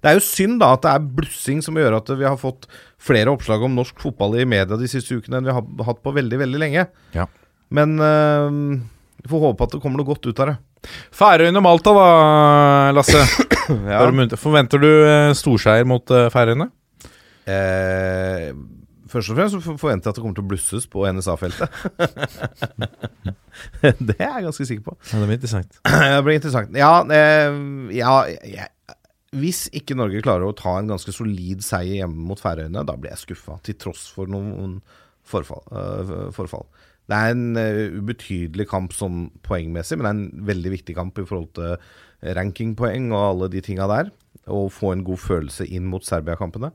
[0.00, 2.68] Det er jo synd da at det er blussing som gjør at vi har fått
[3.00, 6.14] flere oppslag om norsk fotball i media de siste ukene enn vi har hatt på
[6.16, 6.86] veldig, veldig lenge.
[7.16, 7.26] Ja.
[7.74, 8.58] Men eh,
[9.22, 10.58] vi får håpe at det kommer noe godt ut av det.
[11.14, 12.10] Færøyene og Malta, da,
[12.96, 13.24] Lasse.
[13.70, 14.00] Ja.
[14.34, 16.64] Forventer du eh, storseier mot eh, Færøyene?
[17.46, 18.48] Eh,
[19.10, 21.70] først og fremst forventer jeg at det kommer til å blusses på NSA-feltet.
[24.08, 24.96] det er jeg ganske sikker på.
[25.12, 25.78] Ja, det blir interessant.
[26.16, 26.74] Det blir interessant.
[26.78, 27.60] Ja, eh,
[27.94, 28.68] ja jeg,
[29.30, 33.12] Hvis ikke Norge klarer å ta en ganske solid seier hjemme mot Færøyene, da blir
[33.12, 34.80] jeg skuffa, til tross for noen
[35.30, 35.62] forfall.
[35.70, 36.66] Uh, forfall.
[37.06, 41.22] Det er en uh, ubetydelig kamp sånn poengmessig, men det er en veldig viktig kamp
[41.22, 44.10] i forhold til rankingpoeng og alle de tinga der.
[44.50, 46.74] Og få en god følelse inn mot Serbia-kampene.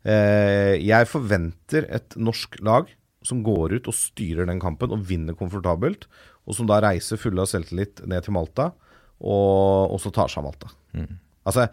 [0.00, 2.88] Uh, jeg forventer et norsk lag
[3.28, 6.08] som går ut og styrer den kampen og vinner komfortabelt.
[6.48, 8.72] Og som da reiser fulle av selvtillit ned til Malta,
[9.20, 10.78] og, også tar seg av Malta.
[11.48, 11.66] Altså,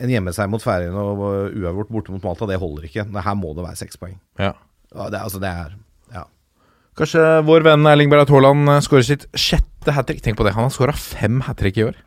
[0.00, 3.04] en hjemmeseier mot Færøyene og uavgjort borte mot Malta, det holder ikke.
[3.12, 4.18] Det her må det være seks poeng.
[4.40, 4.54] Ja.
[4.90, 5.74] Ja, det, altså, det er
[6.14, 6.24] Ja.
[6.98, 10.22] Kanskje vår venn Erling Braut Haaland eh, skårer sitt sjette hat trick.
[10.24, 11.98] Tenk på det, han har skåra fem hat trick i år.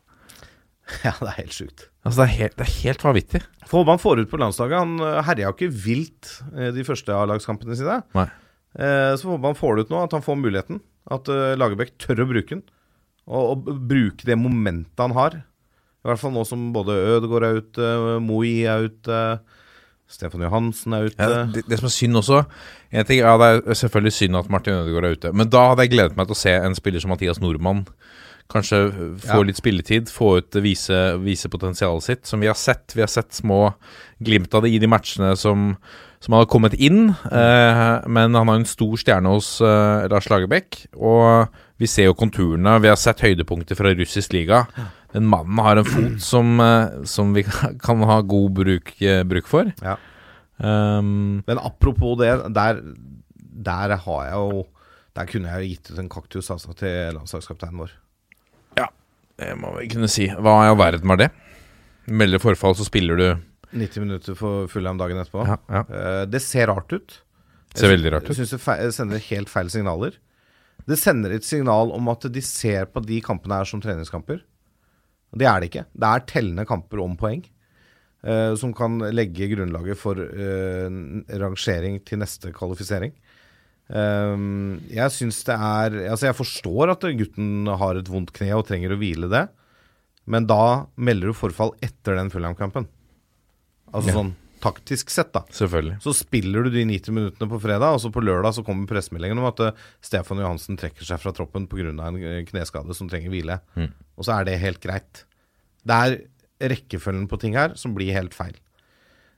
[1.05, 1.87] ja, det er helt sjukt.
[2.03, 3.43] Altså, det er helt, det er helt vanvittig.
[3.69, 4.83] For håpe han får ut på landslaget.
[4.83, 8.01] Han øh, herja jo ikke vilt øh, de første A-lagskampene sine.
[8.17, 8.27] Nei.
[8.73, 10.81] Eh, så får man han får det ut nå, at han får muligheten.
[11.11, 11.27] At
[11.59, 12.61] Lagerbäck tør å bruke den.
[13.27, 15.41] Og, og bruke det momentet han har.
[16.03, 19.19] I hvert fall nå som både Ødegaard er ute, Moi er ute,
[20.13, 21.15] Stefan Johansen er ute.
[21.17, 22.41] Ja, det, det som er synd også
[22.93, 25.87] en ting, ja, Det er selvfølgelig synd at Martin Ødegaard er ute, men da hadde
[25.87, 27.85] jeg gledet meg til å se en spiller som Mathias Nordmann
[28.51, 28.79] kanskje
[29.23, 29.43] få Ja.
[29.47, 32.91] litt spilletid, få ut vise, vise potensialet sitt, som vi har sett.
[32.93, 33.73] Vi har sett små
[34.21, 35.77] glimt av det i de matchene som,
[36.19, 40.27] som han har kommet inn, eh, men han har en stor stjerne hos eh, Lars
[40.29, 41.47] Lagerbäck, og
[41.79, 42.75] vi ser jo konturene.
[42.83, 44.65] Vi har sett høydepunkter fra russisk liga.
[45.13, 47.45] Den mannen har en fot som, eh, som vi
[47.85, 49.69] kan ha god bruk, eh, bruk for.
[49.83, 49.97] Ja.
[50.57, 52.79] Um, Men apropos det, der,
[53.65, 54.59] der har jeg jo
[55.17, 57.91] Der kunne jeg jo gitt ut en kaktus altså, til landslagskapteinen vår.
[58.77, 58.87] Ja,
[59.37, 60.27] Det må vi kunne si.
[60.29, 61.31] Hva i all verden var det?
[62.09, 63.27] Melder forfall, så spiller du
[63.73, 65.45] 90 minutter for Fulham dagen etterpå.
[65.49, 65.83] Ja, ja.
[65.89, 67.19] Eh, det ser rart ut.
[67.73, 68.33] Det Ser veldig rart ut.
[68.37, 70.17] Jeg syns det sender helt feil signaler.
[70.89, 74.43] Det sender et signal om at de ser på de kampene her som treningskamper.
[75.33, 75.85] Det er det ikke.
[75.97, 77.43] Det er tellende kamper om poeng.
[78.23, 80.93] Uh, som kan legge grunnlaget for uh,
[81.41, 83.11] rangering til neste kvalifisering.
[83.91, 88.63] Um, jeg syns det er Altså, jeg forstår at gutten har et vondt kne og
[88.69, 89.43] trenger å hvile det,
[90.23, 92.87] men da melder du forfall etter den Fulham-kampen.
[93.91, 94.15] Altså Ja.
[94.21, 94.31] sånn
[94.63, 95.43] taktisk sett, da.
[95.53, 95.97] Selvfølgelig.
[96.03, 99.41] Så spiller du de 90 minuttene på fredag, og så på lørdag så kommer pressemeldingen
[99.41, 101.91] om at uh, Stefan Johansen trekker seg fra troppen pga.
[101.91, 103.59] en eh, kneskade som trenger hvile.
[103.75, 103.91] Mm.
[104.17, 105.25] Og så er det helt greit.
[105.83, 106.17] Det er
[106.73, 108.55] rekkefølgen på ting her som blir helt feil.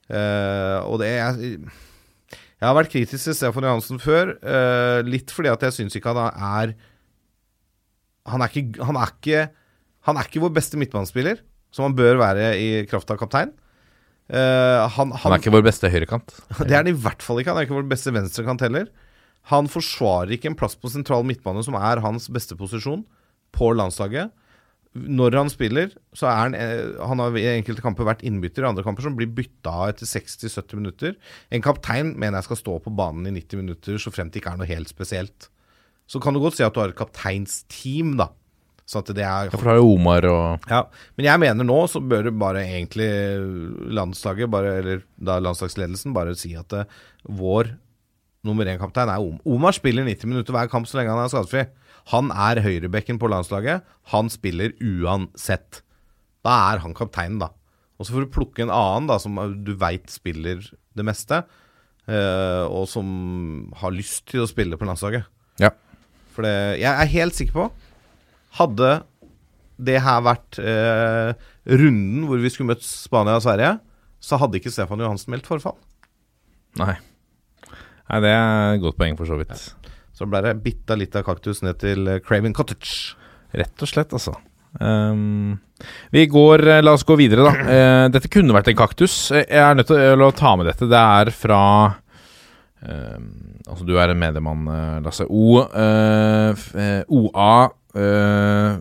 [0.06, 5.50] Uh, og det er Jeg har vært kritisk til Stefan Johansen før, uh, litt fordi
[5.50, 6.76] at jeg syns ikke han er
[8.26, 9.42] han er, ikke, han, er ikke,
[10.08, 13.52] han er ikke vår beste midtbanespiller, som han bør være i kraft av kaptein.
[14.26, 16.34] Eh, han, Han er ikke vår beste høyrekant.
[16.66, 17.54] det er han i hvert fall ikke.
[17.54, 18.90] Han er ikke vår beste venstrekant heller.
[19.52, 23.06] Han forsvarer ikke en plass på sentral midtbane, som er hans beste posisjon
[23.56, 24.34] på landslaget.
[24.96, 28.70] Når han spiller, så er han eh, Han har i enkelte kamper vært innbytter, i
[28.70, 31.18] andre kamper som blir bytta av etter 60-70 minutter.
[31.52, 34.56] En kaptein mener jeg skal stå på banen i 90 minutter, så frem til ikke
[34.56, 35.50] er noe helt spesielt.
[36.08, 38.30] Så kan du godt si at du har et kapteinsteam, da.
[38.86, 40.84] Så at det er Derfor har jo Omar og ja,
[41.18, 43.08] men jeg mener nå så bør det bare egentlig
[43.98, 46.84] landslaget, bare, eller da landslagsledelsen, bare si at det,
[47.26, 47.74] vår
[48.46, 49.42] nummer én-kaptein er Omar.
[49.50, 51.66] Omar spiller 90 minutter hver kamp så lenge han er skadefri.
[52.14, 53.86] Han er høyrebekken på landslaget.
[54.14, 55.82] Han spiller uansett.
[56.46, 57.50] Da er han kapteinen, da.
[57.98, 60.62] Og så får du plukke en annen da, som du veit spiller
[60.96, 61.42] det meste,
[62.06, 63.08] eh, og som
[63.82, 65.26] har lyst til å spille på landslaget.
[65.64, 65.72] Ja.
[66.36, 67.68] For det, jeg er helt sikker på
[68.60, 68.92] Hadde
[69.86, 71.34] det her vært eh,
[71.68, 73.76] runden hvor vi skulle møtt Spania og Sverige,
[74.24, 75.76] så hadde ikke Stefan Johansen meldt forfall.
[76.80, 76.96] Nei.
[78.06, 79.54] Nei, det er et godt poeng, for så vidt.
[80.16, 83.16] Så ble det bitta litt av kaktus ned til eh, Craven Cottage.
[83.56, 84.36] Rett og slett, altså.
[84.76, 85.56] Um,
[86.12, 87.54] vi går eh, La oss gå videre, da.
[87.56, 89.16] Uh, dette kunne vært en kaktus.
[89.36, 90.90] Jeg er nødt til å ta med dette.
[90.92, 93.20] Det er fra uh,
[93.66, 94.68] Altså, du er en mediemann,
[95.02, 95.26] Lasse.
[95.26, 96.66] O, uh,
[97.10, 97.54] OA
[97.96, 98.78] eh,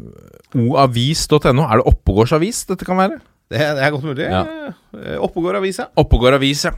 [0.55, 1.65] Oavis.no.
[1.67, 3.19] Er det Oppegårdsavis dette kan være?
[3.51, 4.25] Det, det er godt mulig.
[4.31, 4.73] Ja.
[4.97, 5.89] Eh, Oppegård avis, ja.
[6.01, 6.73] Oppegård avis, ja.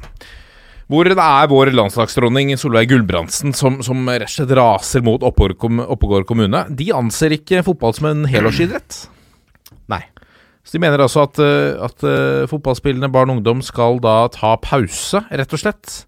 [0.91, 6.27] Hvor det er vår landslagsdronning Solveig Gulbrandsen som, som rett og slett raser mot Oppegård,
[6.29, 6.61] kommune.
[6.79, 9.01] De anser ikke fotball som en helårsidrett.
[9.91, 10.05] Nei.
[10.67, 12.07] Så de mener altså at, eh, at
[12.51, 16.01] fotballspillende barn og ungdom skal da ta pause, rett og slett.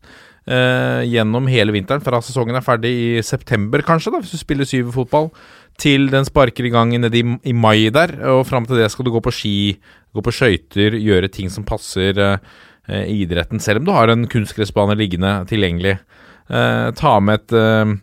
[0.49, 4.69] eh, gjennom hele vinteren, fra sesongen er ferdig i september kanskje, da, hvis du spiller
[4.69, 5.31] syverfotball,
[5.79, 8.17] til den sparker i gang nede i, i mai der.
[8.35, 9.55] Og fram til det skal du gå på ski,
[10.15, 12.51] gå på skøyter, gjøre ting som passer eh,
[12.91, 15.99] eh, idretten, selv om du har en kunstgressbane liggende tilgjengelig.
[16.51, 17.95] Eh, ta med et eh,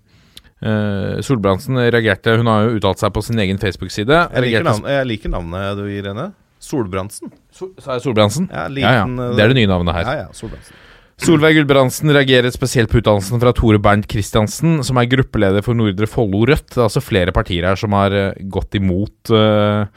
[0.69, 4.07] eh, Solbrandsen reagerte Hun har jo uttalt seg på sin egen Facebook-side.
[4.13, 4.45] Jeg
[4.93, 6.31] jeg liker navnet du gir henne.
[6.65, 7.29] Solbrandsen.
[7.53, 8.47] Sol, sa jeg Solbrandsen?
[8.49, 9.05] Ja, Ja, ja.
[9.05, 10.07] eh, Det er det nye navnet her.
[10.07, 10.77] Ja, ja, Solbrandsen.
[11.23, 16.09] Solveig Gulbrandsen reagerer spesielt på utdannelsen fra Tore Bernt Christiansen, som er gruppeleder for Nordre
[16.11, 16.67] Follo Rødt.
[16.73, 19.87] Det er altså flere partier her som har eh, gått imot uh,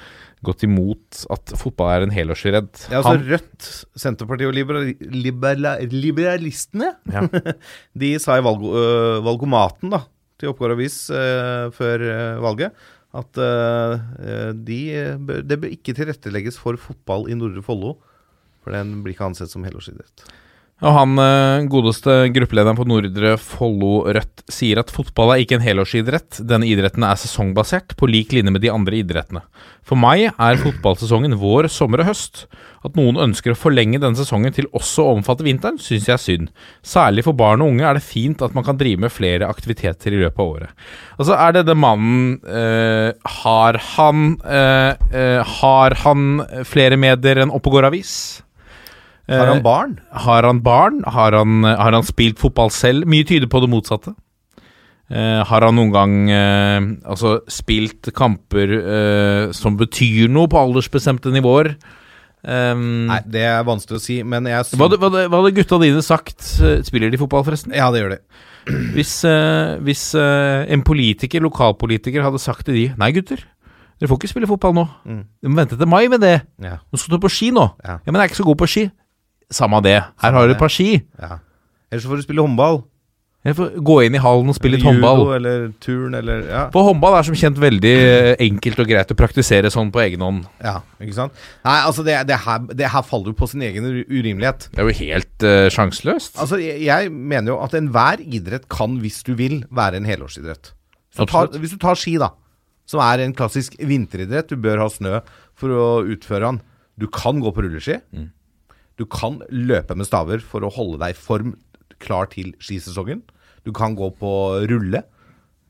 [0.46, 2.68] Gått imot at fotball er en helårsredd.
[2.92, 7.24] Ja, altså Han- Rødt, Senterpartiet og liberali, liberala, liberalistene Ja.
[7.98, 10.04] De sa i valg, øh, valgomaten da
[10.38, 12.86] til Oppgård Avis øh, før øh, valget
[13.18, 13.38] at
[14.68, 14.78] de,
[15.48, 17.94] det bør ikke tilrettelegges for fotball i Nordre Follo.
[18.62, 20.26] For den blir ikke ansett som helårsidrett.
[20.78, 25.64] Og han eh, godeste gruppelederen på Nordre Follo Rødt sier at fotball er ikke en
[25.64, 26.38] helårsidrett.
[26.46, 29.42] Denne idretten er sesongbasert, på lik linje med de andre idrettene.
[29.82, 32.44] For meg er fotballsesongen vår, sommer og høst.
[32.86, 36.22] At noen ønsker å forlenge denne sesongen til også å omfatte vinteren, syns jeg er
[36.22, 36.50] synd.
[36.86, 40.14] Særlig for barn og unge er det fint at man kan drive med flere aktiviteter
[40.14, 40.88] i løpet av året.
[41.18, 43.10] Altså, er denne mannen øh,
[43.42, 48.44] Har han øh, øh, Har han flere medier enn Oppegård Avis?
[49.28, 49.98] Har Eh, han barn?
[50.24, 51.02] har han barn?
[51.04, 53.04] Har han, har han spilt fotball selv?
[53.06, 54.14] Mye tyder på det motsatte.
[55.08, 61.32] Uh, har han noen gang uh, altså spilt kamper uh, som betyr noe på aldersbestemte
[61.32, 61.74] nivåer?
[62.44, 65.78] Um, Nei, det er vanskelig å si, men jeg hva, hva, hadde- hva hadde gutta
[65.82, 66.44] dine sagt?
[66.62, 67.72] Eh, Spiller de fotball, forresten?
[67.74, 68.20] Ja, det gjør de.
[68.94, 73.40] Hvis, eh, hvis eh, en politiker, lokalpolitiker, hadde sagt til de Nei, gutter,
[73.98, 74.84] dere får ikke spille fotball nå.
[75.08, 75.24] Mm.
[75.42, 76.36] Dere må vente til mai med det.
[76.62, 77.64] Ja, Nå skal du på ski nå.
[77.82, 77.96] Ja.
[78.04, 78.84] ja, Men jeg er ikke så god på ski.
[79.50, 79.98] Samme det.
[80.20, 81.02] Her har du et par ski.
[81.20, 81.38] ja.
[81.88, 82.82] Ellers så får du spille håndball.
[83.48, 85.22] Gå inn i hallen og spille litt håndball.
[85.22, 86.62] Judo eller turn eller Ja.
[86.74, 90.20] For håndball er som kjent veldig eh, enkelt og greit å praktisere sånn på egen
[90.20, 90.42] hånd.
[90.60, 91.32] ja ikke sant?
[91.64, 94.68] Nei, altså, det, det, her, det her faller jo på sin egen urimelighet.
[94.74, 96.36] Det er jo helt uh, sjanseløst.
[96.42, 100.74] Altså, jeg, jeg mener jo at enhver idrett kan, hvis du vil, være en helårsidrett.
[101.14, 101.60] Så ta, Absolutt.
[101.62, 102.34] hvis du tar ski, da,
[102.90, 105.22] som er en klassisk vinteridrett, du bør ha snø
[105.56, 106.60] for å utføre den.
[107.00, 108.02] Du kan gå på rulleski.
[108.12, 108.28] Mm.
[108.98, 111.54] Du kan løpe med staver for å holde deg i form
[112.02, 113.22] klar til skisesongen.
[113.66, 114.32] Du kan gå på
[114.70, 115.04] rulle.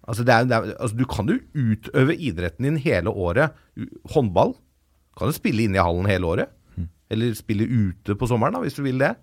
[0.08, 3.56] Altså, det er, det er, altså, du kan jo utøve idretten din hele året.
[4.14, 4.54] Håndball
[5.18, 6.54] kan du spille inne i hallen hele året.
[7.08, 9.14] Eller spille ute på sommeren, da, hvis du vil det.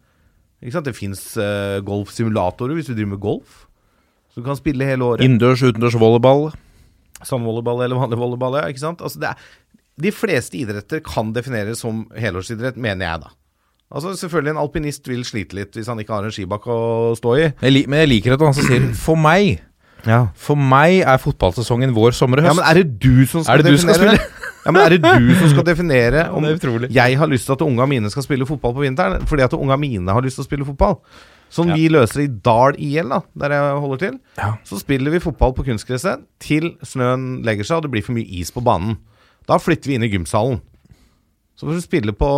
[0.61, 0.87] Ikke sant?
[0.87, 3.65] Det fins uh, golfsimulatorer hvis du driver med golf.
[4.33, 5.25] Så du kan spille hele året.
[5.25, 6.49] Innendørs, utendørs volleyball.
[7.23, 8.69] Sandvolleyball eller vanlig volleyball, ja.
[8.71, 9.03] Ikke sant?
[9.05, 9.45] Altså, det er,
[10.01, 13.31] de fleste idretter kan defineres som helårsidrett, mener jeg, da.
[13.93, 17.35] Altså Selvfølgelig en alpinist vil slite litt hvis han ikke har en skibakke å stå
[17.37, 17.45] i.
[17.61, 19.59] Jeg li men jeg liker at han sier 'for meg'.
[20.05, 20.27] Ja.
[20.37, 23.77] For meg er fotballsesongen vår, sommer og Ja, men er det du som skal du
[23.77, 24.43] som skal definere det?
[24.65, 27.85] Ja, men er det du som skal definere om jeg har lyst til at unga
[27.85, 30.65] mine skal spille fotball på vinteren, fordi at unga mine har lyst til å spille
[30.65, 30.99] fotball?
[31.49, 34.15] Som vi løser i Dal IL, da, der jeg holder til.
[34.37, 34.55] Ja.
[34.65, 38.25] Så spiller vi fotball på kunstgresset til snøen legger seg og det blir for mye
[38.41, 38.97] is på banen.
[39.47, 40.59] Da flytter vi inn i gymsalen.
[41.55, 42.31] Så får du spille på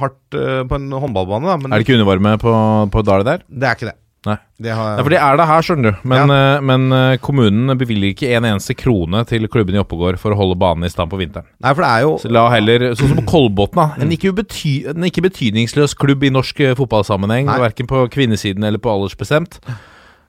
[0.00, 2.52] hardt eh, på en håndballbane, da, men Er det ikke undervarme på,
[2.92, 3.48] på Dale der?
[3.48, 3.96] det er ikke det.
[4.26, 4.34] Nei.
[4.58, 6.00] Det har Nei, for det er det her, skjønner du.
[6.10, 6.46] Men, ja.
[6.68, 10.58] men eh, kommunen bevilger ikke en eneste krone til klubben i Oppegård for å holde
[10.58, 11.46] banen i stand på vinteren.
[11.62, 13.86] Nei, for det er jo Så la heller, Sånn som Kolbotn, da.
[14.02, 17.48] En ikke, ubety, en ikke betydningsløs klubb i norsk eh, fotballsammenheng.
[17.62, 19.62] Verken på kvinnesiden eller på aldersbestemt.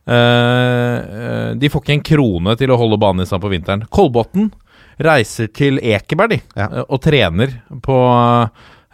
[0.09, 3.83] Eh, eh, de får ikke en krone til å holde banen i stand på vinteren.
[3.93, 4.51] Kolbotn
[4.99, 6.67] reiser til Ekeberg, de, Ja.
[6.81, 7.53] eh, og trener
[7.85, 7.95] på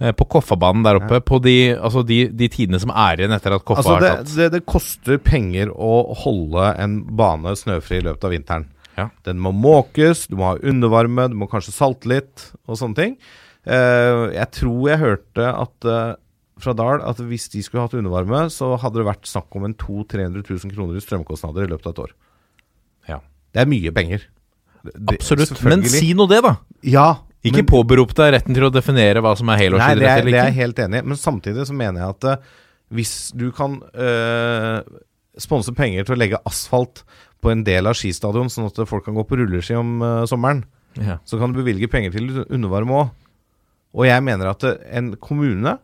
[0.02, 3.56] eh, på Koffabanen der oppe, på de, altså de, de tidene som er igjen etter
[3.56, 4.34] at Koffa Altså, det, har tatt.
[4.36, 5.94] det, det koster penger å
[6.26, 8.68] holde en bane snøfri i løpet av vinteren.
[9.00, 9.10] Ja.
[9.28, 13.16] Den må måkes, du må ha undervarme, du må kanskje salte litt og sånne ting.
[13.66, 16.14] Uh, jeg tror jeg hørte at uh,
[16.62, 19.74] fra Dahl at hvis de skulle hatt undervarme, så hadde det vært snakk om en
[19.80, 22.14] 200 000-300 000 kroner i strømkostnader i løpet av et år.
[23.10, 23.18] Ja.
[23.56, 24.28] Det er mye penger.
[24.94, 25.64] Det- Absolutt.
[25.64, 26.56] Men si nå det, da.
[26.84, 27.08] Ja,
[27.46, 30.32] Ikke men- påberop deg retten til å definere hva som er helårsidrett eller ikke.
[30.32, 31.08] det er jeg helt enig i.
[31.10, 32.38] Men samtidig så mener jeg at uh,
[32.94, 34.82] hvis du kan uh,
[35.38, 37.04] sponse penger til å legge asfalt
[37.42, 40.64] på en del av skistadion, sånn at folk kan gå på rulleski om uh, sommeren,
[40.96, 41.18] Ja.
[41.28, 43.10] så kan du bevilge penger til undervarme òg.
[43.96, 45.78] Og jeg mener at en kommune,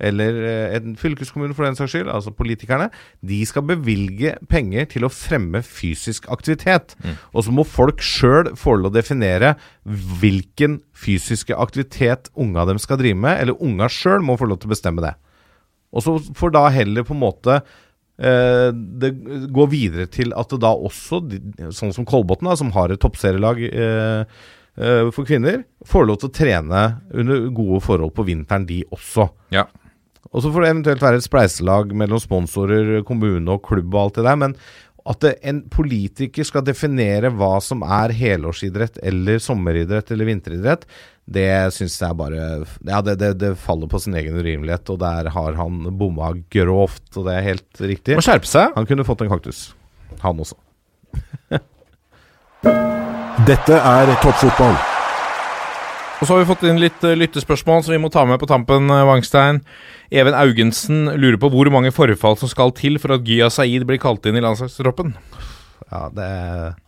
[0.00, 2.90] eller eh, en fylkeskommune for den saks skyld, altså politikerne,
[3.20, 6.96] de skal bevilge penger til å fremme fysisk aktivitet.
[7.34, 9.54] Og så må folk sjøl få lov å definere
[10.20, 14.70] hvilken fysiske aktivitet unga dem skal drive med, eller unga sjøl må få lov til
[14.70, 15.14] å bestemme det.
[15.90, 19.12] Og så får da heller på en måte eh, det
[19.54, 21.22] går videre til at det da også,
[21.74, 24.38] sånn som Kolbotn, som har et toppserielag eh,
[24.78, 29.30] eh, for kvinner, får lov til å trene under gode forhold på vinteren, de også.
[29.54, 29.66] Ja.
[30.30, 34.20] Og så får det eventuelt være et spleiselag mellom sponsorer, kommune og klubb og alt
[34.20, 34.38] det der.
[34.38, 34.54] Men
[35.08, 40.84] at det, en politiker skal definere hva som er helårsidrett eller sommeridrett eller vinteridrett,
[41.30, 42.40] det syns jeg bare
[42.86, 47.06] Ja, det, det, det faller på sin egen urimelighet, og der har han bomma grovt,
[47.16, 48.18] og det er helt riktig.
[48.18, 48.74] Må skjerpe seg.
[48.76, 49.70] Han kunne fått en kaktus,
[50.24, 50.58] han også.
[53.48, 54.99] Dette er toppfotball.
[56.20, 58.48] Og så har vi fått inn litt eh, lyttespørsmål som vi må ta med på
[58.48, 59.62] tampen, eh, Wangstein.
[60.12, 64.00] Even Augensen lurer på hvor mange forfall som skal til for at Gya Saeed blir
[64.02, 65.14] kalt inn i landslagstroppen.
[65.88, 66.78] Ja, det er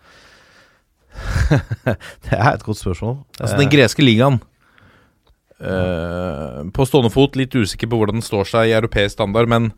[2.25, 3.19] Det er et godt spørsmål.
[3.39, 4.41] Altså den greske ligaen.
[5.63, 9.69] Uh, på stående fot, litt usikker på hvordan den står seg i europeisk standard, men,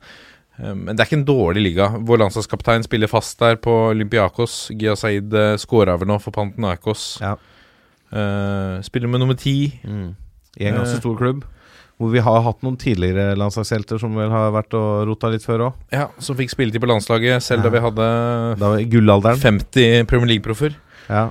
[0.57, 1.91] men det er ikke en dårlig liga.
[2.07, 4.71] Vår landslagskaptein spiller fast der på Olympiakos.
[4.73, 7.19] Gya Saeed uh, skåra vel nå for Pantenakos.
[7.23, 7.37] Ja.
[8.15, 9.81] Eh, spiller med nummer ti.
[9.85, 10.15] Mm.
[10.61, 11.01] I en ganske Eh.
[11.03, 11.45] stor klubb.
[11.99, 15.69] Hvor vi har hatt noen tidligere landslagshelter som vel har vært og rota litt før
[15.69, 15.75] òg.
[15.93, 19.39] Ja, som fikk spilletid på landslaget, selv da vi hadde Da var i gullalderen.
[19.39, 20.75] 50 Premier League-proffer.
[21.09, 21.29] Ja.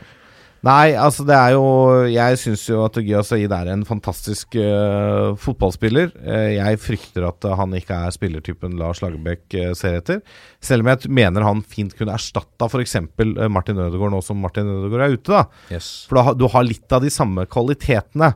[0.63, 1.63] Nei, altså det er jo
[2.07, 6.13] Jeg syns jo at Gya Saeed er en fantastisk uh, fotballspiller.
[6.23, 10.23] Uh, jeg frykter at eh, han ikke er spillertypen Lars Lagerbäck uh, ser etter.
[10.63, 12.95] Selv om jeg mener han fint kunne erstatta f.eks.
[13.19, 15.29] Uh, Martin Ødegaard nå som Martin Ødegaard er ute.
[15.35, 15.91] da Yes.
[16.07, 18.31] For da, du har litt av de samme kvalitetene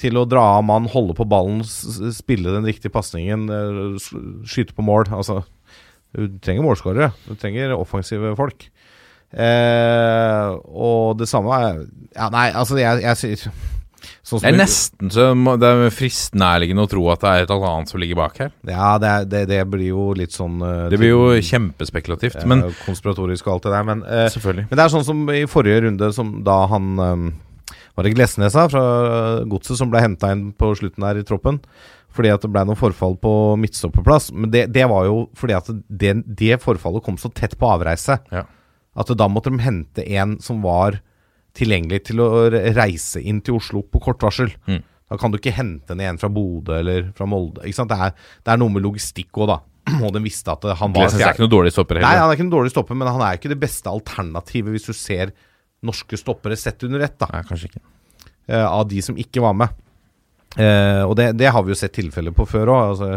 [0.00, 4.08] til å dra av mann, holde på ballen, spille den riktige pasningen, eh,
[4.48, 5.06] skyte på mål.
[5.14, 5.44] Altså,
[6.14, 7.12] du trenger målskårere.
[7.28, 8.68] Du trenger offensive folk.
[9.34, 11.78] Eh, og det samme er
[12.14, 13.48] Ja, nei, altså, jeg, jeg sier
[14.24, 15.24] Sånn Det er nesten så
[15.58, 18.52] Det er fristnærliggende å tro at det er et eller annet som ligger bak her.
[18.68, 22.46] Ja, det, er, det, det blir jo litt sånn uh, Det blir jo kjempespekulativt, Uh,
[22.52, 24.68] men Konspiratorisk og alt det der, men selvfølgelig.
[24.70, 27.26] Men det er sånn som i forrige runde, som da han um,
[27.98, 28.84] Var det Glesnesa fra
[29.50, 31.60] Godset som ble henta inn på slutten her i troppen?
[32.14, 34.30] Fordi at det ble noe forfall på midtstopperplass.
[34.32, 38.20] Men det, det var jo fordi at det, det forfallet kom så tett på avreise.
[38.30, 38.44] Ja.
[38.94, 41.00] At da måtte de hente en som var
[41.54, 44.50] tilgjengelig til å reise inn til Oslo på kort varsel.
[44.66, 44.82] Mm.
[45.10, 47.62] Da kan du ikke hente ned en fra Bodø eller fra Molde.
[47.66, 47.92] Ikke sant?
[47.92, 49.58] Det, er, det er noe med logistikk òg, da.
[50.04, 52.38] Og den visste at han var Glesnes er ikke noe dårlig stopper Nei, han er
[52.38, 55.34] ikke noe dårlig stopper, men han er ikke det beste alternativet hvis du ser
[55.84, 57.82] norske stoppere sett under ett, da, Nei, kanskje ikke.
[58.48, 59.82] Uh, av de som ikke var med.
[60.56, 62.94] Uh, og det, det har vi jo sett tilfeller på før òg.
[62.94, 63.10] Altså,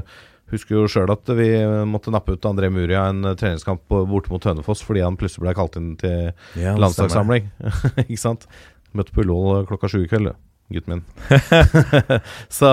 [0.54, 1.50] husker jo sjøl at vi
[1.90, 5.56] måtte nappe ut André Muria en eh, treningskamp borte mot Hønefoss fordi han plutselig ble
[5.58, 7.50] kalt inn til Ja, landslagssamling.
[8.08, 8.48] ikke sant?
[8.96, 10.32] Møtte på Ullevål klokka sju i kveld,
[10.74, 11.04] gutten min.
[12.60, 12.72] så,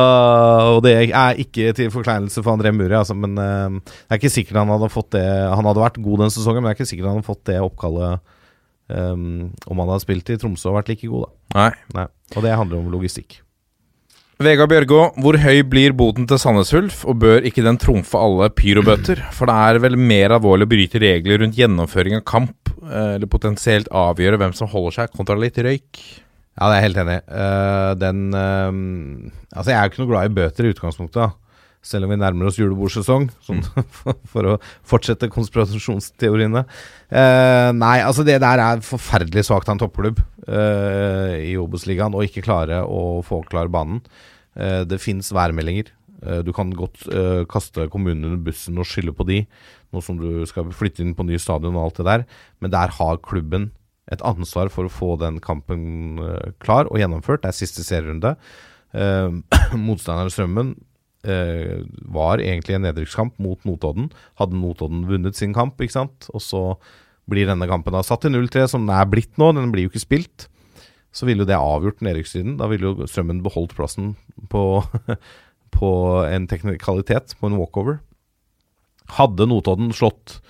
[0.76, 4.34] og det er ikke til forkleinelse for André Muri, altså, men uh, det er ikke
[4.36, 6.92] sikkert han hadde fått det Han hadde vært god den sesongen, men det er ikke
[6.92, 8.34] sikkert han hadde fått det oppkallet
[8.94, 11.58] um, om han hadde spilt i Tromsø og vært like god, da.
[11.58, 11.72] Nei.
[11.98, 12.06] Nei.
[12.34, 13.40] Og det handler om logistikk.
[14.42, 18.48] Vegard Bjørgå, hvor høy blir boten til Sandnes Ulf, og bør ikke den trumfe alle
[18.50, 19.20] pyrobøter?
[19.30, 23.30] For det er vel mer alvorlig å bryte regler rundt gjennomføring av kamp, eh, eller
[23.30, 26.02] potensielt avgjøre hvem som holder seg, kontra litt røyk.
[26.58, 27.14] Ja, det er jeg helt enig.
[27.14, 27.22] i.
[27.30, 31.43] Uh, den uh, Altså, jeg er jo ikke noe glad i bøter i utgangspunktet, da.
[31.84, 33.60] Selv om vi nærmer oss julebordsesong, sånn,
[33.98, 34.54] for, for å
[34.88, 36.64] fortsette konspirasjonsteoriene.
[37.12, 42.24] Eh, nei, altså det der er forferdelig svakt av en toppklubb eh, i Obos-ligaen å
[42.24, 44.00] ikke klare å få klar banen.
[44.56, 45.92] Eh, det fins værmeldinger.
[46.24, 49.42] Eh, du kan godt eh, kaste kommunen under bussen og skylde på de,
[49.92, 52.28] nå som du skal flytte inn på ny stadion og alt det der,
[52.64, 53.70] men der har klubben
[54.12, 57.44] et ansvar for å få den kampen eh, klar og gjennomført.
[57.44, 58.34] Det er siste serierunde.
[58.96, 59.30] Eh,
[59.88, 60.74] motstanderen Strømmen
[61.24, 61.82] eh,
[62.14, 64.10] var egentlig en nedrykkskamp mot Notodden.
[64.40, 66.64] Hadde Notodden vunnet sin kamp, ikke sant, og så
[67.30, 69.52] blir denne kampen da satt til 0-3, som den er blitt nå.
[69.56, 70.48] Den blir jo ikke spilt.
[71.14, 72.58] Så ville jo det avgjort nedrykksstriden.
[72.60, 74.12] Da ville jo Strømmen beholdt plassen
[74.52, 74.82] på,
[75.78, 75.92] på
[76.28, 78.02] en teknikalitet, på en walkover.
[79.16, 80.40] Hadde Notodden slått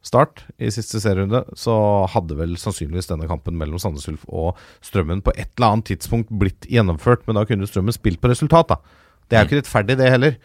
[0.00, 1.74] Start i siste serierunde, så
[2.08, 6.32] hadde vel sannsynligvis denne kampen mellom Sandnes Ulf og Strømmen på et eller annet tidspunkt
[6.40, 8.78] blitt gjennomført, men da kunne Strømmen spilt på resultat, da.
[9.30, 10.36] Det er jo ikke rettferdig, det heller.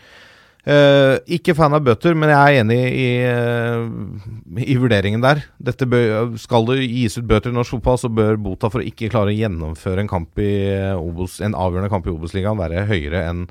[0.65, 5.43] Uh, ikke fan av bøter, men jeg er enig i, uh, i vurderingen der.
[5.61, 8.87] Dette bør, skal det gis ut bøter i norsk fotball, så bør bota for å
[8.89, 12.87] ikke klare å gjennomføre en, kamp i eh, Obos, en avgjørende kamp i Obos-ligaen være
[12.89, 13.45] høyere enn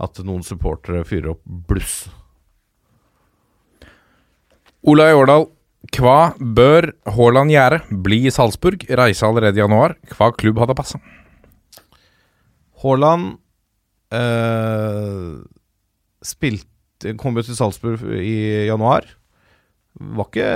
[0.00, 2.04] at noen supportere fyrer opp bluss.
[4.86, 5.48] Olai Årdal,
[5.98, 7.82] hva bør Haaland gjøre?
[8.06, 9.98] Bli i Salzburg, reise allerede i januar.
[10.14, 11.02] Hva klubb hadde passa?
[12.84, 13.40] Haaland
[14.16, 15.38] eh,
[16.26, 16.68] spilte
[17.16, 19.06] Kom jo til Salzburg i januar.
[19.96, 20.48] Var ikke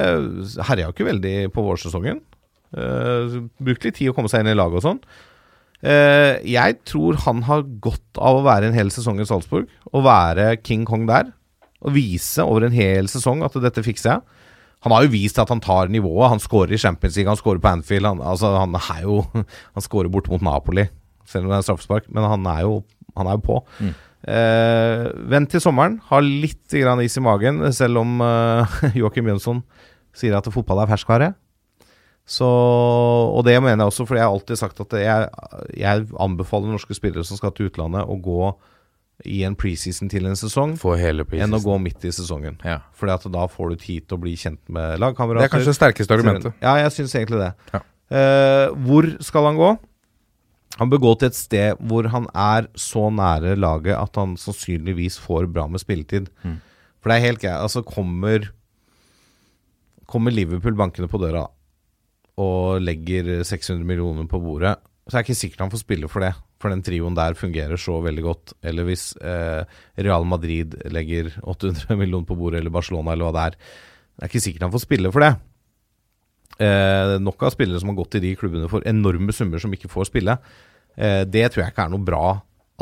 [0.69, 2.19] Herja ikke veldig på vårsesongen.
[2.75, 5.01] Uh, brukte litt tid å komme seg inn i laget og sånn.
[5.81, 10.05] Uh, jeg tror han har godt av å være en hel sesong i Salzburg og
[10.05, 11.31] være King Kong der.
[11.85, 14.45] Og vise over en hel sesong at dette fikser jeg.
[14.85, 16.29] Han har jo vist at han tar nivået.
[16.33, 18.09] Han skårer i Champions League, han skårer på Anfield.
[18.09, 19.23] Han, altså, han er jo
[19.77, 20.87] Han skårer bort mot Napoli,
[21.29, 22.11] selv om det er straffespark.
[22.13, 22.83] Men han er jo,
[23.19, 23.61] han er jo på.
[23.79, 23.95] Mm.
[24.35, 25.99] Eh, vent til sommeren.
[26.09, 29.65] Ha litt grann is i magen, selv om eh, Joakim Jønsson
[30.15, 31.33] sier at fotball er ferskvare.
[32.25, 35.27] Så, og det mener jeg også, for jeg har alltid sagt at jeg,
[35.77, 38.55] jeg anbefaler norske spillere som skal til utlandet, å gå
[39.31, 42.57] i en preseason til en sesong enn å gå midt i sesongen.
[42.67, 42.81] Ja.
[42.99, 44.97] Fordi at da får du tid til å bli kjent med
[45.45, 46.57] Det er kanskje det sterkeste argumentet.
[46.65, 47.53] Ja, jeg syns egentlig det.
[47.77, 47.83] Ja.
[48.15, 49.71] Eh, hvor skal han gå?
[50.81, 55.21] Han bør gå til et sted hvor han er så nære laget at han sannsynligvis
[55.23, 56.31] får bra med spilletid.
[56.43, 56.59] Mm.
[56.99, 57.61] For det er helt greit.
[57.61, 58.51] Altså, kommer
[60.05, 61.47] Kommer Liverpool bankende på døra
[62.41, 64.75] og legger 600 millioner på bordet,
[65.07, 66.33] så er det ikke sikkert han får spille for det.
[66.61, 68.55] For den trioen der fungerer så veldig godt.
[68.65, 69.65] Eller hvis eh,
[70.01, 73.59] Real Madrid legger 800 millioner på bordet, eller Barcelona, eller hva det er.
[74.15, 75.33] Det er ikke sikkert han får spille for det.
[76.55, 79.91] Eh, nok av spillere som har gått i de klubbene for enorme summer som ikke
[79.91, 80.37] får spille.
[80.95, 82.27] Eh, det tror jeg ikke er noe bra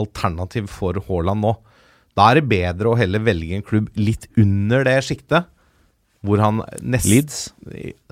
[0.00, 1.54] alternativ for Haaland nå.
[2.16, 5.48] Da er det bedre å heller velge en klubb litt under det sjiktet.
[6.22, 7.38] Hvor han nesten Leeds?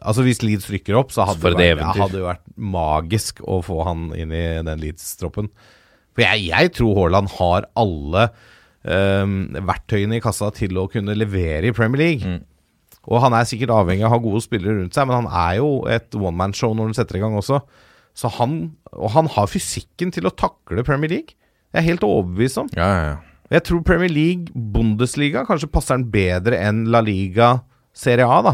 [0.03, 3.85] Altså Hvis Leeds rykker opp, så hadde det, vært, ja, hadde vært magisk å få
[3.87, 5.51] han inn i den Leeds-troppen.
[6.17, 8.25] For jeg, jeg tror Haaland har alle
[8.83, 9.37] um,
[9.69, 12.27] verktøyene i kassa til å kunne levere i Premier League.
[12.27, 12.41] Mm.
[13.09, 15.57] Og han er sikkert avhengig av å ha gode spillere rundt seg, men han er
[15.61, 17.63] jo et one-man-show når han setter i gang også.
[18.17, 18.59] Så han,
[18.93, 21.37] og han har fysikken til å takle Premier League.
[21.71, 22.69] Jeg er helt overbevist om.
[22.77, 23.19] Ja, ja, ja.
[23.51, 27.57] Jeg tror Premier League, Bundesliga, kanskje passer den bedre enn La Liga,
[27.97, 28.53] Serie A, da.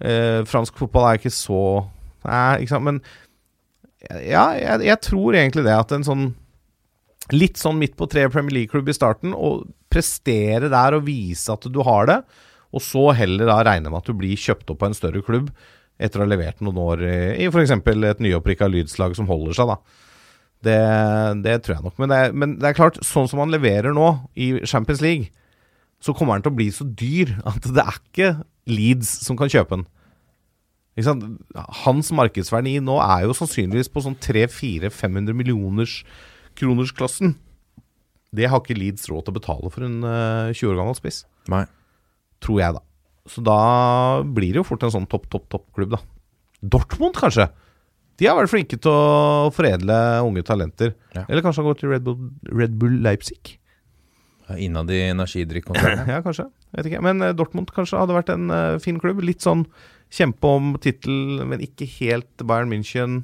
[0.00, 1.58] Eh, fransk fotball er ikke så
[2.24, 3.00] Nei, ikke sant, men
[4.24, 6.22] Ja, jeg, jeg tror egentlig det at en sånn
[7.36, 11.68] Litt sånn midt på treet Premier League-klubb i starten, og prestere der og vise at
[11.70, 12.16] du har det,
[12.72, 15.50] og så heller da regne med at du blir kjøpt opp av en større klubb
[16.02, 17.74] etter å ha levert noen år i, i f.eks.
[17.76, 20.08] et nyopprikka lydslag som holder seg, da.
[20.62, 20.78] Det,
[21.42, 21.96] det tror jeg nok.
[21.98, 24.08] Men det, er, men det er klart, sånn som han leverer nå
[24.38, 25.30] i Champions League,
[26.02, 28.30] så kommer han til å bli så dyr at det er ikke
[28.70, 29.86] Leeds som kan kjøpe den.
[31.82, 36.02] Hans markedsverdi nå er jo sannsynligvis på sånn 300-400-500 millioners
[36.58, 37.36] kroners-klassen.
[38.32, 41.24] Det har ikke Leeds råd til å betale for en uh, 20 år gammel spiss,
[41.52, 41.64] Nei.
[42.42, 42.82] Tror jeg, da.
[43.30, 43.58] Så da
[44.26, 46.02] blir det jo fort en sånn topp, topp, topp-klubb, da.
[46.62, 47.48] Dortmund, kanskje?
[48.20, 49.96] De har vært flinke til å foredle
[50.26, 50.92] unge talenter.
[51.16, 51.24] Ja.
[51.26, 53.56] Eller kanskje han går til Red Bull, Red Bull Leipzig?
[54.48, 56.10] Ja, Innad i energidrikkonsernet.
[56.10, 56.48] Ja, kanskje.
[56.76, 57.02] Vet ikke.
[57.04, 59.22] Men eh, Dortmund kanskje hadde vært en uh, fin klubb.
[59.24, 59.64] Litt sånn
[60.12, 63.22] kjempe om tittel, men ikke helt Bayern München.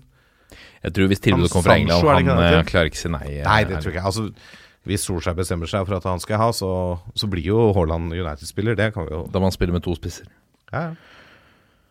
[0.82, 3.26] Jeg tror hvis tilbudet kommer fra England, han, han eh, klarer ikke å si nei.
[3.44, 4.08] Nei, det tror jeg ikke.
[4.08, 4.30] Altså,
[4.86, 6.70] hvis Solskjær bestemmer seg for at han skal ha, så,
[7.18, 8.76] så blir jo Haaland United-spiller.
[8.78, 10.28] Det kan vi jo Da man spiller med to spisser.
[10.72, 10.94] ja, ja.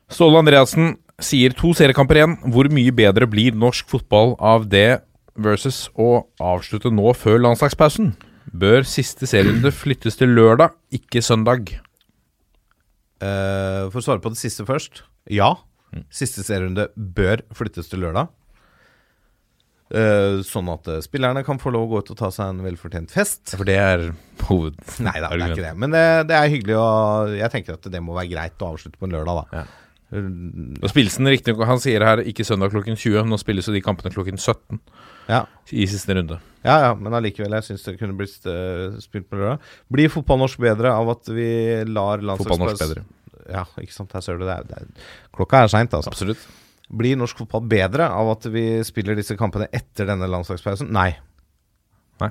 [0.07, 2.37] Ståle Andreassen sier to seriekamper igjen.
[2.53, 5.01] Hvor mye bedre blir norsk fotball av det
[5.35, 8.13] versus å avslutte nå før landslagspausen?
[8.47, 11.73] Bør siste serierunde flyttes til lørdag, ikke søndag?
[13.19, 15.03] Uh, for å svare på det siste først.
[15.27, 15.57] Ja.
[15.91, 16.05] Mm.
[16.13, 18.31] Siste serierunde bør flyttes til lørdag.
[19.87, 22.63] Eh, sånn at uh, spillerne kan få lov å gå ut og ta seg en
[22.65, 23.53] velfortjent fest.
[23.55, 24.01] For det er
[24.49, 24.75] hoved...
[24.99, 25.75] Nei da, det er ikke det.
[25.79, 26.87] Men det, det er hyggelig, å
[27.37, 29.61] jeg tenker at det må være greit å avslutte på en lørdag, da.
[29.61, 29.83] Ja.
[30.07, 33.25] Nå spilles den riktignok Han sier her ikke søndag klokken 20.
[33.27, 34.77] Nå spilles jo de kampene klokken 17
[35.27, 35.41] Ja.
[35.75, 36.37] i siste runde.
[36.63, 39.63] Ja, ja, men allikevel, jeg syns det kunne blitt eh, spilt på lørdag.
[39.91, 41.49] Blir fotball-norsk bedre av at vi
[41.91, 43.03] lar Fotball-norsk bedre.
[43.51, 44.15] Ja, ikke sant.
[44.15, 44.55] Her ser du det.
[44.55, 46.11] er- det er, klokka er seint, altså.
[46.11, 46.47] Absolutt.
[46.87, 50.87] Blir norsk fotball bedre av at vi spiller disse kampene etter denne landslagspausen?
[50.95, 51.09] Nei.
[52.23, 52.29] Nei.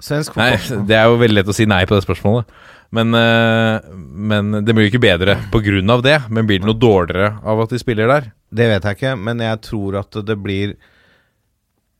[0.00, 0.54] Svensk Nei,
[0.88, 2.48] det er jo veldig lett å si nei på det spørsmålet.
[2.96, 6.00] Men, eh, men det blir jo ikke bedre pga.
[6.04, 6.18] det.
[6.30, 8.30] Men blir det noe dårligere av at de spiller der?
[8.48, 10.76] Det vet jeg ikke, men jeg tror at det blir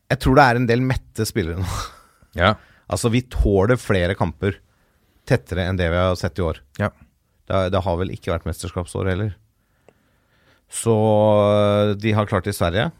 [0.06, 1.66] Jeg tror det er en del mette spillere nå.
[2.36, 2.52] Ja.
[2.92, 4.58] Altså, vi tåler flere kamper
[5.26, 6.60] tettere enn det vi har sett i år.
[6.78, 6.90] Ja.
[7.48, 9.30] Det, det har vel ikke vært mesterskapsår heller.
[10.72, 10.94] Så
[12.00, 12.90] de har klart det i Sverige.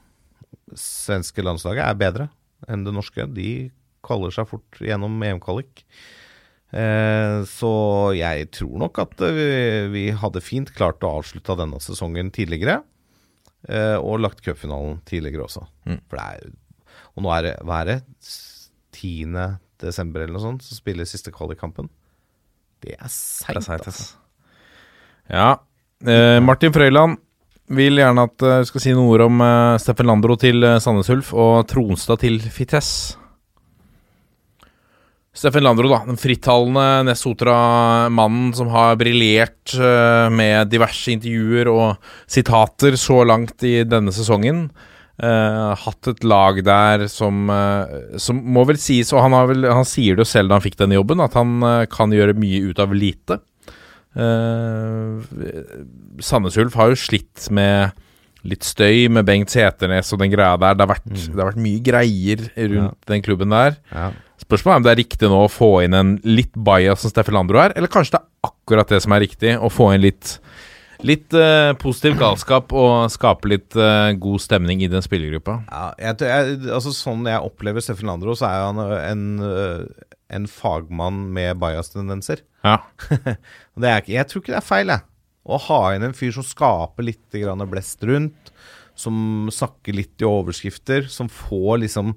[0.76, 2.28] Svenske landslaget er bedre
[2.70, 3.26] enn det norske.
[3.36, 3.70] De
[4.06, 5.84] kaller seg fort gjennom EM-kvalik.
[6.76, 7.72] Eh, så
[8.16, 9.48] jeg tror nok at eh, vi,
[9.92, 12.80] vi hadde fint klart å avslutte denne sesongen tidligere.
[13.66, 15.64] Eh, og lagt cupfinalen tidligere også.
[15.88, 16.00] Mm.
[16.14, 16.48] Er
[17.16, 18.00] Og nå er det Hva er det?
[18.96, 19.58] 10.
[19.82, 21.90] desember eller noe sånt, så spiller siste kvalikkampen.
[22.80, 24.16] Det er seigt, altså.
[25.28, 25.58] Ja.
[26.06, 27.18] Eh, Martin Frøyland
[27.72, 30.80] vil gjerne at du vi skal si noen ord om uh, Steffen Landro til eh,
[30.82, 32.90] Sandnes Ulf og Tronstad til Fites.
[35.36, 36.00] Steffen Landro, da.
[36.06, 43.80] Den frittalende Nessotra-mannen som har briljert uh, med diverse intervjuer og sitater så langt i
[43.88, 44.68] denne sesongen.
[45.16, 49.86] Uh, hatt et lag der som, eh, som må vel sies Og han, vel, han
[49.88, 52.60] sier det jo selv da han fikk denne jobben, at han eh, kan gjøre mye
[52.68, 53.38] ut av lite.
[54.16, 55.22] Uh,
[56.24, 57.96] Sandnes Ulf har jo slitt med
[58.46, 60.76] litt støy med Bengt Seternes og den greia der.
[60.76, 63.76] Det har vært, det har vært mye greier rundt den klubben der.
[63.90, 64.12] Ja.
[64.40, 67.36] Spørsmålet er om det er riktig nå å få inn en litt bajas som Steffen
[67.36, 70.38] Landro er, eller kanskje det er akkurat det som er riktig, å få inn litt
[71.04, 75.58] Litt uh, positiv galskap og skape litt uh, god stemning i den spillergruppa.
[75.68, 80.46] Ja, jeg, jeg, altså Sånn jeg opplever Steffen Landro, så er han en, øh, en
[80.48, 82.40] fagmann med bias-tendenser.
[82.66, 82.80] Ja.
[83.80, 85.04] Det er jeg tror ikke det er feil, jeg.
[85.46, 88.50] Å ha inn en fyr som skaper litt grann blest rundt,
[88.98, 92.14] som snakker litt i overskrifter, som får liksom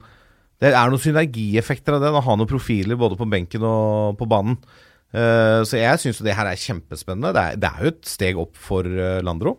[0.60, 2.10] Det er noen synergieffekter av det.
[2.12, 4.58] Å ha noen profiler både på benken og på banen.
[5.16, 7.32] Uh, så jeg syns det her er kjempespennende.
[7.36, 9.56] Det er, det er jo et steg opp for uh, Landro.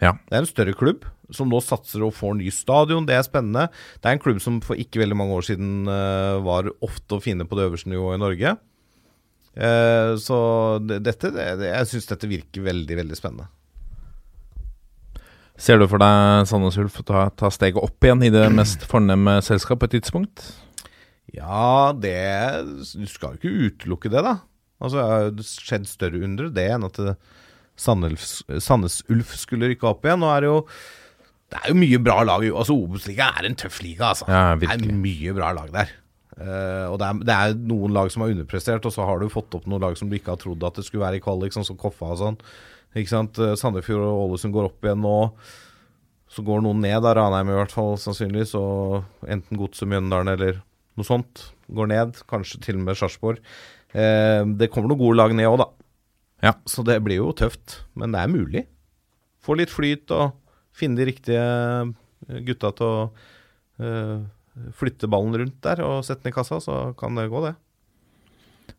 [0.00, 0.14] Ja.
[0.28, 3.04] Det er en større klubb som nå satser og får ny stadion.
[3.08, 3.68] Det er spennende.
[4.00, 7.24] Det er en klubb som for ikke veldig mange år siden uh, var ofte å
[7.24, 8.56] finne på det øverste nivået i Norge.
[9.52, 10.38] Eh, så
[10.80, 13.50] dette, det, det, jeg syns dette virker veldig, veldig spennende.
[15.60, 19.36] Ser du for deg Sandnes Ulf ta, ta steget opp igjen i det mest fornemme
[19.44, 20.48] selskap på et tidspunkt?
[21.32, 22.16] Ja, det
[22.96, 24.38] Du skal jo ikke utelukke det, da.
[24.82, 24.98] Altså,
[25.30, 26.98] det har skjedd større under det enn at
[27.78, 30.20] Sandnes Ulf skulle rykke opp igjen.
[30.24, 30.58] Nå er det jo
[31.52, 32.44] Det er jo mye bra lag.
[32.48, 34.26] Altså, Obos-liga er en tøff liga, altså.
[34.32, 35.92] Ja, det er mye bra lag der.
[36.40, 39.32] Eh, og det er, det er noen lag som har underprestert, og så har du
[39.32, 41.54] fått opp noen lag som du ikke har trodd at det skulle være i kvalik,
[41.54, 42.38] sånn som Koffa og sånn.
[42.96, 43.40] Ikke sant?
[43.40, 45.16] Eh, Sandefjord og Ålesund går opp igjen nå.
[46.32, 48.54] Så går noen ned, da, Ranheim i hvert fall, sannsynligvis.
[48.56, 50.62] Og enten Godset, Mjøndalen eller
[50.96, 52.22] noe sånt går ned.
[52.30, 53.42] Kanskje til og med Sarpsborg.
[53.92, 55.66] Uh, det kommer noen gode lag ned òg, da.
[56.42, 56.54] Ja.
[56.64, 58.62] Så det blir jo tøft, men det er mulig.
[59.44, 60.32] Få litt flyt og
[60.72, 61.44] finne de riktige
[62.46, 62.98] gutta til å
[63.82, 64.22] eh,
[64.76, 67.54] flytte ballen rundt der og sette den i kassa, så kan det gå, det.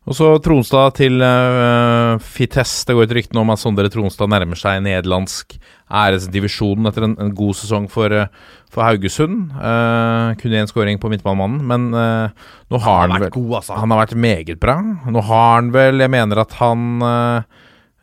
[0.04, 2.82] Og så Tronstad til uh, Fites.
[2.84, 5.56] Det går et rykte om at Sondre Tronstad nærmer seg nederlandsk
[5.88, 8.28] æresdivisjon etter en, en god sesong for, uh,
[8.72, 9.54] for Haugesund.
[9.56, 13.80] Uh, kun én skåring på midtbanemannen, men uh, nå har han, vel god, altså.
[13.80, 14.76] Han har vært meget bra.
[15.08, 17.04] Nå har han vel Jeg mener at han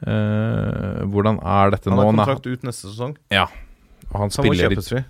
[0.02, 2.00] Hvordan er dette nå?
[2.00, 2.24] Han har nå?
[2.26, 3.14] kontrakt ut neste sesong.
[3.30, 3.46] Ja.
[4.10, 5.04] Og han han spiller fri.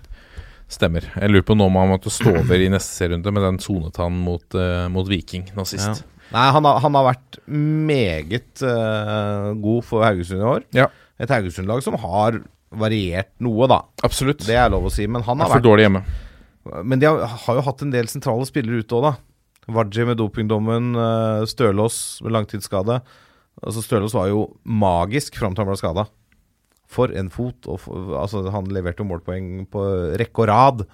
[0.72, 1.04] Stemmer.
[1.12, 3.98] Jeg lurer på nå om han måtte stå over i neste serierunde med den sonet
[4.00, 6.04] han mot, uh, mot Viking nå sist.
[6.32, 10.64] Nei, han har, han har vært meget uh, god for Haugesund i år.
[10.76, 10.88] Ja.
[11.20, 12.40] Et Haugesund-lag som har
[12.72, 13.82] variert noe, da.
[14.06, 14.46] Absolutt.
[14.48, 15.04] Det er lov å si.
[15.04, 16.02] Men han har for vært dårlig hjemme.
[16.88, 19.14] Men de har, har jo hatt en del sentrale spillere ute òg, da.
[19.72, 22.98] Waji med dopingdommen, eh, Stølås med langtidsskade.
[23.62, 26.06] Altså Stølås var jo magisk fram til han ble skada.
[26.92, 27.68] For en fot.
[27.80, 29.86] For, altså, han leverte målpoeng på
[30.20, 30.84] rekke og rad,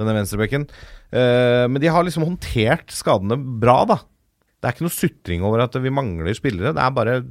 [0.00, 0.64] denne venstrebekken.
[1.12, 3.98] Eh, men de har liksom håndtert skadene bra, da.
[4.62, 6.74] Det er ikke noe sutring over at vi mangler spillere.
[6.76, 7.22] Det er bare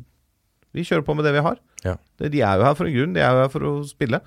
[0.72, 1.58] Vi kjører på med det vi har.
[1.84, 1.98] Ja.
[2.22, 3.16] De er jo her for en grunn.
[3.16, 4.22] De er jo her for å spille.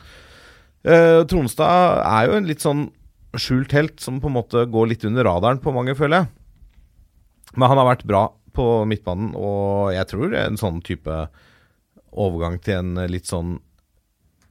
[0.84, 2.88] Eh, Tronstad er jo en litt sånn
[3.40, 6.28] skjult helt som på en måte går litt under radaren på mange, føler jeg.
[7.56, 11.16] Men han har vært bra på midtbanen, og jeg tror en sånn type
[12.14, 13.56] overgang til en litt sånn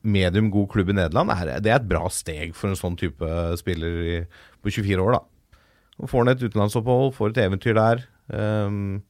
[0.04, 3.30] medium god klubb i Nederland, er, det er et bra steg for en sånn type
[3.60, 4.18] spiller i,
[4.64, 5.62] på 24 år, da.
[6.02, 8.04] Og får han et utenlandsopphold, får et eventyr der.
[8.34, 9.04] Um,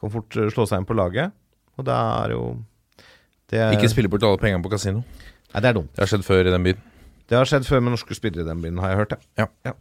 [0.00, 1.34] kan fort eh, slå seg inn på laget.
[1.76, 2.42] Og det er jo
[3.52, 5.04] det, Ikke spille bort alle pengene på kasino.
[5.52, 5.92] Nei, det er dumt.
[5.94, 6.82] Det har skjedd før i den byen.
[7.26, 9.16] Det har skjedd før med norske spillere i den byen, har jeg hørt.
[9.38, 9.76] Ja.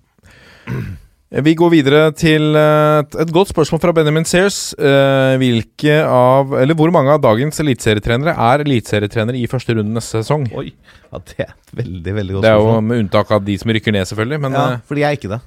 [1.36, 4.70] Vi går videre til eh, et, godt spørsmål fra Benjamin Sears.
[4.80, 10.22] Eh, hvilke av, eller Hvor mange av dagens eliteserietrenere er eliteserietrenere i første runde neste
[10.22, 10.46] sesong?
[10.56, 10.70] Oi.
[11.12, 12.46] Ja, det er et veldig, veldig godt spørsmål.
[12.46, 14.40] Det er jo med unntak av de som rykker ned, selvfølgelig.
[14.46, 15.42] Men Ja, for de er ikke det.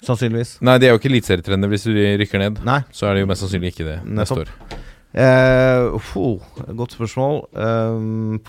[0.00, 0.54] Sannsynligvis.
[0.64, 2.64] nei, de er jo ikke eliteserietrenere hvis de rykker ned.
[2.64, 2.80] Nei.
[2.90, 4.54] Så er de jo mest sannsynlig ikke det neste år.
[5.10, 6.40] Uh, oh,
[6.72, 7.44] godt spørsmål.
[7.52, 8.40] Um,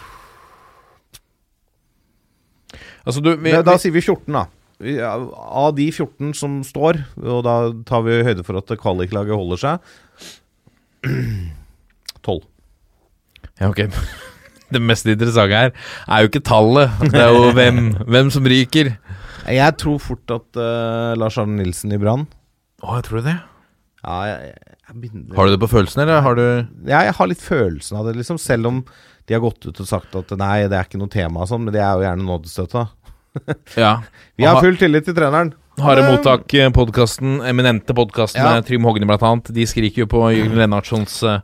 [3.02, 4.46] Altså, du, vi, da, da sier vi 14, da.
[4.82, 7.56] Av de 14 som står, og da
[7.88, 9.92] tar vi høyde for at kvaliklaget holder seg
[12.26, 12.42] 12.
[13.62, 13.86] ja, ok.
[14.72, 15.74] Det mest interessante her
[16.08, 18.94] er jo ikke tallet, det er jo hvem, hvem som ryker.
[19.52, 22.24] Jeg tror fort at uh, Lars Arne Nilsen i Brann
[22.86, 23.34] Å, jeg tror det.
[24.06, 26.46] ja, jeg, jeg Har du det på følelsen, eller har du
[26.88, 28.40] Ja, jeg har litt følelsen av det, liksom.
[28.40, 28.80] Selv om
[29.28, 31.66] de har gått ut og sagt at nei, det er ikke noe tema og sånn,
[31.66, 32.86] men det er jo gjerne nådestøtta.
[33.80, 34.02] Ja.
[34.38, 35.54] Vi har full tillit til treneren.
[35.82, 38.50] Harde mottak, podkasten, eminente podkasten Ja.
[38.58, 39.54] med Trym Hogne blant annet.
[39.56, 41.40] De skriker jo på Jørgen Lennartsons eh,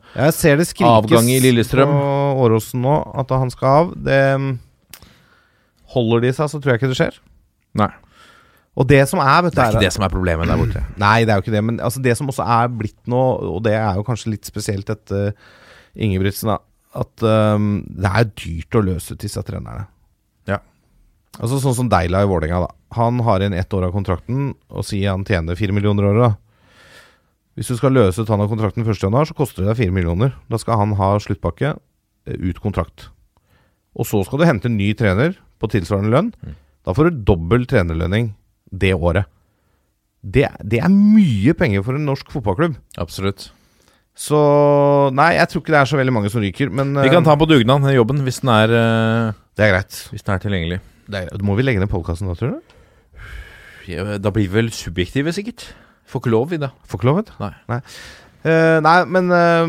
[0.83, 1.89] Avgang i Lillestrøm.
[1.89, 2.09] på
[2.43, 3.93] Åråsen nå, at han skal av.
[4.03, 4.19] Det
[5.95, 7.17] Holder de seg, så tror jeg ikke det skjer.
[7.79, 7.89] Nei.
[8.77, 10.83] Og det som er, vet du Det er- ikke det som er problemet der borte.
[11.01, 11.63] Nei, det er jo ikke det.
[11.63, 13.23] Men altså, det som også er blitt nå,
[13.55, 15.31] og det er jo kanskje litt spesielt etter
[15.97, 16.59] Ingebrigtsen, da,
[16.93, 19.87] at um, det er dyrt å løse ut disse trenerne.
[21.37, 22.65] Altså Sånn som Deila i Vålerenga.
[22.97, 26.37] Han har igjen ett år av kontrakten, og sier han tjener fire millioner i året.
[27.57, 30.35] Hvis du skal løse ut han av kontrakten 1.1., så koster det deg fire millioner.
[30.49, 31.75] Da skal han ha sluttpakke,
[32.27, 33.09] eh, ut kontrakt.
[33.97, 36.31] Og så skal du hente en ny trener på tilsvarende lønn.
[36.85, 38.35] Da får du dobbel trenerlønning
[38.71, 39.25] det året.
[40.21, 42.77] Det, det er mye penger for en norsk fotballklubb.
[43.01, 43.49] Absolutt.
[44.17, 44.37] Så
[45.13, 47.35] Nei, jeg tror ikke det er så veldig mange som ryker, men Vi kan ta
[47.35, 49.97] ta på dugnad den jobben hvis den er, eh, Det er greit.
[50.11, 50.79] hvis den er tilgjengelig.
[51.07, 53.25] Det er, må vi legge ned podkasten da, tror du?
[53.87, 55.69] Ja, Da blir vi vel subjektive, sikkert.
[56.07, 56.73] Får ikke lov, vi da.
[56.87, 57.37] Får ikke lov, vet du.
[57.43, 57.53] Nei.
[57.71, 57.81] Nei,
[58.47, 59.65] Uh, nei men uh,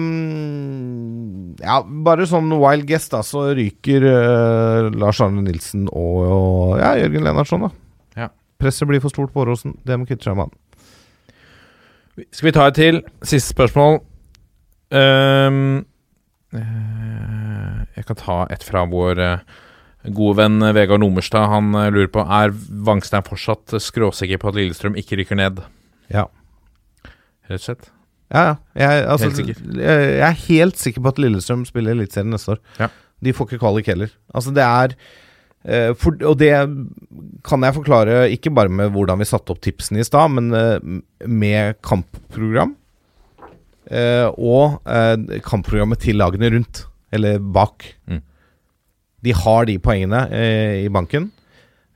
[1.64, 6.92] Ja, bare sånn wild guess, da, så ryker uh, Lars Arne Nilsen og, og ja,
[7.00, 7.70] Jørgen Lennartson, da.
[8.20, 8.28] Ja.
[8.60, 9.78] Presset blir for stort på Åråsen.
[9.88, 10.54] Det må kvitte seg med han.
[12.28, 13.00] Skal vi ta et til?
[13.22, 14.00] Siste spørsmål.
[14.90, 15.84] Ehm,
[16.52, 19.20] eh, jeg kan ta et fra vår
[20.14, 21.48] gode venn eh, Vegard Nomerstad.
[21.52, 22.52] Han eh, lurer på Er
[22.88, 25.62] Vangstein fortsatt skråsikker på at Lillestrøm ikke rykker ned?
[26.12, 26.26] Ja.
[27.48, 27.88] Rett og slett.
[28.28, 28.56] Ja, ja.
[28.76, 29.30] Jeg, altså,
[29.80, 32.60] jeg er helt sikker på at Lillestrøm spiller Eliteserien neste år.
[32.80, 32.90] Ja.
[33.24, 34.10] De får ikke kvalik heller.
[34.36, 34.92] Altså, det er
[35.64, 36.52] eh, for, Og det
[37.48, 41.00] kan jeg forklare ikke bare med hvordan vi satte opp tipsene i stad, men eh,
[41.26, 42.76] med kampprogram.
[43.90, 46.84] eh, og eh, kampprogrammet til lagene rundt,
[47.16, 47.86] eller bak.
[48.12, 48.20] Mm.
[49.24, 51.30] De har de poengene eh, i banken.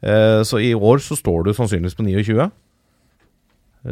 [0.02, 2.48] Eh, så i år så står du sannsynligvis på 29.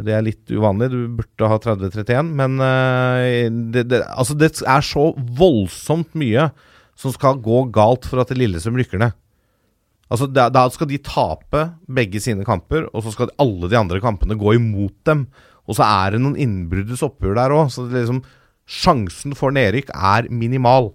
[0.06, 4.84] Det er litt uvanlig, du burde ha 30-31, men eh, det, det, altså det er
[4.86, 6.50] så voldsomt mye
[6.98, 9.16] som skal gå galt for at Lillestrøm rykker ned.
[10.10, 14.00] Altså da, da skal de tape begge sine kamper, og så skal alle de andre
[14.02, 15.28] kampene gå imot dem.
[15.70, 18.24] Og så er det noen innbruddes oppgjør der òg, så liksom,
[18.70, 20.90] sjansen for nedrykk er minimal.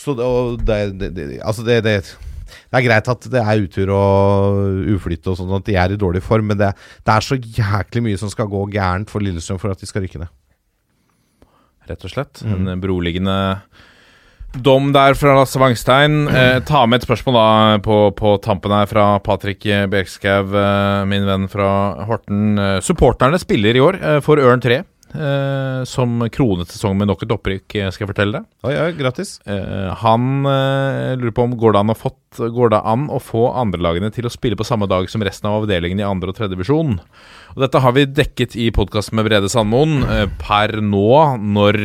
[0.00, 0.28] Så det,
[0.66, 5.28] det, det, det, altså det, det, det er greit at det er utur og uflytt
[5.30, 6.72] og sånn, at de er i dårlig form, men det,
[7.06, 10.04] det er så jæklig mye som skal gå gærent for Lillestrøm for at de skal
[10.06, 10.32] rykke ned.
[11.84, 12.40] Rett og slett.
[12.48, 13.36] En beroligende
[14.54, 16.28] dom der fra Lasse Wangstein.
[16.30, 17.48] Eh, ta med et spørsmål da
[17.84, 21.68] på, på tampen her fra Patrick Bjerkskaug, eh, min venn fra
[22.08, 22.58] Horten.
[22.58, 24.82] Eh, supporterne spiller i år eh, for Ørn 3.
[25.14, 28.48] Eh, som kronet sesongen med nok et opprykk, eh, skal jeg fortelle deg.
[28.66, 29.36] Oi, oi, grattis.
[29.46, 33.20] Eh, han eh, lurer på om går det, an å fått, går det an å
[33.22, 36.38] få andrelagene til å spille på samme dag som resten av avdelingen i andre og
[36.38, 36.98] tredje divisjon.
[37.54, 41.06] Og Dette har vi dekket i podkasten med Brede Sandmoen eh, per nå,
[41.38, 41.80] når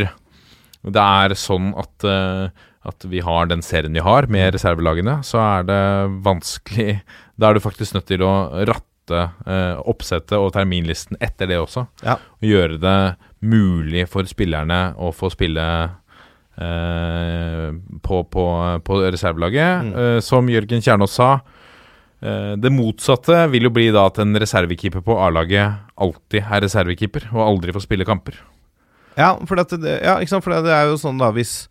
[0.89, 2.49] det er sånn at, eh,
[2.89, 5.81] at vi har den serien vi har med reservelagene, så er det
[6.26, 7.01] vanskelig
[7.39, 8.34] Da er du faktisk nødt til å
[8.65, 11.86] ratte eh, oppsettet og terminlisten etter det også.
[12.06, 12.18] Ja.
[12.40, 12.99] Og gjøre det
[13.45, 15.65] mulig for spillerne å få spille
[16.60, 17.69] eh,
[18.06, 18.45] på, på,
[18.86, 19.90] på reservelaget.
[19.90, 19.95] Mm.
[20.03, 21.31] Eh, som Jørgen Kjernås sa,
[22.22, 27.30] eh, det motsatte vil jo bli da at en reservekeeper på A-laget alltid er reservekeeper,
[27.36, 28.40] og aldri får spille kamper.
[29.19, 31.65] Ja, for, det, ja, for det er jo sånn da hvis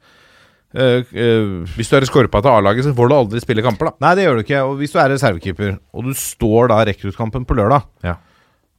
[0.74, 3.92] øh, Hvis du er skorpa til A-laget, så får du aldri spille kamper, da.
[4.04, 4.62] Nei, det gjør du ikke.
[4.68, 8.16] Og hvis du er reservekeeper, og du står da rekruttkampen på lørdag, Ja.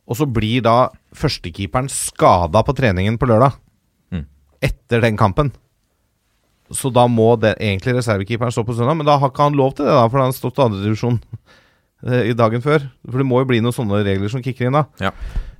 [0.07, 3.53] og så blir da førstekeeperen skada på treningen på lørdag,
[4.11, 4.25] Mm.
[4.61, 5.51] etter den kampen
[6.71, 9.73] Så da må det, egentlig reservekeeperen stå på søndag, men da har ikke han lov
[9.73, 11.19] til det, da, for han har stått i andredivisjon
[12.05, 12.85] uh, i dagen før.
[13.09, 14.83] For det må jo bli noen sånne regler som kicker inn da.
[15.01, 15.09] Ja.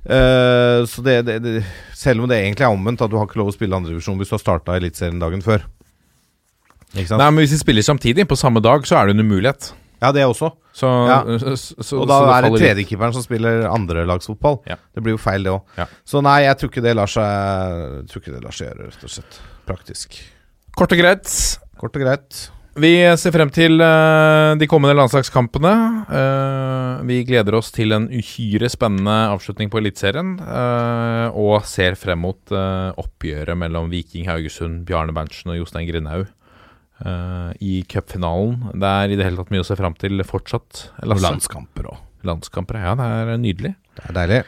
[0.06, 1.64] Uh, så det, det, det
[1.98, 4.30] Selv om det egentlig er omvendt, at du har ikke lov å spille andredivisjon hvis
[4.30, 5.66] du har starta Eliteserien dagen før.
[6.94, 9.72] Nei, men Hvis de spiller samtidig, på samme dag, så er det en umulighet.
[10.00, 10.50] Ja, det også.
[10.72, 11.20] Så, Ja.
[11.38, 14.62] så, så, Og da så er det tredjekeeperen som spiller andrelagsfotball.
[14.66, 14.76] Ja.
[14.94, 15.60] Det blir jo feil, det òg.
[15.76, 15.86] Ja.
[16.08, 19.40] Så nei, jeg tror ikke det lar seg det lar seg gjøre, rett og slett.
[19.68, 20.16] Praktisk.
[20.76, 21.28] Kort og greit.
[21.80, 22.48] Kort og greit.
[22.80, 25.72] Vi ser frem til uh, de kommende landslagskampene.
[26.08, 30.36] Uh, vi gleder oss til en uhyre spennende avslutning på Eliteserien.
[30.40, 36.24] Uh, og ser frem mot eh, oppgjøret mellom Viking Haugesund, Bjarne Berntsen og Jostein Grindhaug
[36.24, 36.39] eh,
[37.64, 38.58] i cupfinalen.
[38.76, 40.82] Det er i det hele tatt mye å se frem til fortsatt.
[41.08, 41.24] Lasse.
[41.24, 42.02] landskamper òg.
[42.28, 42.92] Landskamper, ja.
[42.98, 43.72] Det er nydelig.
[43.96, 44.42] Det er deilig.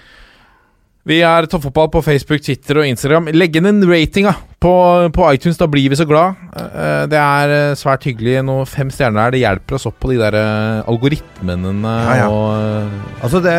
[1.03, 3.27] Vi er Toppfotball på Facebook, Twitter og Instagram.
[3.35, 4.71] Legg inn en rating da på,
[5.11, 6.39] på iTunes, da blir vi så glad.
[6.55, 8.37] Eh, Det er eh, svært hyggelig.
[8.47, 9.35] Noe fem stjerner her.
[9.35, 12.29] Det hjelper oss opp på de der eh, algoritmene Ja, ja.
[12.31, 13.57] og eh, Altså, det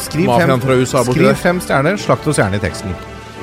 [0.00, 2.94] Skriv fem, USA skriv fem stjerner, slakt oss gjerne i teksten.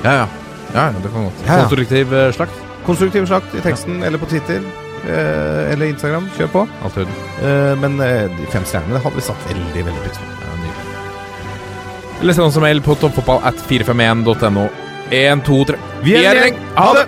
[0.02, 0.26] Ja, ja.
[0.74, 1.46] ja, det kan godt.
[1.46, 2.69] Konstruktiv eh, slakt.
[2.86, 4.62] Konstruktiv slakt i teksten eller på Twitter.
[5.08, 6.30] eh, eller Instagram.
[6.38, 6.68] Kjør på.
[6.84, 7.14] Alt i orden.
[7.42, 10.28] Eh, men eh, de fem stjernene hadde vi satt veldig veldig pris på.
[10.44, 12.20] Ja, nydelig.
[12.22, 14.68] Eller send oss en mail på toppfotball at 451.no.
[15.10, 16.60] 1, 2, 3 Vi er en gjeng.
[16.76, 17.06] Ha det!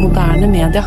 [0.00, 0.84] Moderne media.